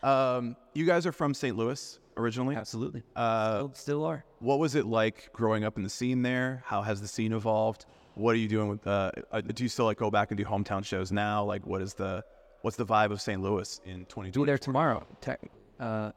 Um, 0.01 0.55
you 0.73 0.85
guys 0.85 1.05
are 1.05 1.11
from 1.11 1.33
St. 1.33 1.57
Louis 1.57 1.99
originally. 2.15 2.55
absolutely, 2.55 3.03
Uh, 3.17 3.57
still, 3.57 3.71
still 3.73 4.05
are. 4.05 4.23
what 4.39 4.57
was 4.59 4.75
it 4.75 4.85
like 4.85 5.29
growing 5.33 5.65
up 5.65 5.75
in 5.75 5.83
the 5.83 5.89
scene 5.89 6.21
there? 6.21 6.63
How 6.65 6.81
has 6.81 7.01
the 7.01 7.07
scene 7.07 7.33
evolved? 7.33 7.85
What 8.15 8.33
are 8.33 8.37
you 8.37 8.47
doing 8.47 8.69
with? 8.69 8.85
Uh, 8.87 9.11
uh, 9.31 9.41
do 9.41 9.61
you 9.63 9.67
still 9.69 9.85
like 9.85 9.97
go 9.97 10.09
back 10.09 10.31
and 10.31 10.37
do 10.37 10.45
hometown 10.45 10.85
shows 10.85 11.11
now? 11.11 11.43
Like, 11.43 11.65
what 11.67 11.81
is 11.81 11.93
the 11.95 12.23
what's 12.61 12.77
the 12.77 12.85
vibe 12.85 13.11
of 13.11 13.19
St. 13.21 13.41
Louis 13.41 13.81
in 13.85 13.99
Be 13.99 14.05
2020? 14.05 14.45
there 14.45 14.57
tomorrow. 14.57 15.05
Tech. 15.19 15.41
Uh, 15.79 16.11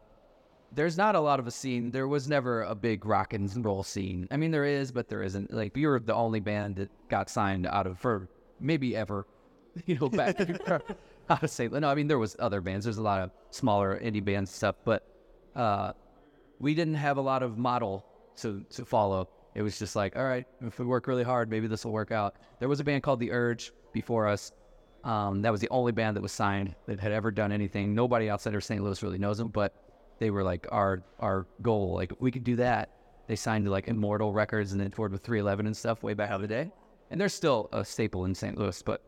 there's 0.75 0.97
not 0.97 1.15
a 1.15 1.21
lot 1.21 1.39
of 1.39 1.47
a 1.47 1.51
scene. 1.51 1.91
There 1.91 2.09
was 2.09 2.29
never 2.29 2.63
a 2.63 2.75
big 2.75 3.05
rock 3.05 3.33
and 3.33 3.65
roll 3.65 3.83
scene. 3.83 4.27
I 4.31 4.37
mean, 4.37 4.51
there 4.51 4.65
is, 4.65 4.91
but 4.91 5.09
there 5.09 5.23
isn't. 5.23 5.53
Like 5.53 5.75
we 5.75 5.87
were 5.87 6.01
the 6.01 6.15
only 6.15 6.41
band 6.41 6.77
that 6.77 6.91
got 7.09 7.29
signed 7.29 7.67
out 7.67 7.87
of 7.87 7.99
for 7.99 8.29
maybe 8.61 8.97
ever. 8.97 9.27
You 9.87 9.99
know, 9.99 10.11
back 10.11 10.39
out 11.31 11.43
of 11.43 11.49
St. 11.49 11.73
No, 11.73 11.89
I 11.89 11.95
mean 11.95 12.07
there 12.07 12.19
was 12.19 12.37
other 12.39 12.61
bands. 12.61 12.85
There's 12.85 12.99
a 12.99 13.03
lot 13.03 13.21
of 13.21 13.31
smaller 13.49 13.99
indie 13.99 14.23
bands 14.23 14.51
and 14.51 14.55
stuff, 14.55 14.77
but 14.85 15.09
uh, 15.57 15.93
we 16.61 16.75
didn't 16.75 16.97
have 16.97 17.17
a 17.17 17.23
lot 17.23 17.43
of 17.43 17.57
model 17.57 18.05
to 18.37 18.63
to 18.69 18.85
follow. 18.85 19.31
It 19.55 19.63
was 19.63 19.79
just 19.79 19.97
like, 19.97 20.15
all 20.15 20.25
right, 20.25 20.47
if 20.61 20.79
we 20.79 20.85
work 20.85 21.07
really 21.07 21.23
hard, 21.23 21.49
maybe 21.49 21.69
this 21.69 21.87
will 21.87 21.93
work 21.93 22.13
out. 22.13 22.37
There 22.59 22.69
was 22.69 22.81
a 22.81 22.85
band 22.85 23.03
called 23.03 23.19
The 23.19 23.33
Urge 23.33 23.73
before 23.95 24.29
us. 24.29 24.53
Um, 25.05 25.41
that 25.41 25.51
was 25.51 25.63
the 25.63 25.71
only 25.71 25.93
band 25.93 26.17
that 26.17 26.23
was 26.23 26.33
signed 26.33 26.75
that 26.87 27.01
had 27.01 27.13
ever 27.13 27.31
done 27.31 27.51
anything. 27.51 27.95
Nobody 27.95 28.29
outside 28.29 28.55
of 28.55 28.63
St. 28.63 28.83
Louis 28.83 29.03
really 29.03 29.19
knows 29.19 29.39
them, 29.39 29.49
but 29.49 29.75
they 30.23 30.31
were 30.31 30.45
like 30.45 30.69
our 30.71 31.03
our 31.19 31.49
goal. 31.63 31.95
Like 31.95 32.13
we 32.21 32.31
could 32.31 32.45
do 32.45 32.55
that. 32.57 32.91
They 33.27 33.35
signed 33.35 33.65
to 33.65 33.73
like 33.73 33.89
Immortal 33.89 34.33
Records 34.33 34.71
and 34.71 34.81
then 34.81 34.93
toured 34.93 35.11
with 35.11 35.25
311 35.25 35.67
and 35.67 35.77
stuff 35.77 36.05
way 36.05 36.15
back 36.15 36.31
in 36.31 36.41
the 36.41 36.47
day. 36.47 36.71
And 37.11 37.21
they're 37.21 37.29
still 37.29 37.69
a 37.73 37.85
staple 37.85 38.25
in 38.25 38.35
St. 38.35 38.57
Louis, 38.57 38.81
but 38.83 39.03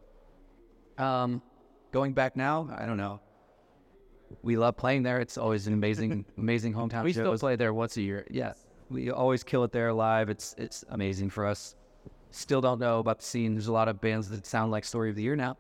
um, 0.99 1.41
going 1.93 2.15
back 2.15 2.35
now, 2.35 2.69
I 2.77 2.85
don't 2.85 2.97
know. 2.97 3.21
We 4.43 4.57
love 4.57 4.77
playing 4.77 5.05
there. 5.05 5.21
It's 5.21 5.39
always 5.39 5.69
an 5.69 5.73
amazing, 5.73 6.25
amazing 6.37 6.75
hometown. 6.75 7.05
We 7.05 7.13
show. 7.13 7.23
still 7.23 7.39
play 7.39 7.55
there 7.55 7.73
once 7.73 7.97
a 7.97 8.03
year. 8.03 8.27
Yeah, 8.29 8.55
we 8.91 9.11
always 9.13 9.45
kill 9.45 9.63
it 9.63 9.71
there 9.71 9.93
live. 9.93 10.29
It's 10.29 10.57
it's 10.59 10.85
amazing 10.89 11.31
for 11.31 11.47
us. 11.47 11.77
Still 12.33 12.61
don't 12.61 12.81
know 12.81 12.99
about 12.99 13.21
the 13.21 13.25
scene. 13.25 13.55
There's 13.55 13.69
a 13.69 13.73
lot 13.73 13.87
of 13.87 14.01
bands 14.01 14.29
that 14.31 14.47
sound 14.47 14.73
like 14.73 14.85
Story 14.85 15.11
of 15.11 15.17
the 15.17 15.23
Year 15.23 15.37
now. 15.37 15.57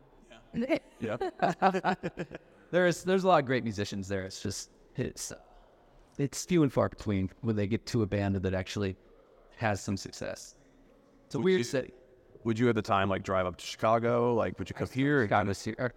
Yeah. 0.98 1.16
There's 2.72 3.04
there's 3.04 3.22
a 3.22 3.28
lot 3.28 3.38
of 3.38 3.46
great 3.46 3.62
musicians 3.62 4.08
there. 4.08 4.24
It's 4.24 4.42
just 4.42 4.70
it's 4.96 5.32
uh, 5.32 5.36
it's 6.18 6.44
few 6.44 6.62
and 6.62 6.72
far 6.72 6.88
between 6.88 7.30
when 7.40 7.56
they 7.56 7.66
get 7.66 7.84
to 7.86 8.02
a 8.02 8.06
band 8.06 8.36
that 8.36 8.54
actually 8.54 8.96
has 9.56 9.80
some 9.80 9.96
success. 9.96 10.54
It's 11.26 11.34
a 11.34 11.38
Would 11.38 11.44
weird 11.44 11.58
you- 11.58 11.64
city. 11.64 11.92
Would 12.44 12.58
you 12.58 12.68
at 12.68 12.74
the 12.74 12.82
time 12.82 13.08
like 13.08 13.22
drive 13.22 13.46
up 13.46 13.56
to 13.56 13.64
Chicago? 13.64 14.34
Like, 14.34 14.58
would 14.58 14.68
you 14.68 14.74
come 14.74 14.86
here? 14.92 15.24
Chicago's 15.24 15.62
here. 15.64 15.74
or 15.78 15.92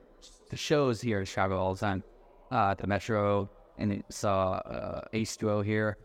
The 0.50 0.56
shows 0.56 1.02
here 1.02 1.20
in 1.20 1.26
Chicago 1.26 1.58
all 1.58 1.74
the 1.74 1.80
time. 1.80 2.04
Uh, 2.50 2.72
at 2.72 2.78
the 2.78 2.88
Metro, 2.88 3.50
and 3.78 3.91
it 3.91 4.06
saw 4.08 4.52
uh, 4.54 5.02
Ace 5.12 5.36
Duo 5.36 5.62
here, 5.62 5.98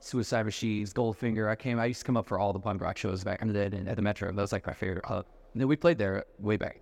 Suicide 0.00 0.42
Machines, 0.44 0.92
Goldfinger. 0.92 1.48
I 1.48 1.56
came. 1.56 1.80
I 1.80 1.86
used 1.86 2.00
to 2.00 2.04
come 2.04 2.18
up 2.18 2.26
for 2.26 2.38
all 2.38 2.52
the 2.52 2.58
punk 2.60 2.82
rock 2.82 2.98
shows 2.98 3.24
back 3.24 3.40
in 3.40 3.48
the 3.48 3.54
day 3.54 3.74
and 3.74 3.88
at 3.88 3.96
the 3.96 4.02
Metro. 4.02 4.30
That 4.30 4.42
was 4.42 4.52
like 4.52 4.66
my 4.66 4.74
favorite 4.74 5.04
club. 5.04 5.24
And 5.54 5.60
then 5.62 5.68
we 5.68 5.76
played 5.76 5.96
there 5.96 6.26
way 6.38 6.58
back. 6.58 6.80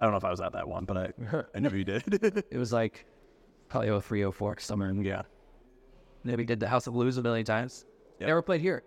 I 0.00 0.04
don't 0.04 0.10
know 0.10 0.16
if 0.18 0.24
I 0.24 0.30
was 0.30 0.40
at 0.40 0.52
that 0.54 0.66
one, 0.66 0.84
but 0.84 0.96
I 0.96 1.12
I 1.54 1.60
know 1.60 1.70
you 1.70 1.84
did. 1.84 2.02
It 2.50 2.58
was 2.58 2.72
like 2.72 3.06
probably 3.72 4.00
03, 4.00 4.30
04, 4.30 4.58
somewhere. 4.58 4.90
in 4.90 5.02
yeah. 5.02 5.22
Then 6.24 6.36
we 6.36 6.44
did 6.44 6.60
the 6.60 6.68
House 6.68 6.86
of 6.86 6.92
Blues 6.92 7.16
a 7.16 7.22
million 7.22 7.44
times. 7.46 7.86
Yeah. 8.20 8.26
Never 8.28 8.42
played 8.42 8.60
here. 8.60 8.82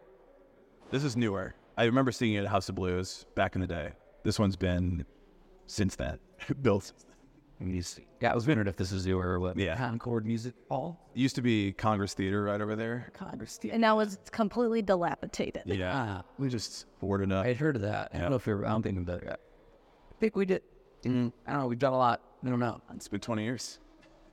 This 0.92 1.04
is 1.04 1.18
newer. 1.18 1.56
I 1.76 1.86
remember 1.86 2.12
seeing 2.12 2.36
it 2.36 2.40
at 2.42 2.48
House 2.48 2.70
of 2.70 2.76
Blues 2.76 3.26
back 3.36 3.56
in 3.56 3.62
the 3.62 3.68
day. 3.68 3.94
This 4.24 4.40
one's 4.40 4.56
been 4.56 5.04
since 5.66 5.96
then 5.96 6.20
built. 6.62 6.94
Yeah, 7.60 8.32
I 8.32 8.36
was 8.36 8.46
wondering 8.46 8.68
if 8.68 8.76
this 8.76 8.92
is 8.92 9.08
newer 9.08 9.26
or 9.28 9.40
what. 9.40 9.58
Yeah. 9.58 9.76
Concord 9.76 10.26
Music 10.26 10.54
Hall. 10.70 11.00
It 11.16 11.20
used 11.20 11.36
to 11.36 11.42
be 11.42 11.72
Congress 11.72 12.14
Theater 12.14 12.44
right 12.44 12.62
over 12.62 12.76
there. 12.76 13.10
Congress. 13.14 13.58
Theater. 13.58 13.74
And 13.74 13.82
now 13.82 14.00
it's 14.00 14.18
completely 14.30 14.82
dilapidated. 14.82 15.64
Yeah. 15.66 15.92
Ah, 15.96 16.24
We 16.38 16.50
just 16.50 16.86
boarded 17.00 17.32
up. 17.32 17.46
I 17.46 17.48
had 17.48 17.58
heard 17.58 17.78
of 17.78 17.82
that. 17.84 18.12
I 18.14 18.20
don't 18.20 18.30
know 18.30 18.36
if 18.36 18.46
we 18.46 18.54
were, 18.54 18.66
I 18.66 18.70
don't 18.70 18.84
think 18.84 19.00
about 19.00 19.22
that. 19.24 19.40
I 20.12 20.16
think 20.20 20.36
we 20.36 20.46
did. 20.46 20.62
Mm, 21.04 21.32
I 21.48 21.54
don't 21.54 21.62
know. 21.62 21.68
We've 21.68 21.80
done 21.80 21.94
a 21.94 21.98
lot. 21.98 22.22
I 22.46 22.50
don't 22.50 22.60
know. 22.60 22.82
It's 22.94 23.08
been 23.08 23.22
20 23.22 23.44
years. 23.44 23.80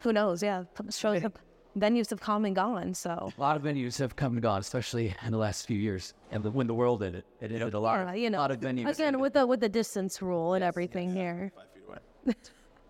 Who 0.03 0.13
knows? 0.13 0.43
Yeah, 0.43 0.65
shows 0.91 1.25
up. 1.25 1.39
Venues 1.79 2.11
have 2.11 2.21
come 2.21 2.45
and 2.45 2.55
gone. 2.55 2.93
So 2.93 3.33
A 3.37 3.41
lot 3.41 3.57
of 3.57 3.63
venues 3.63 3.99
have 3.99 4.15
come 4.15 4.33
and 4.35 4.43
gone, 4.43 4.61
especially 4.61 5.15
in 5.25 5.33
the 5.33 5.39
last 5.39 5.67
few 5.67 5.79
years. 5.79 6.13
And 6.31 6.43
the, 6.43 6.51
when 6.51 6.67
the 6.67 6.75
world 6.75 7.03
ended, 7.03 7.25
it 7.41 7.51
ended 7.51 7.73
a 7.73 7.79
lot. 7.81 8.07
yeah, 8.07 8.13
you 8.15 8.29
know, 8.29 8.39
a 8.39 8.41
lot 8.41 8.51
of 8.51 8.61
venues. 8.61 8.89
again 8.93 9.19
with 9.19 9.33
the 9.33 9.47
with 9.47 9.61
the 9.61 9.71
distance 9.71 10.21
rule 10.21 10.53
and 10.55 10.63
everything 10.63 11.15
here. 11.15 11.53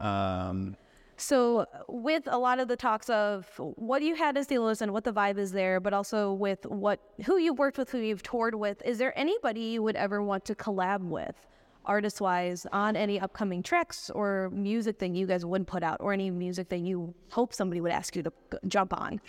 Um, 0.01 0.77
So, 1.17 1.67
with 1.89 2.25
a 2.27 2.37
lot 2.39 2.59
of 2.59 2.67
the 2.67 2.77
talks 2.77 3.09
of 3.09 3.47
what 3.77 4.03
you 4.03 4.17
had 4.17 4.37
as 4.37 4.49
St. 4.49 4.61
Louis 4.61 4.81
and 4.81 4.93
what 4.93 5.05
the 5.05 5.13
vibe 5.13 5.39
is 5.39 5.53
there, 5.53 5.79
but 5.79 5.93
also 5.93 6.33
with 6.33 6.67
what 6.67 6.99
who 7.27 7.37
you've 7.37 7.59
worked 7.61 7.79
with, 7.79 7.91
who 7.91 7.99
you've 7.99 8.25
toured 8.25 8.57
with, 8.57 8.83
is 8.85 8.99
there 8.99 9.17
anybody 9.17 9.61
you 9.61 9.83
would 9.85 9.95
ever 9.95 10.21
want 10.23 10.45
to 10.47 10.57
collab 10.57 11.03
with, 11.03 11.47
artist 11.85 12.21
wise, 12.21 12.67
on 12.73 12.97
any 12.97 13.21
upcoming 13.21 13.63
tracks 13.63 14.11
or 14.11 14.51
music 14.53 14.99
that 14.99 15.11
you 15.11 15.27
guys 15.27 15.45
would 15.45 15.67
put 15.67 15.83
out, 15.83 15.99
or 16.01 16.13
any 16.13 16.31
music 16.31 16.69
that 16.69 16.81
you 16.81 17.15
hope 17.31 17.53
somebody 17.55 17.81
would 17.81 17.93
ask 17.93 18.17
you 18.17 18.23
to 18.23 18.33
jump 18.69 18.93
on? 18.93 19.21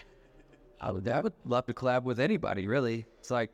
I 0.81 0.91
would, 0.91 1.07
I 1.07 1.21
would 1.21 1.33
love 1.45 1.65
to 1.67 1.73
collab 1.73 2.03
with 2.03 2.19
anybody, 2.19 2.67
really. 2.67 3.05
It's 3.19 3.31
like 3.31 3.51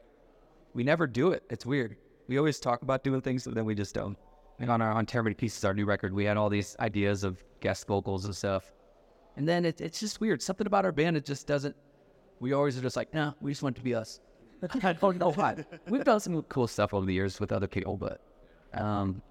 we 0.74 0.84
never 0.84 1.08
do 1.08 1.32
it. 1.32 1.44
It's 1.50 1.66
weird. 1.66 1.96
We 2.28 2.38
always 2.38 2.60
talk 2.60 2.82
about 2.82 3.04
doing 3.04 3.22
things, 3.22 3.46
but 3.46 3.56
then 3.56 3.66
we 3.66 3.76
just 3.76 3.94
don't. 3.96 4.18
Like 4.60 4.70
on 4.70 4.82
our 4.82 4.92
on 4.92 5.06
Many 5.14 5.36
Pieces, 5.36 5.64
our 5.64 5.74
new 5.74 5.86
record, 5.86 6.14
we 6.14 6.26
had 6.26 6.38
all 6.38 6.50
these 6.50 6.76
ideas 6.80 7.24
of 7.24 7.44
guest 7.62 7.88
vocals 7.88 8.26
and 8.26 8.36
stuff. 8.36 8.72
And 9.38 9.48
then 9.48 9.64
it, 9.64 9.80
it's 9.80 10.00
just 10.00 10.20
weird. 10.20 10.42
Something 10.42 10.68
about 10.68 10.86
our 10.86 10.92
band, 10.92 11.16
it 11.16 11.26
just 11.26 11.48
doesn't. 11.48 11.76
We 12.40 12.54
always 12.54 12.78
are 12.78 12.82
just 12.82 12.96
like, 12.96 13.14
no, 13.14 13.34
we 13.42 13.52
just 13.52 13.64
want 13.64 13.76
to 13.78 13.82
be 13.82 13.96
us. 13.96 14.20
I 14.84 14.94
don't 14.94 15.18
know 15.18 15.32
why. 15.32 15.64
We've 15.88 16.04
done 16.04 16.20
some 16.20 16.42
cool 16.44 16.68
stuff 16.68 16.94
over 16.94 17.06
the 17.06 17.14
years 17.14 17.40
with 17.40 17.52
other 17.52 17.68
people, 17.68 17.96
but 17.96 18.22
um, 18.74 19.22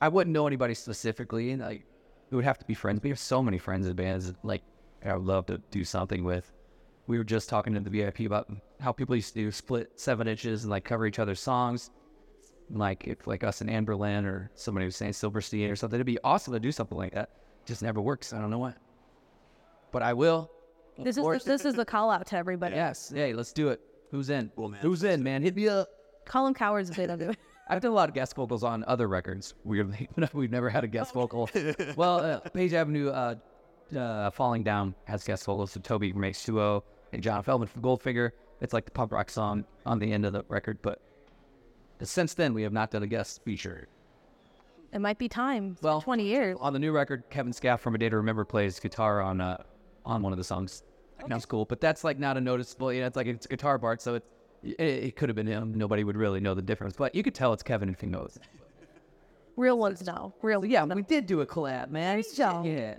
I 0.00 0.08
wouldn't 0.08 0.34
know 0.34 0.46
anybody 0.46 0.74
specifically. 0.74 1.50
And 1.50 1.62
like, 1.62 1.84
we 2.30 2.36
would 2.36 2.44
have 2.44 2.58
to 2.58 2.64
be 2.64 2.74
friends. 2.74 3.02
We 3.02 3.10
have 3.10 3.18
so 3.18 3.42
many 3.42 3.58
friends 3.58 3.86
in 3.86 3.94
bands. 3.96 4.32
Like, 4.42 4.62
I 5.04 5.14
would 5.14 5.26
love 5.26 5.46
to 5.46 5.58
do 5.70 5.84
something 5.84 6.24
with. 6.24 6.52
We 7.06 7.16
were 7.18 7.24
just 7.24 7.48
talking 7.48 7.72
to 7.74 7.80
the 7.80 7.90
VIP 7.90 8.20
about 8.20 8.50
how 8.80 8.92
people 8.92 9.16
used 9.16 9.32
to 9.34 9.40
do 9.40 9.50
split 9.50 9.92
seven 9.96 10.28
inches 10.28 10.64
and 10.64 10.70
like 10.70 10.84
cover 10.84 11.06
each 11.06 11.18
other's 11.18 11.40
songs. 11.40 11.90
Like 12.70 13.06
if 13.06 13.26
like 13.26 13.44
us 13.44 13.62
and 13.62 13.70
Anberlin 13.70 14.26
or 14.26 14.50
somebody 14.54 14.84
was 14.84 14.96
saying 14.96 15.14
Silverstein 15.14 15.70
or 15.70 15.76
something, 15.76 15.96
it'd 15.96 16.06
be 16.06 16.18
awesome 16.22 16.52
to 16.52 16.60
do 16.60 16.70
something 16.70 16.98
like 16.98 17.14
that. 17.14 17.30
Just 17.64 17.82
never 17.82 18.00
works. 18.00 18.32
I 18.34 18.40
don't 18.40 18.50
know 18.50 18.58
why. 18.58 18.74
But 19.90 20.02
I 20.02 20.12
will. 20.12 20.50
This 20.98 21.16
is 21.16 21.24
the, 21.24 21.42
this 21.44 21.64
is 21.64 21.74
the 21.74 21.84
call 21.84 22.10
out 22.10 22.26
to 22.26 22.36
everybody. 22.36 22.74
Yes. 22.74 23.10
Hey, 23.14 23.32
let's 23.32 23.52
do 23.52 23.68
it. 23.68 23.80
Who's 24.10 24.30
in? 24.30 24.50
Who's 24.80 25.04
in, 25.04 25.22
man? 25.22 25.42
Hit 25.42 25.54
me 25.54 25.68
up. 25.68 25.88
Call 26.24 26.44
them 26.44 26.54
cowards 26.54 26.90
if 26.90 26.96
they 26.96 27.06
don't 27.06 27.18
do 27.18 27.30
it. 27.30 27.38
I've 27.68 27.80
done 27.80 27.90
a 27.90 27.94
lot 27.94 28.08
of 28.08 28.14
guest 28.14 28.34
vocals 28.34 28.64
on 28.64 28.84
other 28.86 29.08
records. 29.08 29.54
Weirdly, 29.64 30.08
but 30.16 30.32
we've 30.34 30.50
never 30.50 30.70
had 30.70 30.84
a 30.84 30.88
guest 30.88 31.14
vocal. 31.14 31.50
well, 31.96 32.20
uh, 32.20 32.40
Page 32.40 32.72
Avenue, 32.72 33.10
uh, 33.10 33.34
uh, 33.96 34.30
Falling 34.30 34.62
Down 34.62 34.94
has 35.04 35.24
guest 35.24 35.44
vocals. 35.44 35.72
So 35.72 35.80
Toby 35.80 36.12
makes 36.12 36.42
2 36.44 36.82
and 37.12 37.22
John 37.22 37.42
Feldmann 37.42 37.68
from 37.68 37.82
Goldfinger. 37.82 38.30
It's 38.60 38.72
like 38.72 38.84
the 38.84 38.90
punk 38.90 39.12
rock 39.12 39.30
song 39.30 39.64
on 39.86 39.98
the 39.98 40.12
end 40.12 40.24
of 40.24 40.32
the 40.32 40.44
record. 40.48 40.78
But 40.82 41.00
since 42.02 42.34
then, 42.34 42.54
we 42.54 42.62
have 42.62 42.72
not 42.72 42.90
done 42.90 43.02
a 43.02 43.06
guest 43.06 43.42
feature. 43.44 43.88
It 44.92 45.00
might 45.00 45.18
be 45.18 45.28
time. 45.28 45.72
It's 45.72 45.82
Well, 45.82 46.00
20 46.00 46.24
years. 46.24 46.56
On 46.60 46.72
the 46.72 46.78
new 46.78 46.92
record, 46.92 47.24
Kevin 47.30 47.52
Skaff 47.52 47.80
from 47.80 47.94
A 47.94 47.98
Day 47.98 48.08
to 48.08 48.16
Remember 48.16 48.44
plays 48.44 48.80
guitar 48.80 49.20
on 49.20 49.40
uh, 49.40 49.62
on 50.06 50.22
one 50.22 50.32
of 50.32 50.38
the 50.38 50.44
songs. 50.44 50.82
That's 51.26 51.44
cool, 51.44 51.64
but 51.64 51.80
that's 51.80 52.04
like 52.04 52.18
not 52.18 52.36
a 52.36 52.40
noticeable. 52.40 52.92
You 52.92 53.00
know, 53.00 53.06
it's 53.06 53.16
like 53.16 53.26
it's 53.26 53.44
a 53.44 53.48
guitar 53.48 53.78
part, 53.78 54.00
so 54.00 54.14
it 54.14 54.24
it, 54.62 54.80
it 54.80 55.16
could 55.16 55.28
have 55.28 55.36
been 55.36 55.46
him. 55.46 55.74
Nobody 55.74 56.04
would 56.04 56.16
really 56.16 56.40
know 56.40 56.54
the 56.54 56.62
difference, 56.62 56.94
but 56.96 57.14
you 57.14 57.22
could 57.22 57.34
tell 57.34 57.52
it's 57.52 57.62
Kevin 57.62 57.88
if 57.88 58.00
he 58.00 58.06
knows. 58.06 58.38
Real 59.56 59.78
ones 59.78 60.06
now. 60.06 60.32
Real. 60.42 60.64
Yeah, 60.64 60.84
we 60.84 61.02
did 61.02 61.26
do 61.26 61.40
a 61.40 61.46
collab, 61.46 61.90
man. 61.90 62.22
job. 62.36 62.64
Yeah. 62.64 62.98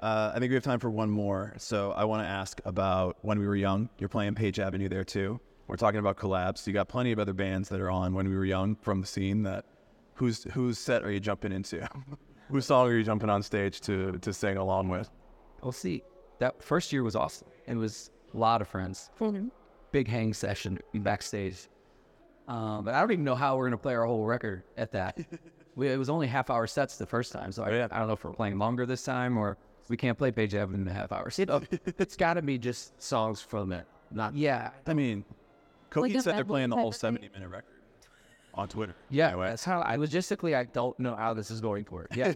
Uh, 0.00 0.32
I 0.34 0.38
think 0.38 0.50
we 0.50 0.54
have 0.54 0.64
time 0.64 0.80
for 0.80 0.90
one 0.90 1.10
more. 1.10 1.54
So 1.58 1.92
I 1.92 2.04
want 2.04 2.24
to 2.24 2.28
ask 2.28 2.60
about 2.64 3.18
when 3.22 3.38
we 3.38 3.46
were 3.46 3.54
young. 3.54 3.88
You're 3.98 4.08
playing 4.08 4.34
Page 4.34 4.58
Avenue 4.58 4.88
there 4.88 5.04
too. 5.04 5.38
We're 5.68 5.76
talking 5.76 6.00
about 6.00 6.16
collabs. 6.16 6.66
You 6.66 6.72
got 6.72 6.88
plenty 6.88 7.12
of 7.12 7.18
other 7.18 7.34
bands 7.34 7.68
that 7.68 7.80
are 7.80 7.90
on 7.90 8.14
when 8.14 8.28
we 8.28 8.34
were 8.34 8.44
young 8.44 8.74
from 8.76 9.02
the 9.02 9.06
scene. 9.06 9.42
That 9.44 9.64
whose 10.14 10.42
whose 10.44 10.78
set 10.78 11.04
are 11.04 11.12
you 11.12 11.20
jumping 11.20 11.52
into? 11.52 11.86
whose 12.48 12.66
song 12.66 12.88
are 12.88 12.96
you 12.96 13.04
jumping 13.04 13.30
on 13.30 13.42
stage 13.42 13.80
to 13.82 14.18
to 14.18 14.32
sing 14.32 14.56
along 14.56 14.88
with? 14.88 15.08
We'll 15.62 15.70
see. 15.70 16.02
That 16.38 16.60
first 16.62 16.92
year 16.92 17.04
was 17.04 17.14
awesome. 17.14 17.48
It 17.66 17.76
was 17.76 18.10
a 18.34 18.36
lot 18.36 18.62
of 18.62 18.68
friends. 18.68 19.10
Big 19.92 20.08
hang 20.08 20.32
session 20.32 20.78
backstage. 20.94 21.68
Um, 22.48 22.84
but 22.84 22.94
I 22.94 23.00
don't 23.00 23.12
even 23.12 23.24
know 23.24 23.34
how 23.34 23.56
we're 23.56 23.66
gonna 23.66 23.78
play 23.78 23.94
our 23.94 24.04
whole 24.04 24.24
record 24.24 24.62
at 24.76 24.92
that. 24.92 25.18
we, 25.76 25.88
it 25.88 25.98
was 25.98 26.10
only 26.10 26.26
half 26.26 26.50
hour 26.50 26.66
sets 26.66 26.96
the 26.96 27.06
first 27.06 27.32
time, 27.32 27.52
so 27.52 27.62
I, 27.62 27.84
I 27.84 27.86
don't 27.86 28.06
know 28.06 28.14
if 28.14 28.24
we're 28.24 28.32
playing 28.32 28.58
longer 28.58 28.86
this 28.86 29.04
time 29.04 29.36
or 29.36 29.56
we 29.88 29.96
can't 29.96 30.18
play 30.18 30.30
Page 30.30 30.54
Avenue 30.54 30.82
in 30.82 30.88
a 30.88 30.92
half 30.92 31.12
hour. 31.12 31.30
It, 31.36 31.50
it's 31.98 32.16
got 32.16 32.34
to 32.34 32.42
be 32.42 32.58
just 32.58 33.00
songs 33.00 33.40
from 33.40 33.72
it, 33.72 33.86
not 34.10 34.34
yeah, 34.34 34.70
I 34.86 34.94
mean, 34.94 35.24
Cokie 35.90 36.16
a 36.16 36.22
said 36.22 36.36
they're 36.36 36.44
playing 36.44 36.70
the 36.70 36.76
whole 36.76 36.92
70 36.92 37.28
minute 37.32 37.48
record 37.48 37.69
on 38.54 38.68
Twitter. 38.68 38.94
yeah. 39.10 39.34
That's 39.36 39.64
how 39.64 39.80
I 39.80 39.96
logistically 39.96 40.56
I 40.56 40.64
don't 40.64 40.98
know 40.98 41.14
how 41.16 41.34
this 41.34 41.50
is 41.50 41.60
going 41.60 41.84
to 41.86 41.92
work. 41.92 42.08
Yeah. 42.16 42.32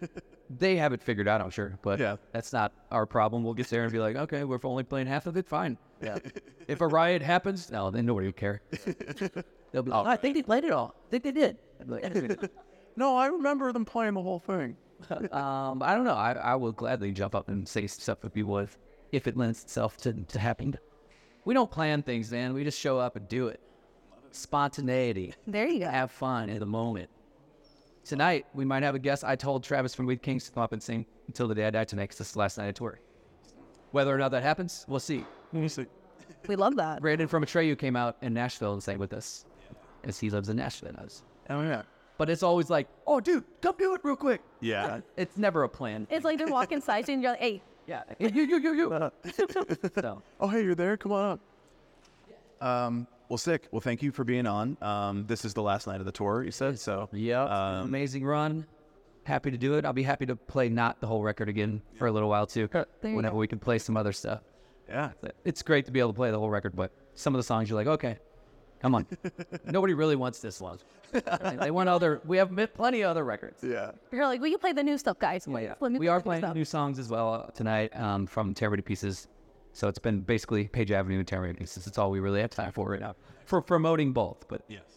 they 0.50 0.76
have 0.76 0.92
it 0.92 1.02
figured 1.02 1.28
out, 1.28 1.40
I'm 1.40 1.50
sure, 1.50 1.78
but 1.82 1.98
Yeah. 1.98 2.16
that's 2.32 2.52
not 2.52 2.72
our 2.90 3.06
problem. 3.06 3.42
We'll 3.44 3.54
get 3.54 3.68
there 3.68 3.82
and 3.82 3.92
be 3.92 3.98
like, 3.98 4.16
okay, 4.16 4.44
we're 4.44 4.58
only 4.64 4.84
playing 4.84 5.06
half 5.08 5.26
of 5.26 5.36
it, 5.36 5.46
fine. 5.48 5.76
Yeah. 6.02 6.18
if 6.68 6.80
a 6.80 6.86
riot 6.86 7.22
happens, 7.22 7.70
no, 7.70 7.90
then 7.90 8.06
nobody 8.06 8.28
will 8.28 8.32
care. 8.32 8.62
They'll 9.72 9.82
be 9.82 9.90
like, 9.90 10.06
I 10.06 10.16
think 10.16 10.36
they 10.36 10.42
played 10.42 10.64
it 10.64 10.72
all. 10.72 10.94
I 11.06 11.10
think 11.10 11.24
they 11.24 11.32
did. 11.32 11.56
Like, 11.86 12.40
no, 12.96 13.16
I 13.16 13.26
remember 13.26 13.72
them 13.72 13.84
playing 13.84 14.14
the 14.14 14.22
whole 14.22 14.38
thing. 14.40 14.76
um, 15.32 15.82
I 15.82 15.94
don't 15.94 16.04
know. 16.04 16.14
I, 16.14 16.32
I 16.32 16.54
will 16.56 16.72
gladly 16.72 17.12
jump 17.12 17.34
up 17.34 17.48
and 17.48 17.68
say 17.68 17.86
stuff 17.86 18.18
if 18.24 18.32
people 18.32 18.58
if, 18.58 18.78
if 19.12 19.26
it 19.26 19.36
lends 19.36 19.62
itself 19.62 19.96
to, 19.98 20.12
to 20.12 20.38
happening. 20.38 20.74
We 21.44 21.54
don't 21.54 21.70
plan 21.70 22.02
things, 22.02 22.30
man. 22.32 22.52
We 22.54 22.64
just 22.64 22.78
show 22.78 22.98
up 22.98 23.16
and 23.16 23.28
do 23.28 23.48
it. 23.48 23.60
Spontaneity. 24.30 25.34
There 25.46 25.68
you 25.68 25.80
go. 25.80 25.88
Have 25.88 26.10
fun 26.10 26.48
in 26.48 26.58
the 26.58 26.66
moment. 26.66 27.08
Tonight, 28.04 28.46
we 28.54 28.64
might 28.64 28.82
have 28.82 28.94
a 28.94 28.98
guest. 28.98 29.22
I 29.24 29.36
told 29.36 29.62
Travis 29.62 29.94
from 29.94 30.06
We 30.06 30.14
the 30.14 30.20
Kings 30.20 30.44
to 30.44 30.52
come 30.52 30.62
up 30.62 30.72
and 30.72 30.82
sing 30.82 31.04
until 31.26 31.46
the 31.46 31.54
day 31.54 31.66
I 31.66 31.70
die 31.70 31.84
tonight 31.84 32.04
because 32.04 32.18
this 32.18 32.28
is 32.28 32.32
the 32.32 32.38
last 32.38 32.56
night 32.56 32.68
of 32.68 32.74
tour. 32.74 32.98
Whether 33.90 34.14
or 34.14 34.18
not 34.18 34.30
that 34.30 34.42
happens, 34.42 34.84
we'll 34.88 35.00
see. 35.00 35.24
Let 35.52 35.62
me 35.62 35.68
see. 35.68 35.86
We 36.46 36.56
love 36.56 36.76
that. 36.76 37.00
Brandon 37.00 37.28
from 37.28 37.44
Atreyu 37.44 37.78
came 37.78 37.96
out 37.96 38.16
in 38.22 38.32
Nashville 38.32 38.72
and 38.72 38.82
sang 38.82 38.98
with 38.98 39.12
us, 39.12 39.44
as 40.04 40.18
he 40.18 40.30
lives 40.30 40.48
in 40.48 40.56
Nashville. 40.56 40.90
and 40.90 40.98
us. 40.98 41.22
Oh 41.50 41.62
yeah. 41.62 41.82
But 42.16 42.28
it's 42.28 42.42
always 42.42 42.68
like, 42.68 42.88
oh, 43.06 43.20
dude, 43.20 43.44
come 43.60 43.76
do 43.78 43.94
it 43.94 44.00
real 44.02 44.16
quick. 44.16 44.40
Yeah. 44.60 45.00
It's 45.16 45.36
never 45.36 45.62
a 45.62 45.68
plan. 45.68 46.06
It's 46.10 46.24
like 46.24 46.36
they're 46.38 46.48
walking 46.48 46.80
side 46.80 47.06
to 47.06 47.12
and 47.12 47.22
you're 47.22 47.32
like, 47.32 47.40
hey, 47.40 47.62
Yeah, 47.86 48.02
you, 48.18 48.28
you, 48.28 48.58
you, 48.58 48.72
you. 48.74 49.10
so, 49.94 50.22
Oh, 50.40 50.48
hey, 50.48 50.64
you're 50.64 50.74
there. 50.74 50.96
Come 50.96 51.12
on 51.12 51.38
up. 52.60 52.66
Um, 52.66 53.06
well, 53.28 53.38
sick. 53.38 53.68
Well, 53.70 53.80
thank 53.80 54.02
you 54.02 54.10
for 54.12 54.24
being 54.24 54.46
on. 54.46 54.76
Um, 54.80 55.26
this 55.26 55.44
is 55.44 55.54
the 55.54 55.62
last 55.62 55.86
night 55.86 56.00
of 56.00 56.06
the 56.06 56.12
tour, 56.12 56.42
you 56.44 56.50
said. 56.50 56.78
So, 56.78 57.08
yeah, 57.12 57.44
Um, 57.44 57.84
amazing 57.86 58.24
run. 58.24 58.66
Happy 59.24 59.50
to 59.50 59.58
do 59.58 59.74
it. 59.74 59.84
I'll 59.84 59.92
be 59.92 60.02
happy 60.02 60.24
to 60.26 60.36
play 60.36 60.68
not 60.70 61.00
the 61.00 61.06
whole 61.06 61.22
record 61.22 61.48
again 61.50 61.82
for 61.98 62.06
a 62.06 62.12
little 62.12 62.30
while 62.30 62.46
too. 62.46 62.68
you 62.72 62.86
Whenever 63.16 63.34
go. 63.34 63.38
we 63.38 63.46
can 63.46 63.58
play 63.58 63.78
some 63.78 63.96
other 63.96 64.12
stuff. 64.12 64.40
yeah. 64.88 65.10
It's 65.44 65.62
great 65.62 65.84
to 65.86 65.92
be 65.92 66.00
able 66.00 66.12
to 66.12 66.16
play 66.16 66.30
the 66.30 66.38
whole 66.38 66.48
record, 66.48 66.74
but 66.74 66.90
some 67.14 67.34
of 67.34 67.38
the 67.38 67.42
songs 67.42 67.68
you're 67.68 67.76
like, 67.76 67.86
okay, 67.88 68.16
come 68.80 68.94
on. 68.94 69.06
Nobody 69.66 69.92
really 69.92 70.16
wants 70.16 70.38
this 70.40 70.62
long. 70.62 70.78
they 71.58 71.70
want 71.70 71.88
other. 71.90 72.22
We 72.24 72.38
have 72.38 72.50
plenty 72.74 73.02
of 73.02 73.10
other 73.10 73.24
records. 73.24 73.62
Yeah. 73.62 73.90
you're 74.12 74.26
like, 74.26 74.40
we 74.40 74.50
can 74.50 74.60
play 74.60 74.72
the 74.72 74.82
new 74.82 74.96
stuff, 74.96 75.18
guys. 75.18 75.46
Well, 75.46 75.62
yeah. 75.62 75.74
We 75.78 76.08
are 76.08 76.20
playing 76.20 76.42
stuff. 76.42 76.54
new 76.54 76.64
songs 76.64 76.98
as 76.98 77.08
well 77.10 77.34
uh, 77.34 77.50
tonight 77.50 77.94
um, 77.98 78.26
from 78.26 78.54
Tear 78.54 78.74
to 78.74 78.82
Pieces. 78.82 79.28
So 79.72 79.88
it's 79.88 79.98
been 79.98 80.20
basically 80.20 80.68
Page 80.68 80.90
Avenue 80.90 81.18
and 81.18 81.26
Tear 81.26 81.40
Me 81.42 81.52
to 81.52 81.62
It's 81.62 81.98
all 81.98 82.10
we 82.10 82.20
really 82.20 82.40
have 82.40 82.50
time 82.50 82.72
for 82.72 82.90
right 82.90 83.00
now 83.00 83.14
for 83.46 83.62
promoting 83.62 84.12
both. 84.12 84.46
But 84.48 84.62
Yes. 84.68 84.82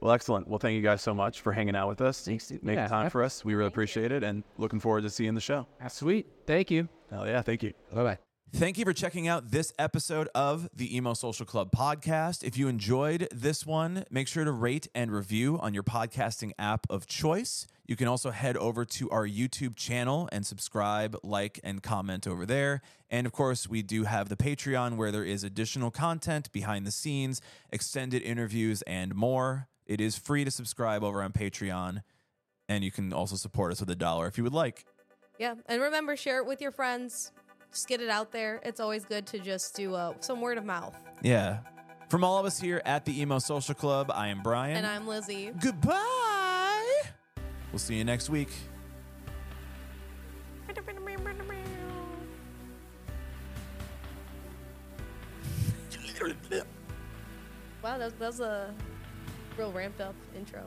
Well, 0.00 0.12
excellent. 0.12 0.46
Well, 0.48 0.58
thank 0.58 0.74
you 0.76 0.82
guys 0.82 1.00
so 1.00 1.14
much 1.14 1.40
for 1.40 1.50
hanging 1.50 1.74
out 1.74 1.88
with 1.88 2.02
us. 2.02 2.22
Thanks, 2.22 2.48
dude. 2.48 2.62
Making 2.62 2.82
Yeah, 2.82 2.88
time 2.88 3.08
for 3.08 3.22
us. 3.22 3.42
We 3.42 3.54
really 3.54 3.68
appreciate 3.68 4.12
it 4.12 4.22
and 4.22 4.42
looking 4.58 4.78
forward 4.78 5.02
to 5.04 5.08
seeing 5.08 5.34
the 5.34 5.40
show. 5.40 5.66
Sweet. 5.88 6.26
Thank 6.46 6.70
you. 6.70 6.88
Hell 7.10 7.26
yeah. 7.26 7.40
Thank 7.40 7.62
you. 7.62 7.72
Bye 7.90 8.02
bye. 8.02 8.18
Thank 8.52 8.76
you 8.78 8.84
for 8.84 8.92
checking 8.92 9.26
out 9.28 9.50
this 9.50 9.72
episode 9.78 10.28
of 10.34 10.68
the 10.74 10.94
Emo 10.94 11.14
Social 11.14 11.46
Club 11.46 11.70
podcast. 11.72 12.44
If 12.44 12.56
you 12.58 12.68
enjoyed 12.68 13.28
this 13.32 13.64
one, 13.66 14.04
make 14.10 14.28
sure 14.28 14.44
to 14.44 14.52
rate 14.52 14.86
and 14.94 15.10
review 15.10 15.58
on 15.58 15.72
your 15.74 15.82
podcasting 15.82 16.52
app 16.58 16.86
of 16.90 17.06
choice. 17.06 17.66
You 17.86 17.96
can 17.96 18.08
also 18.08 18.30
head 18.30 18.56
over 18.56 18.84
to 18.86 19.10
our 19.10 19.26
YouTube 19.26 19.76
channel 19.76 20.28
and 20.32 20.46
subscribe, 20.46 21.16
like, 21.22 21.60
and 21.62 21.82
comment 21.82 22.26
over 22.26 22.46
there. 22.46 22.80
And 23.10 23.26
of 23.26 23.32
course, 23.32 23.68
we 23.68 23.82
do 23.82 24.04
have 24.04 24.28
the 24.30 24.36
Patreon 24.36 24.96
where 24.96 25.12
there 25.12 25.24
is 25.24 25.44
additional 25.44 25.90
content, 25.90 26.50
behind 26.50 26.86
the 26.86 26.90
scenes, 26.90 27.42
extended 27.70 28.22
interviews, 28.22 28.82
and 28.82 29.14
more. 29.14 29.68
It 29.86 30.00
is 30.00 30.16
free 30.16 30.44
to 30.44 30.50
subscribe 30.50 31.04
over 31.04 31.22
on 31.22 31.32
Patreon. 31.32 32.02
And 32.70 32.82
you 32.82 32.90
can 32.90 33.12
also 33.12 33.36
support 33.36 33.70
us 33.72 33.80
with 33.80 33.90
a 33.90 33.96
dollar 33.96 34.26
if 34.26 34.38
you 34.38 34.44
would 34.44 34.54
like. 34.54 34.86
Yeah, 35.38 35.54
and 35.66 35.82
remember, 35.82 36.16
share 36.16 36.38
it 36.38 36.46
with 36.46 36.62
your 36.62 36.70
friends. 36.70 37.32
Just 37.70 37.88
get 37.88 38.00
it 38.00 38.08
out 38.08 38.32
there. 38.32 38.60
It's 38.64 38.80
always 38.80 39.04
good 39.04 39.26
to 39.26 39.38
just 39.40 39.74
do 39.74 39.94
uh, 39.94 40.14
some 40.20 40.40
word 40.40 40.56
of 40.56 40.64
mouth. 40.64 40.96
Yeah. 41.22 41.58
From 42.08 42.24
all 42.24 42.38
of 42.38 42.46
us 42.46 42.58
here 42.60 42.80
at 42.86 43.04
the 43.04 43.20
Emo 43.20 43.40
Social 43.40 43.74
Club, 43.74 44.10
I 44.14 44.28
am 44.28 44.42
Brian. 44.42 44.76
And 44.76 44.86
I'm 44.86 45.06
Lizzie. 45.06 45.50
Goodbye. 45.60 46.23
We'll 47.74 47.80
see 47.80 47.96
you 47.96 48.04
next 48.04 48.30
week. 48.30 48.50
Wow, 57.82 57.98
that, 57.98 58.16
that 58.20 58.26
was 58.26 58.38
a 58.38 58.72
real 59.58 59.72
ramped 59.72 60.00
up 60.00 60.14
intro. 60.36 60.62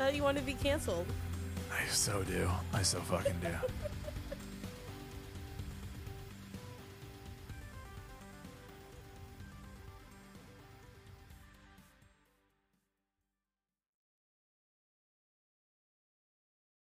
Uh, 0.00 0.10
you 0.12 0.24
want 0.24 0.36
to 0.36 0.42
be 0.42 0.54
canceled? 0.54 1.06
I 1.72 1.86
so 1.86 2.24
do. 2.24 2.50
I 2.72 2.82
so 2.82 2.98
fucking 2.98 3.38
do. 3.40 3.48